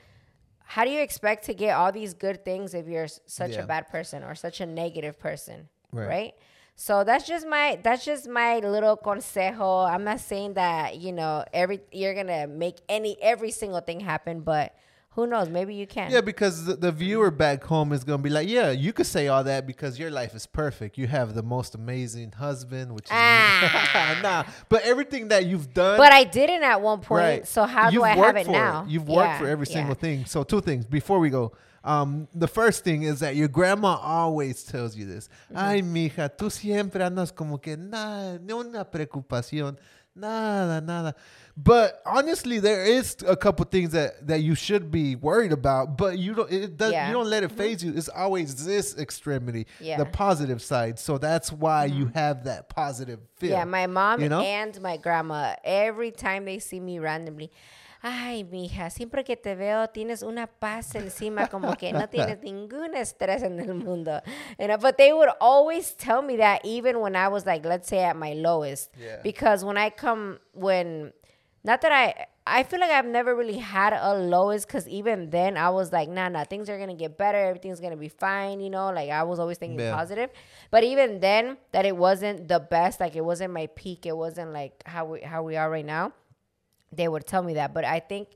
How 0.68 0.84
do 0.86 0.92
you 0.92 1.02
expect 1.02 1.46
to 1.46 1.54
get 1.54 1.72
all 1.76 1.92
these 1.92 2.14
good 2.14 2.44
things 2.46 2.74
if 2.74 2.88
you're 2.88 3.08
such 3.26 3.52
Yeah. 3.52 3.64
a 3.64 3.66
bad 3.66 3.88
person 3.88 4.24
or 4.24 4.36
such 4.36 4.60
a 4.62 4.66
negative 4.66 5.18
person, 5.20 5.70
Right. 5.92 6.08
right. 6.08 6.34
So 6.76 7.04
that's 7.04 7.26
just 7.26 7.48
my 7.48 7.80
that's 7.82 8.06
just 8.06 8.28
my 8.28 8.60
little 8.60 8.96
consejo. 8.98 9.90
I'm 9.90 10.04
not 10.04 10.20
saying 10.20 10.54
that 10.54 10.98
you 10.98 11.12
know 11.12 11.44
every 11.54 11.80
you're 11.92 12.14
gonna 12.14 12.46
make 12.48 12.78
any 12.88 13.18
every 13.22 13.50
single 13.52 13.80
thing 13.82 14.02
happen, 14.02 14.42
but 14.42 14.76
Who 15.18 15.26
knows? 15.26 15.50
Maybe 15.50 15.74
you 15.74 15.88
can. 15.88 16.12
Yeah, 16.12 16.22
because 16.22 16.66
the, 16.66 16.76
the 16.76 16.92
viewer 16.92 17.32
back 17.32 17.64
home 17.64 17.92
is 17.92 18.04
gonna 18.04 18.22
be 18.22 18.30
like, 18.30 18.48
yeah, 18.48 18.70
you 18.70 18.94
could 18.94 19.08
say 19.08 19.28
all 19.28 19.44
that 19.46 19.66
because 19.66 19.98
your 19.98 20.12
life 20.12 20.36
is 20.36 20.46
perfect. 20.46 20.96
You 20.96 21.08
have 21.08 21.34
the 21.34 21.42
most 21.42 21.74
amazing 21.74 22.34
husband, 22.34 22.94
which 22.94 23.06
is 23.06 23.12
Ah. 23.14 24.20
nah. 24.22 24.44
But 24.70 24.84
everything 24.84 25.30
that 25.30 25.48
you've 25.48 25.74
done, 25.74 25.98
But 25.98 26.14
I 26.14 26.24
didn't 26.24 26.62
at 26.62 26.80
one 26.82 27.00
point. 27.00 27.20
right? 27.24 27.48
So 27.48 27.66
how 27.66 27.90
do 27.90 27.96
You've 27.96 28.04
I 28.04 28.10
have 28.10 28.36
it 28.38 28.48
now? 28.48 28.86
You've 28.88 29.08
worked 29.10 29.28
Yeah, 29.30 29.40
for 29.40 29.48
every 29.48 29.66
yeah. 29.68 29.74
single 29.74 29.96
thing. 29.96 30.26
So 30.26 30.44
two 30.44 30.62
things 30.62 30.86
before 30.86 31.18
we 31.18 31.32
go. 31.32 31.52
Um, 31.84 32.28
the 32.36 32.48
first 32.48 32.84
thing 32.84 33.04
is 33.04 33.22
that 33.22 33.36
your 33.36 33.48
grandma 33.48 33.96
always 34.02 34.62
tells 34.64 34.96
you 34.96 35.06
this. 35.08 35.30
Mm-hmm. 35.52 35.58
Ay, 35.58 35.82
mija, 35.82 36.30
tú 36.30 36.52
siempre 36.52 37.02
andas 37.04 37.34
como 37.34 37.58
que 37.58 37.76
nada, 37.78 38.38
ni 38.40 38.54
una 38.54 38.84
preocupación, 38.84 39.78
nada, 40.18 40.86
nada. 40.86 41.16
But 41.56 42.04
honestly, 42.06 42.60
there 42.60 42.86
is 42.86 43.18
a 43.26 43.36
couple 43.36 43.66
things 43.66 43.92
that, 43.92 44.28
that 44.28 44.42
you 44.42 44.54
should 44.54 44.92
be 44.92 45.16
worried 45.16 45.52
about, 45.52 45.98
but 45.98 46.20
you 46.20 46.36
don't. 46.36 46.52
It 46.52 46.78
does. 46.78 46.92
Yeah. 46.92 47.04
Mm-hmm. 47.04 47.10
You 47.10 47.14
don't 47.18 47.30
let 47.30 47.44
it 47.44 47.52
phase 47.52 47.84
you. 47.84 47.94
It's 47.96 48.10
always 48.10 48.64
this 48.64 48.96
extremity, 48.98 49.66
Yeah. 49.80 49.98
the 49.98 50.06
positive 50.06 50.62
side. 50.62 51.00
So 51.00 51.18
that's 51.18 51.52
why 51.52 51.86
you 51.86 52.12
have 52.14 52.44
that 52.44 52.70
positive 52.70 53.20
feel. 53.38 53.52
Yeah, 53.52 53.64
my 53.64 53.88
mom 53.88 54.22
you 54.22 54.30
know? 54.30 54.42
and 54.42 54.80
my 54.82 54.98
grandma, 54.98 55.56
every 55.64 56.12
time 56.12 56.46
they 56.46 56.60
see 56.60 56.80
me 56.80 57.00
randomly, 57.00 57.52
ay, 58.02 58.44
mija, 58.44 58.90
siempre 58.90 59.24
que 59.24 59.36
te 59.36 59.56
veo 59.56 59.88
tienes 59.90 60.22
una 60.22 60.48
paz 60.48 60.96
encima, 60.96 61.48
como 61.48 61.76
que 61.76 61.94
no 61.94 62.08
tienes 62.08 62.40
ningún 62.44 62.96
estrés 62.96 63.44
en 63.44 63.60
el 63.60 63.74
mundo. 63.74 64.22
You 64.60 64.66
uh, 64.66 64.68
know, 64.68 64.78
but 64.78 64.98
they 64.98 65.14
would 65.14 65.30
always 65.40 65.96
tell 65.96 66.22
me 66.22 66.38
that 66.38 66.62
even 66.64 67.00
when 67.00 67.16
I 67.16 67.28
was 67.28 67.46
like, 67.46 67.66
let's 67.66 67.88
say 67.88 68.04
at 68.04 68.16
my 68.16 68.34
lowest. 68.34 68.92
Yeah. 68.98 69.22
Because 69.24 69.64
when 69.66 69.78
I 69.78 69.90
come, 69.90 70.40
when, 70.54 71.14
not 71.64 71.82
that 71.82 71.92
I, 71.92 72.28
I 72.46 72.64
feel 72.64 72.80
like 72.80 72.92
I've 72.92 73.06
never 73.06 73.36
really 73.36 73.58
had 73.58 73.92
a 73.94 74.16
lowest 74.16 74.68
because 74.68 74.88
even 74.88 75.30
then 75.32 75.58
I 75.58 75.70
was 75.70 75.92
like, 75.92 76.08
nah, 76.08 76.30
nah, 76.30 76.46
things 76.46 76.70
are 76.70 76.78
going 76.78 76.90
to 76.90 76.96
get 76.96 77.18
better. 77.18 77.38
Everything's 77.38 77.80
going 77.82 77.92
to 77.92 77.98
be 77.98 78.08
fine. 78.08 78.62
You 78.62 78.70
know, 78.70 78.92
like 78.92 79.10
I 79.10 79.24
was 79.24 79.38
always 79.40 79.58
thinking 79.58 79.80
Yeah. 79.80 79.94
positive. 79.94 80.30
But 80.72 80.84
even 80.84 81.20
then, 81.20 81.58
that 81.74 81.86
it 81.86 81.98
wasn't 81.98 82.48
the 82.48 82.60
best. 82.60 83.02
Like 83.02 83.16
it 83.18 83.26
wasn't 83.26 83.54
my 83.54 83.68
peak. 83.76 84.06
It 84.06 84.16
wasn't 84.16 84.54
like 84.54 84.82
how 84.86 85.06
we, 85.06 85.22
how 85.22 85.44
we 85.44 85.58
are 85.58 85.70
right 85.70 85.86
now. 85.86 86.14
They 86.92 87.08
would 87.08 87.26
tell 87.26 87.44
me 87.44 87.56
that. 87.56 87.74
But 87.74 87.86
I 87.86 88.00
think 88.00 88.30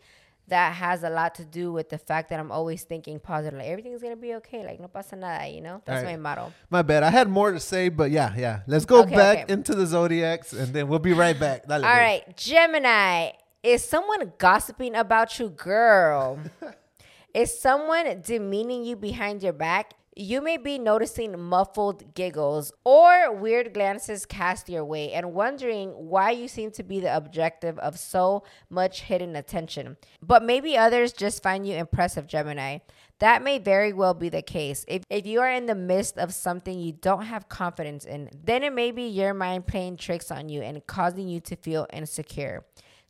that 0.48 0.74
has 0.74 1.04
a 1.04 1.10
lot 1.10 1.36
to 1.36 1.46
do 1.46 1.72
with 1.72 1.90
the 1.90 1.98
fact 1.98 2.30
that 2.30 2.40
I'm 2.40 2.52
always 2.52 2.84
thinking 2.84 3.20
positive. 3.20 3.58
Like 3.58 3.68
everything's 3.68 4.02
going 4.02 4.14
to 4.16 4.22
be 4.22 4.34
okay. 4.36 4.66
Like 4.66 4.80
no 4.82 4.88
pasa 4.88 5.16
nada, 5.16 5.48
you 5.48 5.62
know? 5.62 5.82
That's 5.86 6.04
Right. 6.04 6.18
my 6.20 6.36
motto. 6.36 6.54
My 6.70 6.82
bad. 6.82 7.04
I 7.04 7.10
had 7.10 7.30
more 7.30 7.52
to 7.52 7.60
say, 7.60 7.88
but 7.90 8.12
yeah, 8.12 8.34
yeah. 8.36 8.62
Let's 8.68 8.86
go 8.86 9.02
Okay, 9.04 9.16
back 9.16 9.38
okay. 9.44 9.54
into 9.54 9.76
the 9.76 9.86
zodiacs, 9.86 10.52
and 10.52 10.74
then 10.74 10.88
we'll 10.90 11.00
be 11.00 11.14
right 11.14 11.40
back. 11.40 11.64
All 11.70 11.80
right, 11.80 12.36
Gemini. 12.36 13.32
Is 13.64 13.84
someone 13.84 14.34
gossiping 14.40 14.96
about 14.96 15.38
you, 15.40 15.50
girl? 15.50 16.40
Is 17.34 17.58
someone 17.58 18.22
demeaning 18.22 18.84
you 18.84 18.96
behind 18.98 19.42
your 19.44 19.54
back? 19.54 19.94
You 20.14 20.42
may 20.42 20.58
be 20.58 20.78
noticing 20.78 21.40
muffled 21.40 22.14
giggles 22.16 22.74
or 22.84 23.34
weird 23.34 23.74
glances 23.74 24.26
cast 24.26 24.68
your 24.68 24.84
way 24.84 25.14
and 25.14 25.34
wondering 25.34 25.92
why 25.92 26.32
you 26.32 26.50
seem 26.50 26.72
to 26.72 26.84
be 26.84 27.00
the 27.00 27.16
objective 27.16 27.80
of 27.80 27.98
so 27.98 28.44
much 28.70 29.04
hidden 29.04 29.38
attention. 29.38 29.96
But 30.22 30.44
maybe 30.44 30.78
others 30.78 31.14
just 31.14 31.42
find 31.42 31.66
you 31.66 31.76
impressive, 31.76 32.28
Gemini. 32.28 32.80
That 33.20 33.42
may 33.42 33.58
very 33.58 33.94
well 33.94 34.14
be 34.14 34.28
the 34.28 34.42
case. 34.42 34.84
If, 34.90 35.04
if 35.10 35.26
you 35.26 35.40
are 35.40 35.52
in 35.52 35.66
the 35.66 35.76
midst 35.76 36.18
of 36.18 36.34
something 36.34 36.78
you 36.78 36.92
don't 36.92 37.24
have 37.24 37.48
confidence 37.48 38.04
in, 38.04 38.32
then 38.44 38.64
it 38.64 38.74
may 38.74 38.92
be 38.92 39.04
your 39.04 39.34
mind 39.34 39.66
playing 39.66 39.96
tricks 39.96 40.30
on 40.30 40.50
you 40.50 40.62
and 40.62 40.86
causing 40.88 41.30
you 41.30 41.40
to 41.40 41.56
feel 41.56 41.88
insecure. 41.94 42.66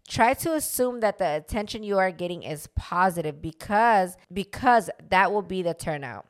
Try 0.08 0.36
to 0.36 0.54
assume 0.54 1.00
that 1.00 1.18
the 1.18 1.36
attention 1.36 1.82
you 1.82 1.98
are 1.98 2.12
getting 2.12 2.44
is 2.44 2.68
positive 2.76 3.42
because 3.42 4.18
because 4.32 4.92
that 5.10 5.32
will 5.32 5.42
be 5.42 5.64
the 5.64 5.74
turnout. 5.74 6.28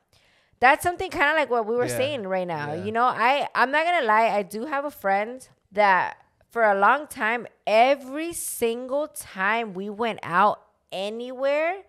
That's 0.62 0.82
something 0.86 1.10
kind 1.10 1.28
of 1.32 1.36
like 1.36 1.50
what 1.50 1.66
we 1.66 1.74
were 1.74 1.90
Yeah. 1.90 1.96
saying 2.02 2.22
right 2.36 2.46
now. 2.46 2.72
Yeah. 2.72 2.84
You 2.86 2.92
know, 2.96 3.04
I 3.04 3.48
I'm 3.54 3.70
not 3.74 3.82
going 3.84 4.00
to 4.00 4.06
lie, 4.06 4.28
I 4.30 4.42
do 4.46 4.66
have 4.66 4.84
a 4.86 4.94
friend 5.04 5.42
that 5.72 6.16
for 6.54 6.62
a 6.62 6.76
long 6.78 7.08
time 7.08 7.46
every 7.66 8.32
single 8.32 9.08
time 9.08 9.74
we 9.74 9.90
went 9.90 10.20
out 10.22 10.62
anywhere, 10.92 11.82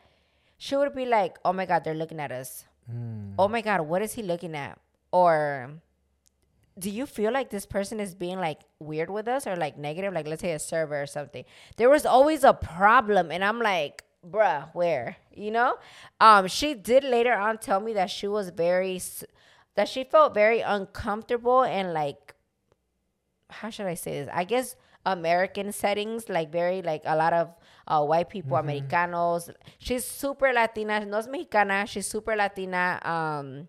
she 0.58 0.76
would 0.76 0.96
be 0.96 1.06
like, 1.06 1.38
"Oh 1.46 1.54
my 1.54 1.66
god, 1.70 1.84
they're 1.84 1.94
looking 2.04 2.20
at 2.20 2.32
us." 2.32 2.66
Hmm. 2.90 3.34
Oh 3.38 3.48
my 3.48 3.62
god, 3.62 3.82
what 3.82 4.02
is 4.02 4.14
he 4.18 4.24
looking 4.24 4.56
at? 4.56 4.80
Or 5.12 5.70
do 6.80 6.90
you 6.90 7.06
feel 7.06 7.32
like 7.32 7.50
this 7.52 7.68
person 7.68 8.00
is 8.00 8.16
being 8.16 8.40
like 8.40 8.62
weird 8.80 9.10
with 9.12 9.28
us 9.28 9.46
or 9.46 9.56
like 9.56 9.78
negative 9.78 10.12
like 10.12 10.26
let's 10.28 10.42
say 10.42 10.54
a 10.54 10.58
server 10.60 11.00
or 11.04 11.06
something 11.06 11.46
there 11.78 11.88
was 11.88 12.04
always 12.04 12.44
a 12.44 12.52
problem 12.52 13.30
and 13.30 13.44
i'm 13.46 13.60
like 13.62 14.04
bruh 14.28 14.70
where 14.74 15.18
you 15.34 15.52
know? 15.52 15.78
Um 16.20 16.48
she 16.48 16.74
did 16.74 17.04
later 17.04 17.34
on 17.34 17.58
tell 17.58 17.80
me 17.80 17.94
that 17.94 18.10
she 18.10 18.28
was 18.28 18.50
very 18.50 19.02
that 19.76 19.90
she 19.90 20.04
felt 20.04 20.34
very 20.34 20.62
uncomfortable 20.62 21.64
and 21.64 21.94
like 21.94 22.36
how 23.50 23.70
should 23.70 23.86
i 23.86 23.94
say 23.94 24.22
this? 24.22 24.30
I 24.34 24.44
guess 24.44 24.76
american 25.06 25.72
settings 25.72 26.30
like 26.30 26.52
very 26.52 26.82
like 26.82 27.02
a 27.06 27.16
lot 27.16 27.34
of 27.34 27.54
uh, 27.86 28.02
white 28.02 28.30
people 28.30 28.56
americanos. 28.56 29.50
She's 29.78 30.06
super 30.06 30.54
latina. 30.54 31.06
No 31.06 31.18
es 31.18 31.28
mexicana. 31.28 31.86
She's 31.86 32.08
super 32.08 32.36
latina 32.36 33.00
um 33.04 33.68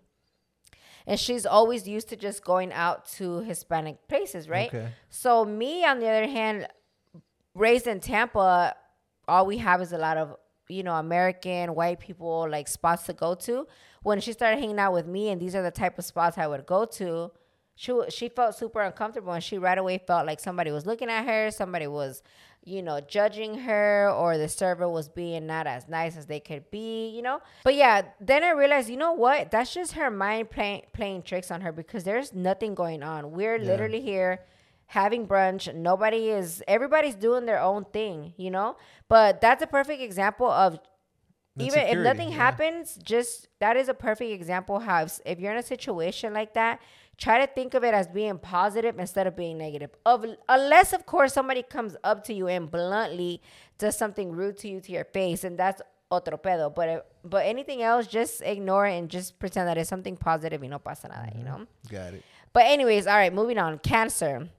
and 1.07 1.19
she's 1.19 1.45
always 1.45 1.87
used 1.87 2.09
to 2.09 2.15
just 2.15 2.43
going 2.43 2.73
out 2.73 3.05
to 3.05 3.41
Hispanic 3.41 4.07
places, 4.07 4.49
right? 4.49 4.69
Okay. 4.69 4.89
So 5.09 5.45
me, 5.45 5.85
on 5.85 5.99
the 5.99 6.07
other 6.07 6.27
hand, 6.27 6.67
raised 7.53 7.87
in 7.87 7.99
Tampa, 7.99 8.75
all 9.27 9.45
we 9.45 9.57
have 9.59 9.81
is 9.81 9.93
a 9.93 9.97
lot 9.97 10.17
of 10.17 10.35
you 10.67 10.83
know 10.83 10.93
American 10.95 11.75
white 11.75 11.99
people 11.99 12.47
like 12.49 12.67
spots 12.67 13.03
to 13.03 13.13
go 13.13 13.35
to. 13.35 13.67
When 14.03 14.21
she 14.21 14.33
started 14.33 14.59
hanging 14.59 14.79
out 14.79 14.93
with 14.93 15.07
me, 15.07 15.29
and 15.29 15.41
these 15.41 15.55
are 15.55 15.63
the 15.63 15.71
type 15.71 15.97
of 15.97 16.05
spots 16.05 16.37
I 16.37 16.47
would 16.47 16.65
go 16.65 16.85
to, 16.85 17.31
she 17.75 17.93
she 18.09 18.29
felt 18.29 18.55
super 18.55 18.81
uncomfortable, 18.81 19.33
and 19.33 19.43
she 19.43 19.57
right 19.57 19.77
away 19.77 19.97
felt 19.97 20.25
like 20.25 20.39
somebody 20.39 20.71
was 20.71 20.85
looking 20.85 21.09
at 21.09 21.25
her, 21.25 21.51
somebody 21.51 21.87
was, 21.87 22.23
you 22.63 22.81
know, 22.81 23.01
judging 23.01 23.59
her, 23.59 24.09
or 24.09 24.37
the 24.37 24.47
server 24.47 24.87
was 24.87 25.09
being 25.09 25.45
not 25.45 25.67
as 25.67 25.87
nice 25.87 26.15
as 26.15 26.25
they 26.25 26.39
could 26.39 26.69
be, 26.71 27.09
you 27.09 27.21
know. 27.21 27.41
But 27.63 27.75
yeah, 27.75 28.03
then 28.21 28.43
I 28.43 28.51
realized, 28.51 28.89
you 28.89 28.97
know 28.97 29.13
what? 29.13 29.51
That's 29.51 29.73
just 29.73 29.93
her 29.93 30.09
mind 30.09 30.51
playing 30.51 30.83
playing 30.93 31.23
tricks 31.23 31.51
on 31.51 31.61
her 31.61 31.71
because 31.71 32.03
there's 32.05 32.33
nothing 32.33 32.75
going 32.75 33.03
on. 33.03 33.31
We're 33.31 33.59
literally 33.59 34.01
here 34.01 34.39
having 34.87 35.27
brunch. 35.27 35.73
Nobody 35.73 36.29
is. 36.29 36.63
Everybody's 36.67 37.15
doing 37.15 37.45
their 37.45 37.61
own 37.61 37.85
thing, 37.85 38.33
you 38.37 38.51
know. 38.51 38.77
But 39.07 39.41
that's 39.41 39.63
a 39.63 39.67
perfect 39.67 40.01
example 40.01 40.49
of 40.49 40.79
even 41.57 41.79
if 41.79 41.97
nothing 41.99 42.29
yeah. 42.29 42.35
happens, 42.35 42.99
just 43.01 43.47
that 43.59 43.77
is 43.77 43.87
a 43.87 43.93
perfect 43.93 44.31
example 44.31 44.79
how 44.79 45.03
if, 45.03 45.19
if 45.25 45.39
you're 45.39 45.53
in 45.53 45.57
a 45.57 45.63
situation 45.63 46.33
like 46.33 46.53
that, 46.53 46.81
try 47.17 47.45
to 47.45 47.51
think 47.51 47.73
of 47.73 47.83
it 47.83 47.93
as 47.93 48.07
being 48.07 48.37
positive 48.37 48.99
instead 48.99 49.25
of 49.25 49.35
being 49.35 49.57
negative. 49.57 49.91
Of 50.05 50.25
unless 50.49 50.91
of 50.91 51.05
course 51.05 51.33
somebody 51.33 51.63
comes 51.63 51.95
up 52.03 52.25
to 52.25 52.33
you 52.33 52.47
and 52.47 52.69
bluntly 52.69 53.41
does 53.77 53.97
something 53.97 54.31
rude 54.31 54.57
to 54.59 54.67
you 54.67 54.81
to 54.81 54.91
your 54.91 55.05
face, 55.05 55.43
and 55.43 55.57
that's 55.57 55.81
otro 56.11 56.37
pedo. 56.37 56.73
But 56.73 56.89
if- 56.89 57.03
but 57.23 57.45
anything 57.45 57.81
else, 57.81 58.05
just 58.07 58.41
ignore 58.41 58.85
it 58.85 58.97
and 58.97 59.09
just 59.09 59.39
pretend 59.39 59.67
that 59.67 59.77
it's 59.77 59.89
something 59.89 60.17
positive. 60.17 60.61
Y 60.61 60.67
no 60.67 60.79
pasa 60.79 61.07
nada, 61.07 61.31
you 61.33 61.43
mm-hmm. 61.43 61.61
know. 61.61 61.67
Got 61.89 62.15
it. 62.15 62.23
But 62.53 62.65
anyways, 62.65 63.07
all 63.07 63.15
right, 63.15 63.33
moving 63.33 63.57
on. 63.57 63.79
Cancer. 63.79 64.49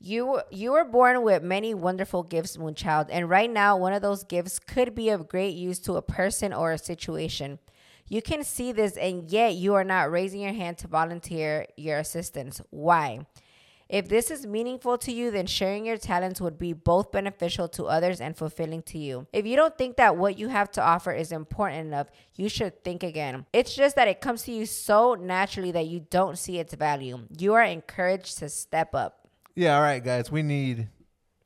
You 0.00 0.42
you 0.50 0.72
were 0.72 0.84
born 0.84 1.22
with 1.22 1.42
many 1.42 1.74
wonderful 1.74 2.22
gifts, 2.22 2.56
Moonchild, 2.56 3.08
and 3.10 3.28
right 3.28 3.50
now 3.50 3.76
one 3.76 3.92
of 3.92 4.02
those 4.02 4.22
gifts 4.22 4.60
could 4.60 4.94
be 4.94 5.10
of 5.10 5.28
great 5.28 5.56
use 5.56 5.80
to 5.80 5.94
a 5.94 6.02
person 6.02 6.52
or 6.52 6.72
a 6.72 6.78
situation. 6.78 7.58
You 8.08 8.22
can 8.22 8.44
see 8.44 8.72
this, 8.72 8.96
and 8.96 9.30
yet 9.30 9.54
you 9.54 9.74
are 9.74 9.84
not 9.84 10.10
raising 10.10 10.40
your 10.40 10.52
hand 10.52 10.78
to 10.78 10.88
volunteer 10.88 11.66
your 11.76 11.98
assistance. 11.98 12.60
Why? 12.70 13.26
If 13.88 14.08
this 14.08 14.30
is 14.30 14.46
meaningful 14.46 14.98
to 14.98 15.12
you, 15.12 15.30
then 15.30 15.46
sharing 15.46 15.86
your 15.86 15.96
talents 15.96 16.40
would 16.42 16.58
be 16.58 16.74
both 16.74 17.10
beneficial 17.10 17.68
to 17.68 17.84
others 17.84 18.20
and 18.20 18.36
fulfilling 18.36 18.82
to 18.82 18.98
you. 18.98 19.26
If 19.32 19.46
you 19.46 19.56
don't 19.56 19.76
think 19.78 19.96
that 19.96 20.16
what 20.16 20.38
you 20.38 20.48
have 20.48 20.70
to 20.72 20.82
offer 20.82 21.10
is 21.10 21.32
important 21.32 21.86
enough, 21.86 22.08
you 22.36 22.50
should 22.50 22.84
think 22.84 23.02
again. 23.02 23.46
It's 23.52 23.74
just 23.74 23.96
that 23.96 24.06
it 24.06 24.20
comes 24.20 24.42
to 24.42 24.52
you 24.52 24.66
so 24.66 25.14
naturally 25.14 25.72
that 25.72 25.86
you 25.86 26.00
don't 26.10 26.38
see 26.38 26.58
its 26.58 26.74
value. 26.74 27.20
You 27.36 27.54
are 27.54 27.64
encouraged 27.64 28.38
to 28.38 28.50
step 28.50 28.94
up. 28.94 29.27
Yeah, 29.58 29.74
all 29.74 29.82
right, 29.82 30.04
guys. 30.04 30.30
We 30.30 30.44
need 30.44 30.86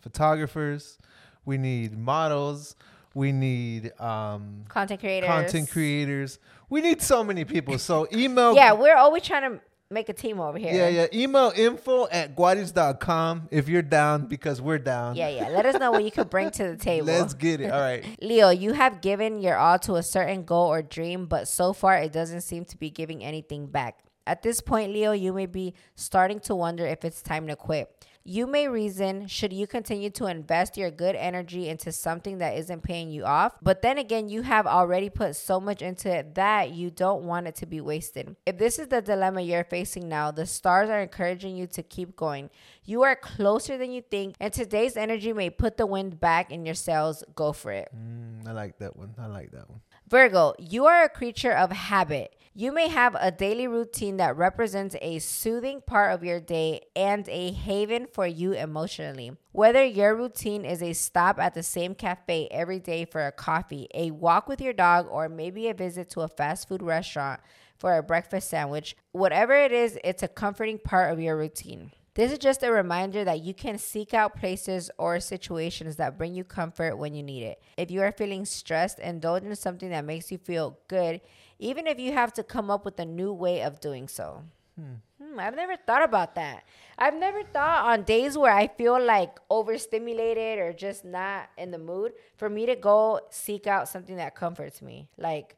photographers. 0.03 0.99
We 1.47 1.57
need 1.57 1.97
models. 1.97 2.77
We 3.15 3.33
need 3.33 3.99
um, 3.99 4.65
Content 4.69 5.01
creators. 5.01 5.29
content 5.29 5.71
creators. 5.71 6.39
We 6.69 6.83
need 6.83 7.01
so 7.01 7.25
many 7.25 7.47
people. 7.47 7.79
So 7.79 8.07
email. 8.13 8.55
Yeah, 8.55 8.75
we're 8.75 8.97
always 8.97 9.23
trying 9.23 9.51
to 9.51 9.61
make 9.91 10.11
a 10.11 10.13
team 10.13 10.41
over 10.41 10.59
here. 10.59 10.75
Yeah, 10.75 10.89
yeah. 10.89 11.07
Email 11.15 11.55
info 11.57 12.07
at 12.11 12.37
guariz.com 12.37 13.49
if 13.51 13.67
you're 13.71 13.81
down 13.81 14.27
because 14.27 14.61
we're 14.61 14.79
down. 14.79 15.17
Yeah, 15.17 15.31
yeah. 15.31 15.49
Let 15.49 15.65
us 15.65 15.81
know 15.81 15.91
what 15.91 16.05
you 16.05 16.11
could 16.11 16.29
bring 16.29 16.51
to 16.51 16.65
the 16.69 16.77
table. 16.91 17.07
Let's 17.07 17.33
get 17.33 17.63
it. 17.63 17.71
All 17.71 17.81
right. 17.81 18.05
Leo, 18.23 18.51
you 18.51 18.75
have 18.75 19.01
given 19.01 19.41
your 19.41 19.57
all 19.57 19.79
to 19.81 19.95
a 19.97 20.03
certain 20.03 20.45
goal 20.45 20.71
or 20.71 20.83
dream, 20.83 21.25
but 21.25 21.49
so 21.49 21.73
far 21.73 21.97
it 21.97 22.13
doesn't 22.13 22.43
seem 22.43 22.67
to 22.67 22.77
be 22.77 22.91
giving 22.91 23.25
anything 23.25 23.69
back. 23.69 24.01
At 24.27 24.43
this 24.43 24.61
point, 24.61 24.93
Leo, 24.93 25.13
you 25.13 25.33
may 25.33 25.47
be 25.47 25.75
starting 25.95 26.41
to 26.41 26.55
wonder 26.55 26.87
if 26.87 27.05
it's 27.05 27.23
time 27.23 27.47
to 27.49 27.57
quit. 27.57 27.91
You 28.25 28.47
may 28.47 28.69
reason, 28.69 29.27
should 29.27 29.53
you 29.53 29.67
continue 29.67 30.09
to 30.11 30.27
invest 30.27 30.77
your 30.77 30.93
good 30.93 31.17
energy 31.17 31.69
into 31.69 31.91
something 31.91 32.39
that 32.39 32.57
isn't 32.57 32.85
paying 32.85 33.11
you 33.11 33.25
off? 33.25 33.55
But 33.61 33.83
then 33.83 33.99
again, 33.99 34.29
you 34.29 34.43
have 34.43 34.65
already 34.65 35.11
put 35.11 35.35
so 35.35 35.59
much 35.59 35.83
into 35.83 36.09
it 36.09 36.37
that 36.37 36.71
you 36.71 36.93
don't 36.93 37.25
want 37.25 37.49
it 37.49 37.57
to 37.57 37.67
be 37.67 37.81
wasted. 37.81 38.37
If 38.47 38.59
this 38.59 38.79
is 38.79 38.87
the 38.87 39.03
dilemma 39.03 39.41
you're 39.41 39.65
facing 39.65 40.09
now, 40.09 40.31
the 40.31 40.47
stars 40.47 40.89
are 40.89 41.01
encouraging 41.01 41.57
you 41.57 41.67
to 41.69 41.83
keep 41.83 42.15
going. 42.15 42.51
You 42.85 43.03
are 43.03 43.17
closer 43.17 43.77
than 43.77 43.91
you 43.91 44.03
think, 44.03 44.37
and 44.39 44.53
today's 44.53 44.97
energy 44.97 45.33
may 45.33 45.51
put 45.51 45.77
the 45.77 45.87
wind 45.87 46.21
back 46.21 46.53
in 46.53 46.65
your 46.65 46.77
sails. 46.77 47.25
Go 47.35 47.53
for 47.53 47.73
it. 47.73 47.89
Mm, 47.93 48.47
I 48.47 48.53
like 48.53 48.79
that 48.79 48.97
one. 48.97 49.17
I 49.19 49.27
like 49.27 49.51
that 49.51 49.69
one. 49.69 49.81
Virgo, 50.13 50.53
you 50.59 50.85
are 50.85 51.05
a 51.05 51.09
creature 51.09 51.53
of 51.53 51.73
habit. 51.73 52.37
You 52.53 52.71
may 52.71 52.89
have 52.89 53.17
a 53.19 53.31
daily 53.31 53.67
routine 53.67 54.19
that 54.19 54.37
represents 54.37 54.95
a 55.01 55.21
soothing 55.21 55.81
part 55.81 56.13
of 56.13 56.23
your 56.23 56.39
day 56.39 56.83
and 56.95 57.27
a 57.31 57.53
haven 57.53 58.07
for 58.13 58.27
you 58.27 58.53
emotionally. 58.53 59.33
Whether 59.53 59.83
your 59.83 60.15
routine 60.15 60.67
is 60.67 60.83
a 60.83 60.93
stop 60.93 61.39
at 61.39 61.55
the 61.55 61.63
same 61.63 61.95
cafe 61.95 62.47
every 62.51 62.79
day 62.79 63.07
for 63.07 63.27
a 63.27 63.33
coffee, 63.33 63.89
a 63.95 64.11
walk 64.11 64.51
with 64.51 64.61
your 64.61 64.75
dog, 64.75 65.09
or 65.11 65.31
maybe 65.31 65.69
a 65.69 65.73
visit 65.73 66.11
to 66.11 66.21
a 66.21 66.29
fast 66.29 66.69
food 66.69 66.83
restaurant 66.83 67.41
for 67.79 67.97
a 67.97 68.03
breakfast 68.03 68.51
sandwich, 68.51 68.95
whatever 69.13 69.55
it 69.55 69.73
is, 69.73 69.99
it's 70.05 70.23
a 70.23 70.29
comforting 70.29 70.79
part 70.79 71.11
of 71.11 71.21
your 71.21 71.39
routine. 71.39 71.91
This 72.15 72.31
is 72.31 72.39
just 72.39 72.63
a 72.63 72.71
reminder 72.71 73.25
that 73.25 73.41
you 73.41 73.55
can 73.55 73.79
seek 73.79 74.13
out 74.13 74.37
places 74.37 74.91
or 74.99 75.19
situations 75.19 75.97
that 75.97 76.19
bring 76.19 76.35
you 76.35 76.45
comfort 76.45 76.99
when 76.99 77.15
you 77.15 77.23
need 77.23 77.43
it. 77.43 77.63
If 77.79 77.91
you 77.91 78.03
are 78.03 78.13
feeling 78.13 78.45
stressed, 78.45 78.99
indulge 78.99 79.45
in 79.45 79.57
something 79.57 79.89
that 79.89 80.05
makes 80.05 80.31
you 80.31 80.37
feel 80.37 80.79
good, 80.89 81.23
even 81.59 81.87
if 81.87 81.99
you 81.99 82.13
have 82.13 82.35
to 82.35 82.43
come 82.43 82.71
up 82.71 82.85
with 82.85 83.01
a 83.01 83.07
new 83.07 83.33
way 83.33 83.63
of 83.63 83.81
doing 83.81 84.09
so. 84.09 84.43
Hmm, 84.79 85.39
I've 85.39 85.57
never 85.57 85.77
thought 85.77 86.05
about 86.05 86.35
that. 86.35 86.65
I've 86.99 87.15
never 87.15 87.45
thought 87.45 87.87
on 87.87 88.03
days 88.03 88.37
where 88.37 88.53
I 88.53 88.69
feel 88.69 89.03
like 89.03 89.39
overstimulated 89.49 90.59
or 90.59 90.75
just 90.75 91.07
not 91.07 91.49
in 91.57 91.71
the 91.71 91.79
mood 91.79 92.13
for 92.37 92.51
me 92.51 92.67
to 92.67 92.77
go 92.77 93.21
seek 93.31 93.67
out 93.67 93.89
something 93.89 94.17
that 94.17 94.35
comforts 94.35 94.83
me. 94.83 95.09
Like, 95.17 95.57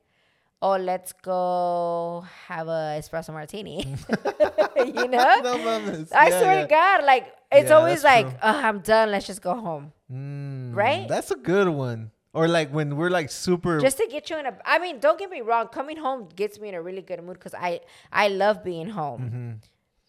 oh, 0.65 0.77
let's 0.81 1.13
go 1.13 2.25
have 2.49 2.69
a 2.69 2.97
espresso 2.99 3.33
martini. 3.37 3.85
you 4.99 5.09
know? 5.15 5.33
No 5.49 5.55
mames. 5.67 6.09
I 6.13 6.29
Yeah, 6.29 6.39
swear 6.41 6.55
yeah. 6.57 6.63
to 6.63 6.69
God, 6.69 7.05
like 7.05 7.25
it's 7.53 7.69
Yeah, 7.71 7.77
always 7.77 8.03
like, 8.03 8.27
oh, 8.43 8.59
I'm 8.67 8.79
done. 8.81 9.11
Let's 9.13 9.27
just 9.27 9.43
go 9.43 9.55
home, 9.55 9.93
Mm, 10.11 10.75
Right? 10.75 11.07
That's 11.09 11.31
a 11.31 11.37
good 11.37 11.69
one. 11.69 12.11
Or 12.33 12.49
like 12.49 12.71
when 12.71 12.97
we're 12.97 13.11
like 13.11 13.31
super. 13.31 13.79
just 13.79 13.99
to 13.99 14.07
get 14.11 14.29
you 14.31 14.37
in 14.41 14.47
a. 14.47 14.55
I 14.65 14.79
mean, 14.81 14.99
don't 14.99 15.19
get 15.19 15.31
me 15.31 15.41
wrong. 15.41 15.69
Coming 15.69 15.97
home 15.97 16.29
gets 16.35 16.59
me 16.59 16.69
in 16.71 16.75
a 16.75 16.83
really 16.83 17.03
good 17.03 17.23
mood 17.23 17.39
because 17.39 17.55
I 17.55 17.81
I 18.11 18.27
love 18.29 18.65
being 18.65 18.89
home. 18.91 19.21
Mm-hmm. 19.23 19.51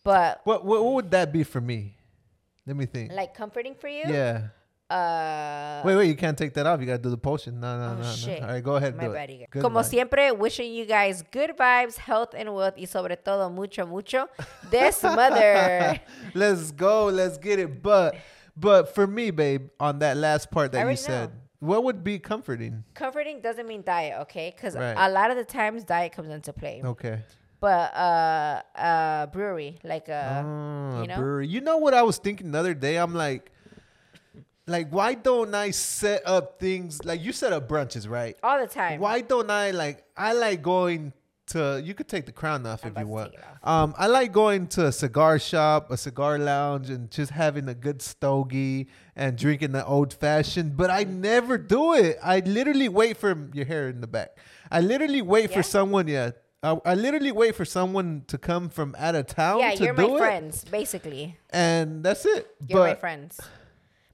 But 0.04 0.42
what, 0.44 0.66
what 0.66 0.82
what 0.86 0.94
would 0.96 1.12
that 1.12 1.32
be 1.32 1.44
for 1.44 1.62
me? 1.62 1.98
Let 2.66 2.76
me 2.78 2.88
think. 2.88 3.12
like 3.12 3.36
comforting 3.38 3.76
for 3.76 3.88
you. 3.88 4.06
yeah. 4.08 4.50
Uh. 4.90 5.82
Wait, 5.84 5.96
wait. 5.96 6.08
You 6.08 6.16
can't 6.16 6.38
take 6.38 6.54
that 6.54 6.66
off. 6.66 6.80
You 6.80 6.86
gotta 6.86 7.00
do 7.02 7.10
the 7.10 7.18
potion. 7.18 7.60
No, 7.60 7.78
no, 7.78 7.84
Oh, 7.86 7.96
no, 7.96 8.02
no. 8.34 8.42
All 8.46 8.54
right, 8.54 8.64
go 8.64 8.76
ahead. 8.76 8.96
My 8.96 9.06
do 9.08 9.14
bad, 9.14 9.30
it. 9.30 9.34
you 9.34 9.48
guys. 9.52 9.62
Como 9.62 9.80
night. 9.80 9.86
siempre, 9.88 10.32
wishing 10.32 10.72
you 10.72 10.86
guys 10.86 11.24
good 11.32 11.58
vibes, 11.58 11.98
health 11.98 12.34
and 12.36 12.54
wealth, 12.54 12.76
y 12.78 12.86
sobre 12.86 13.16
todo 13.16 13.50
mucho, 13.50 13.86
mucho 13.86 14.28
this 14.70 15.02
mother. 15.04 16.00
let's 16.34 16.72
go. 16.72 17.06
Let's 17.08 17.38
get 17.38 17.60
it. 17.60 17.82
But 17.82 18.16
but 18.56 18.94
for 18.94 19.08
me, 19.08 19.32
babe, 19.32 19.70
on 19.80 20.00
that 20.00 20.18
last 20.18 20.52
part 20.52 20.72
that 20.74 20.88
you 20.88 20.96
said, 20.96 21.30
know. 21.30 21.36
what 21.60 21.84
would 21.84 22.04
be 22.04 22.20
comforting? 22.20 22.84
Comforting 22.94 23.42
doesn't 23.42 23.68
mean 23.68 23.82
diet, 23.84 24.22
okay? 24.22 24.54
Because 24.56 24.76
Right. 24.76 24.94
a 24.98 25.10
lot 25.10 25.32
of 25.32 25.38
the 25.38 25.46
times 25.46 25.84
diet 25.84 26.12
comes 26.12 26.30
into 26.30 26.54
play. 26.54 26.82
Okay. 26.86 27.20
But 27.60 27.96
uh, 27.96 28.62
uh, 28.78 29.26
brewery, 29.28 29.80
like 29.84 30.10
uh, 30.10 30.44
Oh, 30.46 31.02
you 31.02 31.08
know? 31.08 31.16
brewery. 31.18 31.48
You 31.48 31.62
know 31.62 31.78
what 31.78 31.94
I 31.96 32.04
was 32.04 32.18
thinking 32.20 32.52
the 32.52 32.60
other 32.60 32.76
day? 32.76 32.98
I'm 32.98 33.16
like, 33.16 33.52
like, 34.68 34.90
why 34.90 35.14
don't 35.14 35.54
I 35.54 35.72
set 35.72 36.22
up 36.26 36.60
things 36.60 37.04
like 37.06 37.22
you 37.22 37.32
set 37.32 37.54
up 37.54 37.68
brunches, 37.70 38.10
right? 38.10 38.36
all 38.44 38.60
the 38.60 38.68
time. 38.68 39.00
Why 39.00 39.22
don't 39.22 39.50
I 39.52 39.72
like? 39.72 40.04
I 40.18 40.34
like 40.34 40.62
going 40.62 41.14
to. 41.48 41.80
You 41.84 41.94
could 41.94 42.08
take 42.08 42.26
the 42.26 42.32
crown 42.32 42.66
off 42.66 42.84
I'm 42.84 42.94
if 42.94 43.00
you 43.00 43.08
want. 43.08 43.36
Um, 43.64 43.94
I 43.98 44.08
like 44.08 44.32
going 44.32 44.68
to 44.70 44.88
a 44.88 44.92
cigar 44.92 45.38
shop, 45.40 45.92
a 45.92 45.98
cigar 45.98 46.40
lounge, 46.40 46.90
and 46.90 47.12
just 47.12 47.32
having 47.32 47.70
a 47.70 47.76
good 47.76 48.02
stogie 48.02 48.88
and 49.16 49.38
drinking 49.38 49.72
the 49.74 49.86
old 49.86 50.14
fashioned. 50.14 50.76
But 50.78 50.90
I 50.90 51.04
never 51.04 51.58
do 51.58 51.94
it. 51.94 52.18
I 52.24 52.40
literally 52.40 52.90
wait 52.90 53.18
for 53.18 53.50
your 53.54 53.66
hair 53.66 53.90
in 53.90 54.02
the 54.02 54.08
back. 54.08 54.38
I 54.72 54.82
literally 54.82 55.22
wait 55.22 55.52
Yeah? 55.52 55.58
for 55.58 55.64
someone. 55.64 56.08
Yeah. 56.08 56.32
I, 56.64 56.80
I 56.84 56.96
literally 56.96 57.32
wait 57.32 57.54
for 57.56 57.66
someone 57.66 58.24
to 58.26 58.40
come 58.40 58.70
from 58.70 58.96
out 58.98 59.14
of 59.14 59.28
town 59.28 59.60
Yeah, 59.60 59.76
to 59.76 59.84
you're 59.84 59.94
do 59.94 60.08
my 60.08 60.16
it, 60.16 60.18
friends, 60.18 60.64
basically. 60.66 61.38
and 61.52 62.04
that's 62.04 62.26
it. 62.26 62.48
You're 62.68 62.80
my 62.80 62.96
friends. 62.96 63.40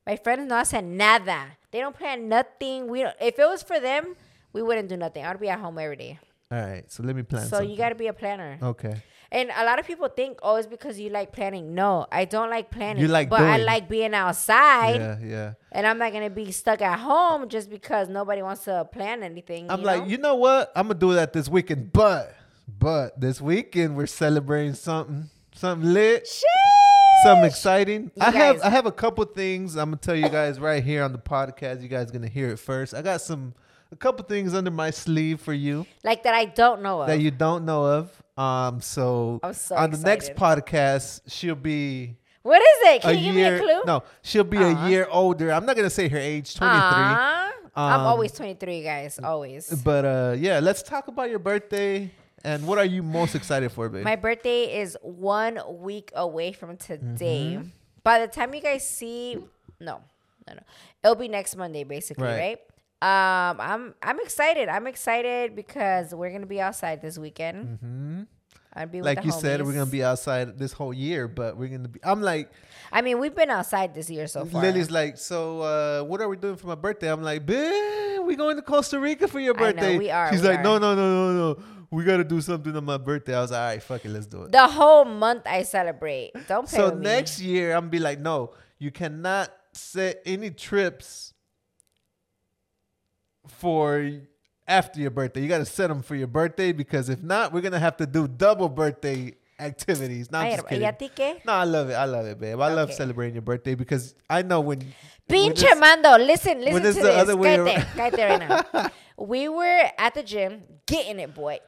My 0.06 0.16
friends 0.16 0.48
no 0.48 0.56
hacen 0.56 0.98
nada. 0.98 1.58
They 1.72 1.80
don't 1.80 1.96
plan 1.96 2.28
nothing. 2.28 2.88
We 2.88 3.04
don't, 3.04 3.16
if 3.22 3.38
it 3.38 3.46
was 3.46 3.64
for 3.64 3.80
them, 3.80 4.16
we 4.54 4.62
wouldn't 4.62 4.90
do 4.90 4.98
nothing. 4.98 5.24
I'd 5.24 5.40
be 5.40 5.50
at 5.50 5.60
home 5.60 5.78
every 5.78 5.96
day. 5.96 6.20
all 6.52 6.60
right, 6.60 6.92
so 6.92 7.04
let 7.04 7.16
me 7.16 7.24
plan. 7.24 7.44
so 7.44 7.50
something. 7.50 7.70
you 7.70 7.78
got 7.78 7.90
to 7.90 7.96
be 7.96 8.08
a 8.08 8.14
planner. 8.14 8.58
okay. 8.62 9.02
And 9.34 9.50
a 9.56 9.64
lot 9.64 9.80
of 9.80 9.88
people 9.88 10.10
think, 10.10 10.40
oh, 10.44 10.58
it's 10.58 10.68
because 10.68 11.00
you 11.00 11.10
like 11.10 11.32
planning. 11.32 11.74
No, 11.74 12.06
I 12.12 12.26
don't 12.26 12.50
like 12.50 12.70
planning. 12.70 13.02
You 13.02 13.08
like 13.08 13.30
but 13.30 13.40
I 13.40 13.58
like 13.58 13.88
being 13.88 14.14
outside. 14.14 15.00
Yeah, 15.00 15.18
yeah. 15.24 15.54
And 15.72 15.88
I'm 15.88 15.98
not 15.98 16.12
gonna 16.12 16.30
be 16.30 16.52
stuck 16.52 16.82
at 16.82 17.00
home 17.00 17.48
just 17.48 17.70
because 17.70 18.10
nobody 18.10 18.42
wants 18.42 18.66
to 18.66 18.84
plan 18.92 19.24
anything. 19.24 19.72
I'm 19.72 19.80
you 19.80 19.86
like, 19.86 20.02
know? 20.02 20.08
you 20.10 20.18
know 20.18 20.36
what? 20.36 20.74
I'm 20.76 20.88
gonna 20.90 21.00
do 21.00 21.14
that 21.14 21.32
this 21.32 21.48
weekend, 21.48 21.94
but 21.94 22.36
but 22.68 23.22
this 23.22 23.40
weekend 23.40 23.96
we're 23.96 24.06
celebrating 24.06 24.74
something, 24.74 25.30
something 25.56 25.94
lit, 25.94 26.28
something 27.24 27.46
exciting. 27.46 28.04
You 28.16 28.22
I 28.22 28.32
have 28.32 28.62
I 28.62 28.70
have 28.70 28.86
a 28.86 28.92
couple 28.92 29.24
things 29.26 29.76
I'm 29.76 29.90
gonna 29.90 29.98
tell 29.98 30.16
you 30.16 30.30
guys 30.30 30.60
right 30.60 30.84
here 30.84 31.04
on 31.04 31.12
the 31.12 31.18
podcast. 31.18 31.82
You 31.82 31.88
guys 31.88 32.12
gonna 32.12 32.28
hear 32.28 32.50
it 32.50 32.60
first. 32.60 32.94
I 32.94 33.02
got 33.02 33.22
some 33.22 33.54
a 33.92 33.96
couple 33.96 34.24
things 34.26 34.54
under 34.54 34.72
my 34.72 34.90
sleeve 34.90 35.42
for 35.42 35.54
you 35.54 35.86
like 36.04 36.24
that 36.24 36.34
I 36.34 36.46
don't 36.46 36.82
know 36.82 37.02
of. 37.02 37.08
that 37.08 37.20
you 37.20 37.32
don't 37.32 37.66
know 37.66 37.86
of. 37.86 38.24
Um, 38.38 38.80
so, 38.82 39.40
so 39.54 39.76
on 39.76 39.92
the 39.92 39.98
next 39.98 40.34
podcast, 40.36 41.22
she'll 41.28 41.56
be 41.56 42.16
what 42.44 42.62
is 42.62 42.96
it? 42.96 43.02
Can 43.04 43.18
you 43.20 43.26
give 43.26 43.36
year. 43.36 43.52
me 43.52 43.58
a 43.58 43.62
clue? 43.62 43.82
No, 43.86 44.04
she'll 44.24 44.44
be 44.44 44.58
Aw. 44.58 44.86
a 44.86 44.90
year 44.90 45.08
older. 45.12 45.52
I'm 45.52 45.66
not 45.66 45.76
gonna 45.76 45.90
say 45.90 46.08
her 46.08 46.18
age, 46.18 46.56
23. 46.56 46.80
Aw. 46.80 47.52
I'm 47.76 48.00
Um, 48.02 48.06
always 48.08 48.32
23, 48.34 48.84
guys. 48.84 49.20
Always. 49.24 49.70
But 49.84 50.06
uh, 50.06 50.36
yeah, 50.38 50.60
let's 50.60 50.82
talk 50.84 51.08
about 51.08 51.30
your 51.30 51.40
birthday 51.40 52.12
and 52.44 52.68
what 52.68 52.78
are 52.78 52.86
you 52.86 53.04
most 53.04 53.36
excited 53.36 53.72
for, 53.72 53.90
babe? 53.90 54.04
My 54.04 54.16
birthday 54.16 54.80
is 54.82 54.98
one 55.02 55.60
week 55.80 56.12
away 56.16 56.52
from 56.54 56.78
today. 56.78 57.58
Mm-hmm. 57.58 57.68
By 58.04 58.20
the 58.20 58.28
time 58.28 58.54
you 58.54 58.62
guys 58.62 58.88
see, 58.88 59.36
no, 59.80 60.02
no, 60.48 60.54
no, 60.54 60.62
it'll 61.04 61.16
be 61.16 61.28
next 61.28 61.56
Monday, 61.56 61.84
basically, 61.84 62.24
Right. 62.26 62.60
right? 63.02 63.52
Um, 63.52 63.58
I'm 63.60 63.96
I'm 64.04 64.20
excited. 64.20 64.70
I'm 64.70 64.86
excited 64.86 65.56
because 65.56 66.14
we're 66.14 66.32
gonna 66.32 66.46
be 66.46 66.62
outside 66.62 67.02
this 67.02 67.18
weekend. 67.18 67.80
hmm 67.80 68.22
I'll 68.74 68.88
be 68.88 69.02
Like 69.02 69.26
you 69.26 69.32
said, 69.34 69.62
we're 69.66 69.74
gonna 69.74 69.86
be 69.86 70.04
outside 70.04 70.58
this 70.58 70.72
whole 70.72 70.94
year, 70.94 71.28
but 71.28 71.58
we're 71.58 71.68
gonna 71.68 71.90
be. 71.90 72.00
I'm 72.04 72.22
like, 72.22 72.50
I 72.92 73.02
mean, 73.02 73.20
we've 73.20 73.36
been 73.36 73.50
outside 73.50 73.94
this 73.94 74.10
year 74.10 74.28
so 74.28 74.46
far. 74.46 74.62
Lily's 74.62 74.90
like, 74.90 75.18
so 75.18 75.62
uh, 75.62 76.04
what 76.04 76.22
are 76.22 76.30
we 76.30 76.38
doing 76.38 76.56
for 76.56 76.68
my 76.68 76.76
birthday? 76.76 77.12
I'm 77.12 77.22
like, 77.22 77.46
babe, 77.46 78.11
we 78.32 78.38
going 78.38 78.56
to 78.56 78.62
Costa 78.62 78.98
Rica 79.00 79.28
for 79.28 79.40
your 79.42 79.56
I 79.58 79.60
know, 79.60 79.66
birthday. 79.74 79.98
we 79.98 80.10
are, 80.10 80.32
She's 80.32 80.42
we 80.42 80.48
like, 80.48 80.60
are. 80.60 80.64
no, 80.64 80.78
no, 80.78 80.96
no, 80.96 81.34
no, 81.34 81.54
no. 81.54 81.64
We 81.92 82.06
gotta 82.06 82.24
do 82.24 82.40
something 82.40 82.74
on 82.78 82.86
my 82.86 82.98
birthday. 82.98 83.36
I 83.36 83.42
was 83.42 83.52
like, 83.52 83.60
all 83.60 83.68
right, 83.68 83.84
fuck 83.84 84.06
it, 84.06 84.10
let's 84.10 84.26
do 84.26 84.44
it. 84.44 84.52
the 84.54 84.66
whole 84.66 85.04
month 85.04 85.44
I 85.46 85.64
celebrate. 85.64 86.32
Don't 86.48 86.66
play 86.68 86.78
So 86.80 86.86
with 86.92 87.00
me. 87.00 87.04
next 87.04 87.42
year, 87.42 87.74
I'm 87.74 87.82
gonna 87.82 87.90
be 87.92 88.00
like, 88.00 88.20
no, 88.20 88.54
you 88.80 88.90
cannot 88.90 89.52
set 89.74 90.22
any 90.26 90.50
trips 90.52 91.34
for 93.48 94.10
after 94.68 95.02
your 95.02 95.12
birthday. 95.12 95.42
You 95.42 95.50
got 95.50 95.58
to 95.58 95.66
set 95.66 95.88
them 95.90 96.02
for 96.02 96.16
your 96.16 96.28
birthday 96.28 96.72
because 96.72 97.10
if 97.10 97.22
not, 97.22 97.52
we're 97.52 97.62
gonna 97.62 97.80
have 97.80 97.98
to 97.98 98.06
do 98.06 98.28
double 98.28 98.70
birthday 98.70 99.34
activities. 99.62 100.32
Not 100.32 100.46
Ay, 100.46 100.52
just 100.56 100.64
¿y 100.66 100.70
kidding. 100.70 100.88
a 100.88 100.94
ti 100.94 101.10
qué? 101.16 101.46
No, 101.46 101.54
I 101.54 101.64
love 101.66 101.90
it. 101.90 101.94
I 101.94 102.06
love 102.06 102.26
it, 102.26 102.40
babe. 102.40 102.60
I 102.60 102.74
love 102.74 102.92
celebrating 102.94 103.36
your 103.36 103.42
birthday 103.44 103.76
because 103.76 104.16
I 104.30 104.42
know 104.42 104.60
when. 104.62 104.80
when 104.80 104.94
Pinche 105.54 105.64
it's- 105.64 105.80
Mando, 105.80 106.18
listen, 106.18 106.60
listen 106.60 106.74
when 106.74 106.82
to 106.84 106.90
it's 106.90 106.98
this. 106.98 107.06
the 107.06 107.14
other 107.14 107.38
way 107.38 107.58
Cállate, 107.58 107.86
cállate 107.96 108.30
right 108.30 108.50
now. 108.74 108.90
We 109.18 109.48
were 109.50 109.84
at 110.00 110.16
the 110.16 110.24
gym 110.24 110.64
getting 110.88 111.20
it, 111.20 111.36
boy, 111.36 111.60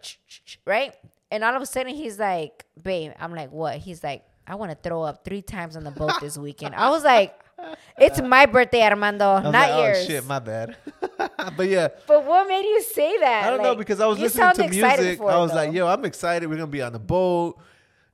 right? 0.65 0.93
And 1.29 1.43
all 1.43 1.55
of 1.55 1.61
a 1.61 1.65
sudden 1.67 1.93
he's 1.93 2.17
like, 2.17 2.65
babe, 2.81 3.11
I'm 3.19 3.33
like, 3.35 3.51
what? 3.51 3.77
He's 3.77 4.03
like, 4.03 4.23
I 4.47 4.55
want 4.55 4.71
to 4.71 4.77
throw 4.77 5.03
up 5.03 5.23
three 5.23 5.43
times 5.43 5.75
on 5.77 5.83
the 5.83 5.91
boat 5.91 6.13
this 6.19 6.35
weekend. 6.37 6.73
I 6.73 6.89
was 6.89 7.03
like, 7.03 7.33
it's 7.97 8.19
my 8.21 8.45
birthday, 8.47 8.81
Armando, 8.81 9.39
not 9.39 9.53
like, 9.53 9.71
oh, 9.71 9.83
yours. 9.83 9.97
Oh 10.01 10.05
shit, 10.07 10.25
my 10.25 10.39
bad. 10.39 10.75
but 11.55 11.67
yeah, 11.69 11.89
But 12.07 12.25
what 12.25 12.47
made 12.47 12.65
you 12.65 12.81
say 12.81 13.19
that? 13.19 13.45
I 13.45 13.49
don't 13.51 13.61
know 13.61 13.75
because 13.75 13.99
I 13.99 14.07
was 14.07 14.19
listening 14.19 14.51
to 14.55 14.67
music. 14.69 15.21
I 15.21 15.37
was 15.37 15.53
like, 15.53 15.71
yo, 15.73 15.87
I'm 15.87 16.03
excited. 16.05 16.47
We're 16.49 16.55
gonna 16.55 16.67
be 16.67 16.81
on 16.81 16.91
the 16.93 16.99
boat. 16.99 17.59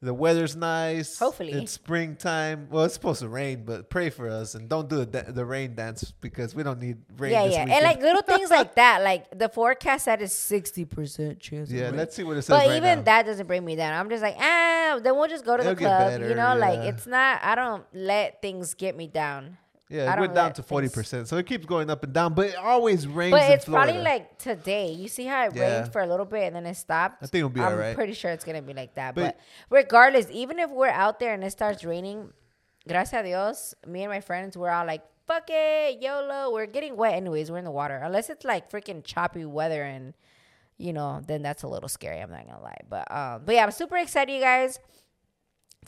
The 0.02 0.14
weather's 0.14 0.56
nice. 0.56 1.20
Hopefully. 1.20 1.52
it's 1.52 1.74
springtime. 1.74 2.68
Well, 2.72 2.86
it's 2.86 2.94
supposed 2.94 3.20
to 3.20 3.28
rain, 3.28 3.64
but 3.66 3.90
pray 3.90 4.10
for 4.10 4.30
us 4.30 4.56
and 4.56 4.70
don't 4.70 4.88
do 4.88 5.04
the, 5.04 5.24
the 5.28 5.44
rain 5.44 5.76
dance 5.76 6.14
because 6.22 6.56
we 6.56 6.64
don't 6.64 6.80
need 6.80 6.98
rain. 7.18 7.34
yeah, 7.34 7.44
yeah, 7.44 7.62
and 7.64 7.84
like 7.84 8.00
little 8.00 8.22
things 8.22 8.50
like 8.50 8.76
that. 8.82 9.04
Like 9.04 9.38
the 9.38 9.50
forecast 9.50 10.06
said 10.06 10.22
is 10.22 10.32
sixty 10.32 10.86
percent 10.86 11.40
chance. 11.42 11.70
of 11.70 11.76
yeah, 11.76 11.90
let's 11.90 12.16
see 12.16 12.24
what 12.24 12.38
it 12.38 12.44
says 12.44 12.50
But 12.58 12.68
right 12.68 12.78
even 12.78 13.00
now. 13.00 13.04
that 13.04 13.26
doesn't 13.26 13.46
bring 13.48 13.66
me 13.66 13.76
down. 13.76 13.94
I'm 13.94 14.10
just 14.10 14.24
like, 14.24 14.38
ah, 14.40 15.00
then 15.04 15.18
we'll 15.18 15.28
just 15.28 15.44
go 15.44 15.58
to 15.58 15.64
It'll 15.64 15.76
the 15.76 15.82
club. 15.82 16.08
better, 16.12 16.30
you 16.30 16.36
know, 16.36 16.56
like 16.56 16.80
it's 16.80 17.06
not. 17.06 17.44
I 17.44 17.56
don't 17.56 17.84
let 17.94 18.42
things 18.42 18.74
get 18.76 18.96
me 18.96 19.08
down. 19.08 19.58
Yeah, 19.90 20.14
it 20.14 20.20
went 20.20 20.36
down 20.36 20.54
to 20.54 20.64
forty 20.64 20.88
percent, 20.88 21.28
so 21.28 21.38
it 21.38 21.46
keeps 21.48 21.66
going 21.66 21.90
up 21.90 22.04
and 22.04 22.14
down. 22.14 22.34
But 22.36 22.50
it 22.50 22.56
always 22.56 23.08
rains. 23.08 23.32
But 23.32 23.50
it's 23.52 23.66
probably 23.66 23.98
like 24.00 24.38
today. 24.38 24.92
You 24.92 25.08
see 25.08 25.26
how 25.26 25.46
it 25.48 25.56
Yeah. 25.56 25.80
rained 25.80 25.92
for 25.92 26.02
a 26.02 26.08
little 26.08 26.26
bit 26.26 26.44
and 26.48 26.56
then 26.56 26.66
it 26.66 26.76
stopped. 26.76 27.24
I 27.24 27.26
think 27.26 27.40
it'll 27.40 27.50
be 27.50 27.60
all 27.62 27.76
right. 27.76 27.90
I'm 27.90 27.96
pretty 27.96 28.14
sure 28.14 28.32
it's 28.32 28.46
gonna 28.46 28.62
be 28.62 28.74
like 28.74 28.96
that. 28.96 29.16
But- 29.16 29.36
But, 29.36 29.40
regardless, 29.70 30.28
even 30.32 30.60
if 30.60 30.70
we're 30.70 30.88
out 30.90 31.20
there 31.20 31.34
and 31.34 31.44
it 31.44 31.52
starts 31.52 31.84
raining, 31.84 32.32
gracias 32.88 33.20
a 33.20 33.24
Dios, 33.24 33.74
me 33.88 34.04
and 34.04 34.12
my 34.12 34.22
friends 34.22 34.56
we're 34.56 34.70
all 34.70 34.86
like, 34.86 35.02
"Fuck 35.26 35.46
it, 35.50 36.02
YOLO." 36.02 36.52
We're 36.54 36.68
getting 36.68 36.96
wet 36.96 37.16
anyways. 37.16 37.50
We're 37.52 37.58
in 37.58 37.66
the 37.66 37.72
water, 37.72 37.98
unless 37.98 38.30
it's 38.30 38.46
like 38.46 38.70
freaking 38.70 39.04
choppy 39.04 39.44
weather 39.46 39.84
and 39.84 40.14
you 40.82 40.94
know, 40.94 41.20
then 41.28 41.42
that's 41.42 41.64
a 41.64 41.68
little 41.68 41.90
scary. 41.90 42.20
I'm 42.22 42.32
not 42.32 42.46
gonna 42.48 42.62
lie, 42.62 42.80
but 42.90 43.12
um, 43.12 43.42
but 43.46 43.54
yeah, 43.56 43.64
I'm 43.64 43.72
super 43.72 43.98
excited, 43.98 44.32
you 44.34 44.40
guys 44.40 44.80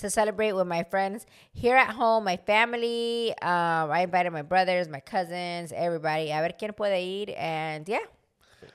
to 0.01 0.09
celebrate 0.09 0.51
with 0.53 0.67
my 0.67 0.83
friends 0.83 1.25
here 1.53 1.75
at 1.75 1.89
home, 1.95 2.23
my 2.25 2.37
family. 2.37 3.31
Um, 3.41 3.89
I 3.91 4.01
invited 4.01 4.31
my 4.31 4.41
brothers, 4.41 4.87
my 4.89 4.99
cousins, 4.99 5.71
everybody. 5.73 6.31
A 6.31 6.41
ver 6.41 6.53
quién 6.59 6.75
puede 6.75 6.99
ir. 7.01 7.33
And 7.37 7.87
yeah, 7.87 8.05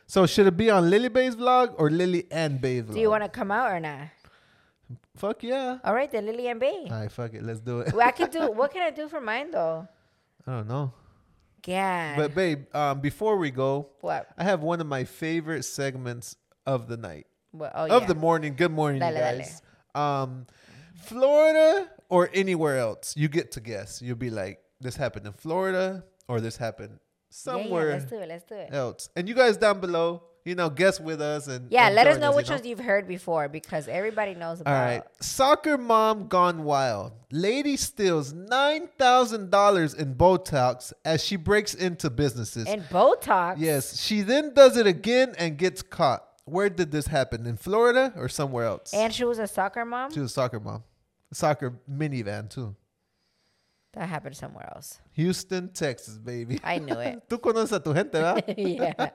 So 0.07 0.27
should 0.27 0.47
it 0.47 0.57
be 0.57 0.71
on 0.71 0.89
Lily 0.91 1.09
Bae's 1.09 1.37
vlog 1.37 1.75
or 1.79 1.91
Lily 1.91 2.27
and 2.31 2.61
Bae's 2.61 2.83
vlog? 2.85 2.95
do 2.95 3.01
you 3.01 3.11
want 3.11 3.23
to 3.25 3.29
come 3.29 3.51
out 3.51 3.71
or 3.71 3.81
not? 3.81 4.09
Fuck 5.17 5.43
yeah. 5.43 5.79
All 5.85 5.95
right, 5.95 6.11
then 6.11 6.27
Lily 6.27 6.49
and 6.49 6.61
Bae. 6.61 6.87
All 6.91 7.01
right, 7.01 7.11
fuck 7.11 7.33
it. 7.35 7.43
Let's 7.43 7.61
do 7.61 7.81
it. 7.81 7.93
Well, 7.95 8.07
I 8.07 8.13
can 8.13 8.31
do. 8.31 8.51
What 8.61 8.73
can 8.73 8.83
I 8.83 8.91
do 8.91 9.09
for 9.09 9.21
mine 9.21 9.51
though? 9.51 9.89
I 10.47 10.51
don't 10.53 10.69
know. 10.69 10.93
Yeah. 11.67 12.15
But 12.17 12.35
babe, 12.35 12.67
um, 12.75 13.01
before 13.01 13.37
we 13.37 13.51
go, 13.51 13.89
what? 14.01 14.29
I 14.39 14.45
have 14.45 14.63
one 14.63 14.81
of 14.81 14.87
my 14.87 15.03
favorite 15.05 15.65
segments 15.65 16.37
of 16.67 16.87
the 16.87 16.97
night. 16.97 17.27
what? 17.51 17.73
Oh 17.75 17.87
of 17.89 18.03
yeah. 18.03 18.07
the 18.09 18.15
morning. 18.15 18.55
Good 18.55 18.71
morning, 18.71 19.01
Dale, 19.01 19.11
you 19.13 19.19
dale. 19.19 19.39
guys. 19.39 19.63
Um, 19.95 20.47
Florida 21.03 21.89
or 22.09 22.31
anywhere 22.35 22.79
else, 22.79 23.15
you 23.17 23.29
get 23.29 23.53
to 23.53 23.61
guess. 23.61 24.01
You'll 24.03 24.17
be 24.17 24.31
like, 24.31 24.61
this 24.81 24.97
happened 24.97 25.27
in 25.27 25.33
Florida 25.33 26.05
or 26.29 26.41
this 26.41 26.57
happened 26.57 26.91
Yeah, 26.93 26.97
yeah, 26.97 27.63
somewhere 27.63 27.91
let's 27.91 28.05
do 28.07 28.19
it. 28.19 28.29
Let's 28.29 28.45
do 28.45 28.55
it. 28.55 28.69
else. 28.73 29.09
And 29.17 29.29
you 29.29 29.35
guys 29.35 29.57
down 29.57 29.81
below, 29.81 30.23
you 30.45 30.55
know, 30.55 30.71
guess 30.71 31.01
with 31.01 31.21
us 31.21 31.49
and 31.49 31.71
Yeah, 31.73 31.87
and 31.87 31.95
let 31.97 32.07
us 32.07 32.19
know 32.19 32.31
you 32.31 32.37
which 32.37 32.49
know? 32.49 32.55
ones 32.57 32.67
you've 32.67 32.79
heard 32.79 33.09
before 33.09 33.49
because 33.49 33.89
everybody 33.89 34.35
knows 34.35 34.59
All 34.59 34.63
about. 34.63 34.85
right. 34.87 35.03
Soccer 35.21 35.77
mom 35.77 36.29
gone 36.29 36.63
wild. 36.63 37.13
Lady 37.33 37.77
steals 37.77 38.33
$9,000 38.33 39.97
in 39.99 40.15
Botox 40.15 40.93
as 41.05 41.23
she 41.25 41.37
breaks 41.37 41.75
into 41.75 42.11
businesses. 42.11 42.67
And 42.67 42.83
Botox. 42.85 43.57
yes. 43.59 44.01
She 44.01 44.23
then 44.23 44.55
does 44.55 44.77
it 44.77 44.87
again 44.87 45.35
and 45.39 45.57
gets 45.59 45.83
caught. 45.83 46.23
Where 46.47 46.71
did 46.71 46.91
this 46.91 47.09
happen? 47.09 47.47
In 47.47 47.57
Florida 47.57 48.13
or 48.17 48.29
somewhere 48.29 48.65
else? 48.65 48.95
And 48.95 49.13
she 49.13 49.25
was 49.25 49.39
a 49.39 49.47
soccer 49.47 49.85
mom. 49.85 50.13
she 50.13 50.21
was 50.21 50.31
a 50.31 50.35
soccer 50.35 50.61
mom. 50.61 50.83
A 51.31 51.35
Soccer 51.35 51.75
minivan, 51.91 52.49
too. 52.49 52.77
That 53.95 54.09
happened 54.09 54.37
somewhere 54.37 54.71
else. 54.75 55.01
Houston, 55.13 55.71
Texas, 55.71 56.19
baby. 56.19 56.61
I 56.63 56.79
knew 56.79 56.99
it. 56.99 57.23
Tú 57.29 57.41
conoces 57.41 57.73
a 57.73 57.81
tu 57.81 57.95
gente, 57.95 58.13
¿verdad? 58.13 58.45
yeah. 58.57 59.11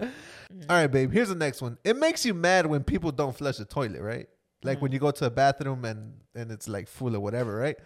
All 0.00 0.76
right, 0.76 0.86
babe. 0.86 1.12
Here's 1.12 1.28
the 1.28 1.34
next 1.34 1.60
one. 1.60 1.76
It 1.84 1.96
makes 1.96 2.24
you 2.24 2.32
mad 2.32 2.66
when 2.66 2.84
people 2.84 3.10
don't 3.10 3.36
flush 3.36 3.56
the 3.58 3.64
toilet, 3.64 4.00
right? 4.00 4.28
Like 4.62 4.78
mm. 4.78 4.82
when 4.82 4.92
you 4.92 5.00
go 5.00 5.10
to 5.10 5.26
a 5.26 5.30
bathroom 5.30 5.84
and 5.84 6.14
and 6.34 6.52
it's 6.52 6.68
like 6.68 6.86
full 6.86 7.16
or 7.16 7.20
whatever, 7.20 7.56
right? 7.56 7.76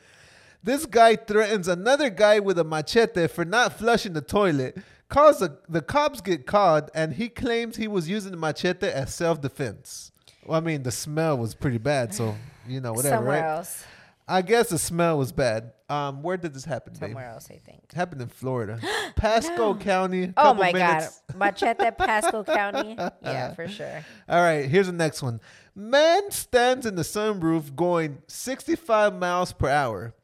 This 0.64 0.86
guy 0.86 1.16
threatens 1.16 1.68
another 1.68 2.08
guy 2.08 2.40
with 2.40 2.58
a 2.58 2.64
machete 2.64 3.26
for 3.26 3.44
not 3.44 3.78
flushing 3.78 4.14
the 4.14 4.22
toilet. 4.22 4.78
Cause 5.10 5.40
the, 5.40 5.58
the 5.68 5.82
cops 5.82 6.22
get 6.22 6.46
caught, 6.46 6.90
and 6.94 7.12
he 7.12 7.28
claims 7.28 7.76
he 7.76 7.86
was 7.86 8.08
using 8.08 8.30
the 8.30 8.38
machete 8.38 8.88
as 8.88 9.14
self 9.14 9.42
defense. 9.42 10.10
Well, 10.46 10.56
I 10.56 10.60
mean, 10.62 10.82
the 10.82 10.90
smell 10.90 11.36
was 11.36 11.54
pretty 11.54 11.76
bad, 11.76 12.14
so 12.14 12.34
you 12.66 12.80
know 12.80 12.94
whatever, 12.94 13.16
somewhere 13.16 13.42
right? 13.42 13.56
else. 13.56 13.84
I 14.26 14.40
guess 14.40 14.70
the 14.70 14.78
smell 14.78 15.18
was 15.18 15.32
bad. 15.32 15.72
Um, 15.90 16.22
where 16.22 16.38
did 16.38 16.54
this 16.54 16.64
happen, 16.64 16.94
babe? 16.94 17.10
Somewhere 17.10 17.28
else, 17.28 17.48
I 17.50 17.58
think. 17.58 17.92
Happened 17.92 18.22
in 18.22 18.28
Florida, 18.28 18.80
Pasco 19.16 19.74
County. 19.74 20.32
Oh 20.34 20.54
my 20.54 20.72
minutes. 20.72 21.20
God. 21.28 21.36
Machete, 21.38 21.90
Pasco 21.90 22.42
County. 22.44 22.96
Yeah, 23.22 23.52
for 23.52 23.68
sure. 23.68 24.02
All 24.26 24.40
right, 24.40 24.64
here's 24.64 24.86
the 24.86 24.94
next 24.94 25.22
one. 25.22 25.42
Man 25.74 26.30
stands 26.30 26.86
in 26.86 26.94
the 26.94 27.02
sunroof 27.02 27.76
going 27.76 28.22
65 28.28 29.14
miles 29.18 29.52
per 29.52 29.68
hour. 29.68 30.14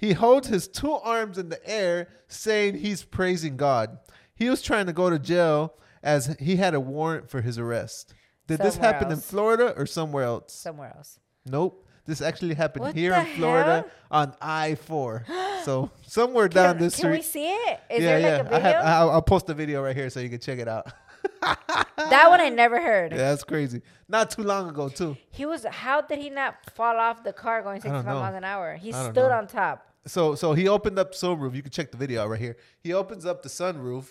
He 0.00 0.14
holds 0.14 0.48
his 0.48 0.66
two 0.66 0.92
arms 0.92 1.36
in 1.36 1.50
the 1.50 1.60
air, 1.68 2.08
saying 2.26 2.78
he's 2.78 3.04
praising 3.04 3.58
God. 3.58 3.98
He 4.34 4.48
was 4.48 4.62
trying 4.62 4.86
to 4.86 4.94
go 4.94 5.10
to 5.10 5.18
jail 5.18 5.74
as 6.02 6.36
he 6.40 6.56
had 6.56 6.72
a 6.72 6.80
warrant 6.80 7.28
for 7.28 7.42
his 7.42 7.58
arrest. 7.58 8.14
Did 8.46 8.60
this 8.60 8.76
Somewhere 8.76 8.92
happen 8.94 9.12
in. 9.12 9.18
Florida 9.20 9.74
or 9.76 9.84
somewhere 9.84 10.24
else? 10.24 10.54
Somewhere 10.54 10.94
else. 10.96 11.20
Nope. 11.44 11.86
This 12.06 12.22
actually 12.22 12.54
happened 12.54 12.86
What 12.86 12.94
here 12.94 13.12
in 13.12 13.26
Florida 13.36 13.82
hell? 13.82 13.90
on 14.10 14.34
I 14.40 14.76
4. 14.76 15.26
So 15.60 15.90
somewhere 16.06 16.48
down 16.48 16.76
can, 16.76 16.84
this 16.84 16.96
can 16.96 17.10
we 17.10 17.20
see 17.20 17.46
it? 17.46 17.80
Is 17.90 18.02
yeah, 18.02 18.18
there 18.18 18.20
yeah. 18.20 18.36
like 18.38 18.40
a 18.40 18.44
video? 18.44 18.56
I 18.56 18.60
have, 18.60 18.84
I'll, 18.86 19.10
I'll 19.10 19.20
post 19.20 19.46
the 19.46 19.52
video 19.52 19.84
right 19.84 19.94
here 19.94 20.08
so 20.08 20.18
you 20.20 20.30
can 20.30 20.40
check 20.40 20.58
it 20.58 20.68
out. 20.68 20.90
that 21.42 22.30
one 22.30 22.40
I 22.40 22.48
never 22.48 22.80
heard. 22.80 23.12
Yeah, 23.12 23.18
that's 23.18 23.44
crazy. 23.44 23.82
Not 24.08 24.30
too 24.30 24.42
long 24.42 24.70
ago, 24.70 24.88
too. 24.88 25.18
He 25.28 25.44
was. 25.44 25.66
How 25.70 26.00
did 26.00 26.18
he 26.18 26.30
not 26.30 26.54
fall 26.74 26.96
off 26.96 27.22
the 27.22 27.34
car 27.34 27.60
going 27.60 27.82
don't 27.82 27.92
65 27.92 28.06
miles 28.06 28.34
an 28.34 28.44
hour? 28.44 28.74
He 28.76 28.90
stood 28.90 29.16
know. 29.16 29.30
on 29.32 29.46
top. 29.46 29.89
So 30.06 30.34
so 30.34 30.52
he 30.54 30.68
opened 30.68 30.98
up 30.98 31.12
sunroof. 31.12 31.54
You 31.54 31.62
can 31.62 31.70
check 31.70 31.90
the 31.90 31.96
video 31.98 32.22
out 32.22 32.30
right 32.30 32.40
here. 32.40 32.56
He 32.82 32.92
opens 32.92 33.26
up 33.26 33.42
the 33.42 33.48
sunroof 33.48 34.06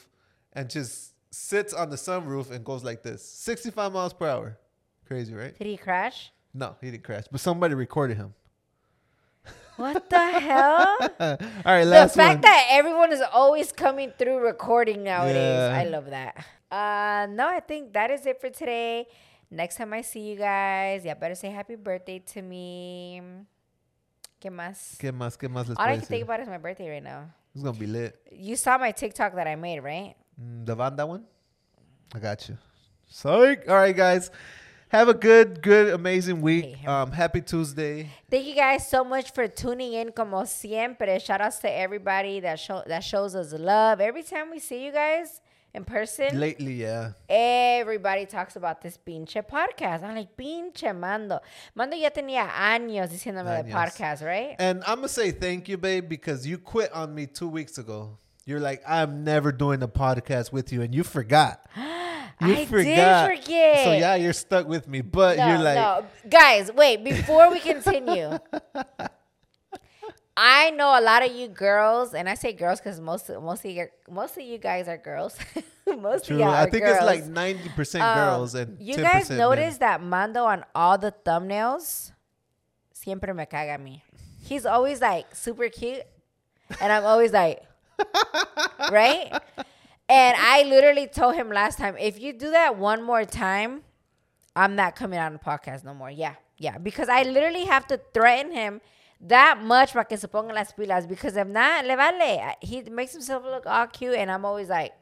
and 0.54 0.70
just 0.70 1.14
sits 1.32 1.74
on 1.74 1.90
the 1.90 1.96
sunroof 1.96 2.52
and 2.52 2.64
goes 2.66 2.84
like 2.84 3.04
this, 3.04 3.24
65 3.24 3.92
miles 3.94 4.14
per 4.14 4.28
hour. 4.28 4.58
Crazy, 5.08 5.34
right? 5.34 5.58
Did 5.58 5.68
he 5.68 5.78
crash? 5.78 6.32
No, 6.54 6.76
he 6.82 6.92
didn't 6.92 7.04
crash, 7.04 7.26
but 7.32 7.40
somebody 7.42 7.74
recorded 7.76 8.18
him. 8.18 8.34
What 9.78 10.10
the 10.10 10.32
hell? 10.40 10.98
All 11.20 11.38
right, 11.66 11.84
last 11.86 12.14
the 12.14 12.18
fact 12.18 12.36
one. 12.38 12.42
that 12.42 12.68
everyone 12.72 13.14
is 13.14 13.22
always 13.32 13.72
coming 13.72 14.12
through 14.18 14.40
recording 14.40 15.04
nowadays, 15.04 15.36
Yeah. 15.72 15.78
I 15.80 15.84
love 15.86 16.08
that. 16.10 16.46
Uh, 16.70 17.28
no, 17.32 17.48
I 17.48 17.62
think 17.62 17.94
that 17.94 18.12
is 18.12 18.26
it 18.26 18.42
for 18.42 18.50
today. 18.50 19.08
Next 19.50 19.78
time 19.78 19.94
I 19.94 20.02
see 20.02 20.20
you 20.20 20.36
guys, 20.36 21.06
yeah, 21.06 21.14
better 21.14 21.34
say 21.34 21.50
happy 21.50 21.76
birthday 21.76 22.20
to 22.34 22.42
me. 22.42 23.22
¿Qué 24.40 24.50
más? 24.50 24.98
¿Qué 24.98 25.12
más? 25.12 25.38
¿Qué 25.38 25.50
más 25.50 25.68
les 25.68 25.78
All 25.78 25.90
I 25.90 25.98
can 25.98 26.06
think 26.06 26.24
about 26.24 26.40
is 26.40 26.48
my 26.48 26.58
birthday 26.58 26.90
right 26.90 27.04
now. 27.04 27.26
It's 27.54 27.64
gonna 27.64 27.78
be 27.78 27.88
lit. 27.88 28.16
You 28.32 28.56
saw 28.56 28.78
my 28.78 28.92
TikTok 28.92 29.36
that 29.36 29.48
I 29.48 29.56
made, 29.56 29.80
right? 29.82 30.16
Mm, 30.42 30.66
the 30.66 30.76
banda 30.76 31.06
one. 31.06 31.26
I 32.14 32.20
got 32.20 32.48
you. 32.48 32.58
Psych. 33.08 33.68
All 33.68 33.76
right, 33.76 33.96
guys. 33.96 34.32
Have 34.90 35.08
a 35.08 35.14
good, 35.14 35.62
good, 35.62 35.94
amazing 35.94 36.42
week. 36.42 36.88
Um, 36.88 37.12
happy 37.12 37.42
Tuesday. 37.42 38.10
Thank 38.32 38.48
you 38.48 38.56
guys 38.56 38.88
so 38.88 39.04
much 39.04 39.32
for 39.34 39.48
tuning 39.48 39.94
in, 39.94 40.12
como 40.12 40.46
siempre. 40.46 41.20
Shout 41.20 41.42
outs 41.42 41.60
to 41.60 41.72
everybody 41.72 42.40
that 42.40 42.60
show 42.60 42.82
that 42.88 43.04
shows 43.04 43.36
us 43.36 43.52
love. 43.54 44.00
Every 44.00 44.24
time 44.24 44.50
we 44.50 44.60
see 44.60 44.86
you 44.86 44.92
guys 44.92 45.42
in 45.74 45.84
person, 45.86 46.40
Lately, 46.40 46.74
yeah. 46.74 47.12
everybody 47.30 48.26
talks 48.26 48.56
about 48.56 48.82
this 48.82 48.98
pinche 48.98 49.42
podcast. 49.48 50.04
I'm 50.04 50.16
like, 50.16 50.36
pinche 50.36 50.96
Mando. 50.98 51.40
Mando 51.76 51.96
ya 51.96 52.10
tenía 52.10 52.48
años 52.50 53.10
diciéndome 53.10 53.64
de 53.64 53.72
Años. 53.72 53.74
podcast, 53.74 54.24
right? 54.26 54.56
And 54.60 54.84
I'm 54.88 54.98
gonna 54.98 55.08
say 55.08 55.32
thank 55.32 55.70
you, 55.70 55.78
babe, 55.78 56.10
because 56.10 56.48
you 56.48 56.58
quit 56.58 56.92
on 56.92 57.14
me 57.14 57.28
two 57.28 57.48
weeks 57.48 57.78
ago. 57.78 58.18
You're 58.46 58.60
like, 58.60 58.82
I'm 58.88 59.24
never 59.24 59.52
doing 59.52 59.84
a 59.84 59.88
podcast 59.88 60.52
with 60.52 60.74
you, 60.74 60.82
and 60.82 60.94
you 60.94 61.04
forgot. 61.04 61.66
You 62.42 62.54
I 62.54 62.56
did 62.56 62.68
forget. 62.70 63.84
So 63.84 63.92
yeah, 63.92 64.16
you're 64.16 64.32
stuck 64.32 64.66
with 64.66 64.88
me, 64.88 65.02
but 65.02 65.36
No, 65.38 65.46
you're 65.50 65.58
like, 65.60 65.76
no. 65.76 66.06
Guys, 66.30 66.72
wait, 66.72 67.04
before 67.04 67.52
we 67.52 67.60
continue. 67.60 68.40
I 70.42 70.70
know 70.70 70.98
a 70.98 71.02
lot 71.02 71.22
of 71.26 71.36
you 71.36 71.50
girls, 71.50 72.14
and 72.14 72.30
I 72.30 72.36
say 72.36 72.54
girls 72.54 72.80
because 72.80 73.02
most 73.02 73.30
most 73.30 73.66
of 73.66 73.72
you 73.72 73.88
most 74.10 74.38
of 74.38 74.44
you 74.44 74.58
guys 74.58 74.88
are 74.88 74.98
girls. 74.98 75.38
most 76.00 76.28
true. 76.28 76.38
of 76.38 76.40
y'all 76.42 76.50
I 76.52 76.70
think 76.70 76.86
girls. 76.86 76.96
it's 76.98 77.06
like 77.06 77.26
90 77.26 77.70
percent 77.76 78.04
Um, 78.06 78.16
girls 78.18 78.56
and 78.56 78.78
you 78.80 78.96
10% 78.96 79.02
guys 79.04 79.30
men. 79.30 79.38
notice 79.38 79.78
that 79.80 80.02
Mando 80.02 80.46
on 80.46 80.64
all 80.74 80.98
the 80.98 81.12
thumbnails 81.26 82.14
siempre 82.94 83.34
me 83.34 83.44
caga 83.46 83.78
mí. 83.78 84.02
He's 84.42 84.66
always 84.66 85.02
like 85.02 85.36
super 85.36 85.68
cute, 85.68 86.04
and 86.80 86.94
I'm 86.94 87.04
always 87.06 87.34
like, 87.34 87.62
right? 88.92 89.30
And 90.08 90.38
I 90.40 90.64
literally 90.64 91.08
told 91.08 91.36
him 91.36 91.50
last 91.50 91.78
time, 91.78 91.98
if 91.98 92.18
you 92.20 92.32
do 92.32 92.52
that 92.52 92.78
one 92.78 93.04
more 93.04 93.26
time, 93.26 93.82
I'm 94.56 94.76
not 94.76 94.96
coming 94.96 95.20
on 95.20 95.34
the 95.34 95.40
podcast 95.40 95.84
no 95.84 95.94
more. 95.94 96.10
Yeah, 96.10 96.36
yeah, 96.58 96.78
because 96.78 97.10
I 97.10 97.24
literally 97.24 97.66
have 97.66 97.86
to 97.88 98.00
threaten 98.14 98.54
him 98.54 98.80
that 99.28 99.62
much 99.62 99.94
para 99.94 100.06
que 100.06 100.18
se 100.18 100.28
ponga 100.28 100.54
las 100.54 100.74
pilas. 100.74 101.08
Because 101.08 101.36
if 101.36 101.48
not, 101.48 101.86
le 101.86 101.96
vale. 101.96 102.56
He 102.62 102.82
makes 102.84 103.14
himself 103.14 103.44
look 103.44 103.66
all 103.66 103.88
cute, 103.88 104.16
and 104.16 104.32
I'm 104.32 104.46
always 104.46 104.70
like, 104.70 104.94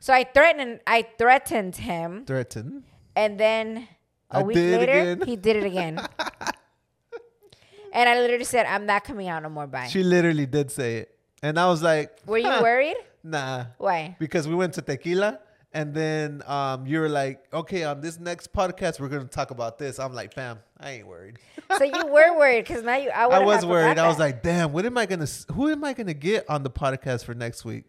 so 0.00 0.12
I 0.12 0.24
threatened, 0.24 0.80
I 0.86 1.06
threatened 1.18 1.76
him, 1.76 2.24
Threaten. 2.26 2.84
and 3.14 3.38
then 3.38 3.88
a 4.30 4.38
I 4.38 4.42
week 4.42 4.56
later, 4.56 5.24
he 5.24 5.36
did 5.36 5.56
it 5.56 5.64
again. 5.64 6.00
and 7.92 8.08
I 8.08 8.18
literally 8.18 8.44
said, 8.44 8.66
"I'm 8.66 8.86
not 8.86 9.04
coming 9.04 9.28
out 9.28 9.42
no 9.42 9.48
more." 9.48 9.66
Bye. 9.66 9.86
She 9.88 10.02
literally 10.02 10.46
did 10.46 10.70
say 10.70 10.96
it, 10.98 11.16
and 11.42 11.58
I 11.58 11.66
was 11.68 11.82
like, 11.82 12.18
Were 12.26 12.38
you 12.38 12.50
"Huh, 12.50 12.60
worried? 12.62 12.96
Nah, 13.22 13.66
Why? 13.78 14.16
because 14.18 14.48
we 14.48 14.54
went 14.54 14.74
to 14.74 14.82
tequila. 14.82 15.38
And 15.74 15.94
then 15.94 16.42
um, 16.46 16.86
you're 16.86 17.08
like, 17.08 17.44
okay, 17.52 17.84
on 17.84 18.02
this 18.02 18.20
next 18.20 18.52
podcast, 18.52 19.00
we're 19.00 19.08
gonna 19.08 19.24
talk 19.24 19.50
about 19.50 19.78
this. 19.78 19.98
I'm 19.98 20.12
like, 20.12 20.34
fam, 20.34 20.58
I 20.78 20.90
ain't 20.90 21.06
worried. 21.06 21.38
So 21.78 21.84
you 21.84 22.06
were 22.06 22.36
worried 22.36 22.66
because 22.66 22.82
now 22.82 22.96
you. 22.96 23.08
I, 23.08 23.24
I 23.24 23.38
was 23.38 23.64
worried. 23.64 23.98
I 23.98 24.06
was 24.06 24.18
like, 24.18 24.42
damn, 24.42 24.72
what 24.72 24.84
am 24.84 24.98
I 24.98 25.06
gonna? 25.06 25.26
Who 25.52 25.70
am 25.70 25.82
I 25.84 25.94
gonna 25.94 26.12
get 26.12 26.48
on 26.50 26.62
the 26.64 26.70
podcast 26.70 27.24
for 27.24 27.32
next 27.32 27.64
week? 27.64 27.84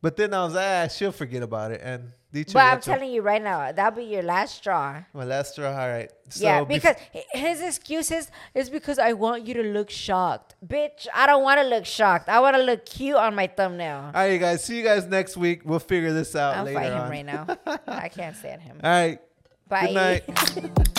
But 0.00 0.16
then 0.16 0.34
I 0.34 0.44
was 0.44 0.54
like, 0.54 0.66
ah, 0.66 0.88
she'll 0.88 1.12
forget 1.12 1.44
about 1.44 1.70
it. 1.70 1.80
And 1.84 2.10
But 2.32 2.56
I'm 2.56 2.80
telling 2.80 3.10
you 3.10 3.20
right 3.20 3.42
now, 3.42 3.72
that'll 3.72 3.96
be 3.96 4.04
your 4.04 4.22
last 4.22 4.56
straw. 4.56 5.02
my 5.12 5.24
last 5.24 5.52
straw. 5.52 5.68
All 5.70 5.88
right. 5.88 6.10
So 6.30 6.44
yeah, 6.44 6.60
bef- 6.64 6.68
because 6.68 6.96
his 7.32 7.60
excuses 7.60 8.30
is 8.54 8.70
because 8.70 8.98
I 8.98 9.12
want 9.12 9.46
you 9.46 9.52
to 9.54 9.62
look 9.62 9.90
shocked. 9.90 10.54
Bitch, 10.66 11.06
I 11.14 11.26
don't 11.26 11.42
want 11.42 11.60
to 11.60 11.66
look 11.66 11.84
shocked. 11.84 12.28
I 12.30 12.40
want 12.40 12.56
to 12.56 12.62
look 12.62 12.86
cute 12.86 13.16
on 13.16 13.34
my 13.34 13.46
thumbnail. 13.48 13.98
all 14.06 14.12
right, 14.14 14.38
guys. 14.40 14.64
See 14.64 14.78
you 14.78 14.82
guys 14.82 15.04
next 15.06 15.36
week. 15.36 15.60
We'll 15.64 15.78
figure 15.78 16.12
this 16.14 16.34
out 16.34 16.56
I'm 16.56 16.64
later 16.64 16.78
fighting 16.80 16.98
on. 16.98 17.04
him 17.04 17.10
right 17.10 17.26
now. 17.26 17.78
I 17.86 18.08
can't 18.08 18.34
stand 18.34 18.62
him. 18.62 18.80
All 18.82 18.90
right. 18.90 19.18
Bye. 19.68 19.86
Good 19.86 19.94
night. 20.64 20.98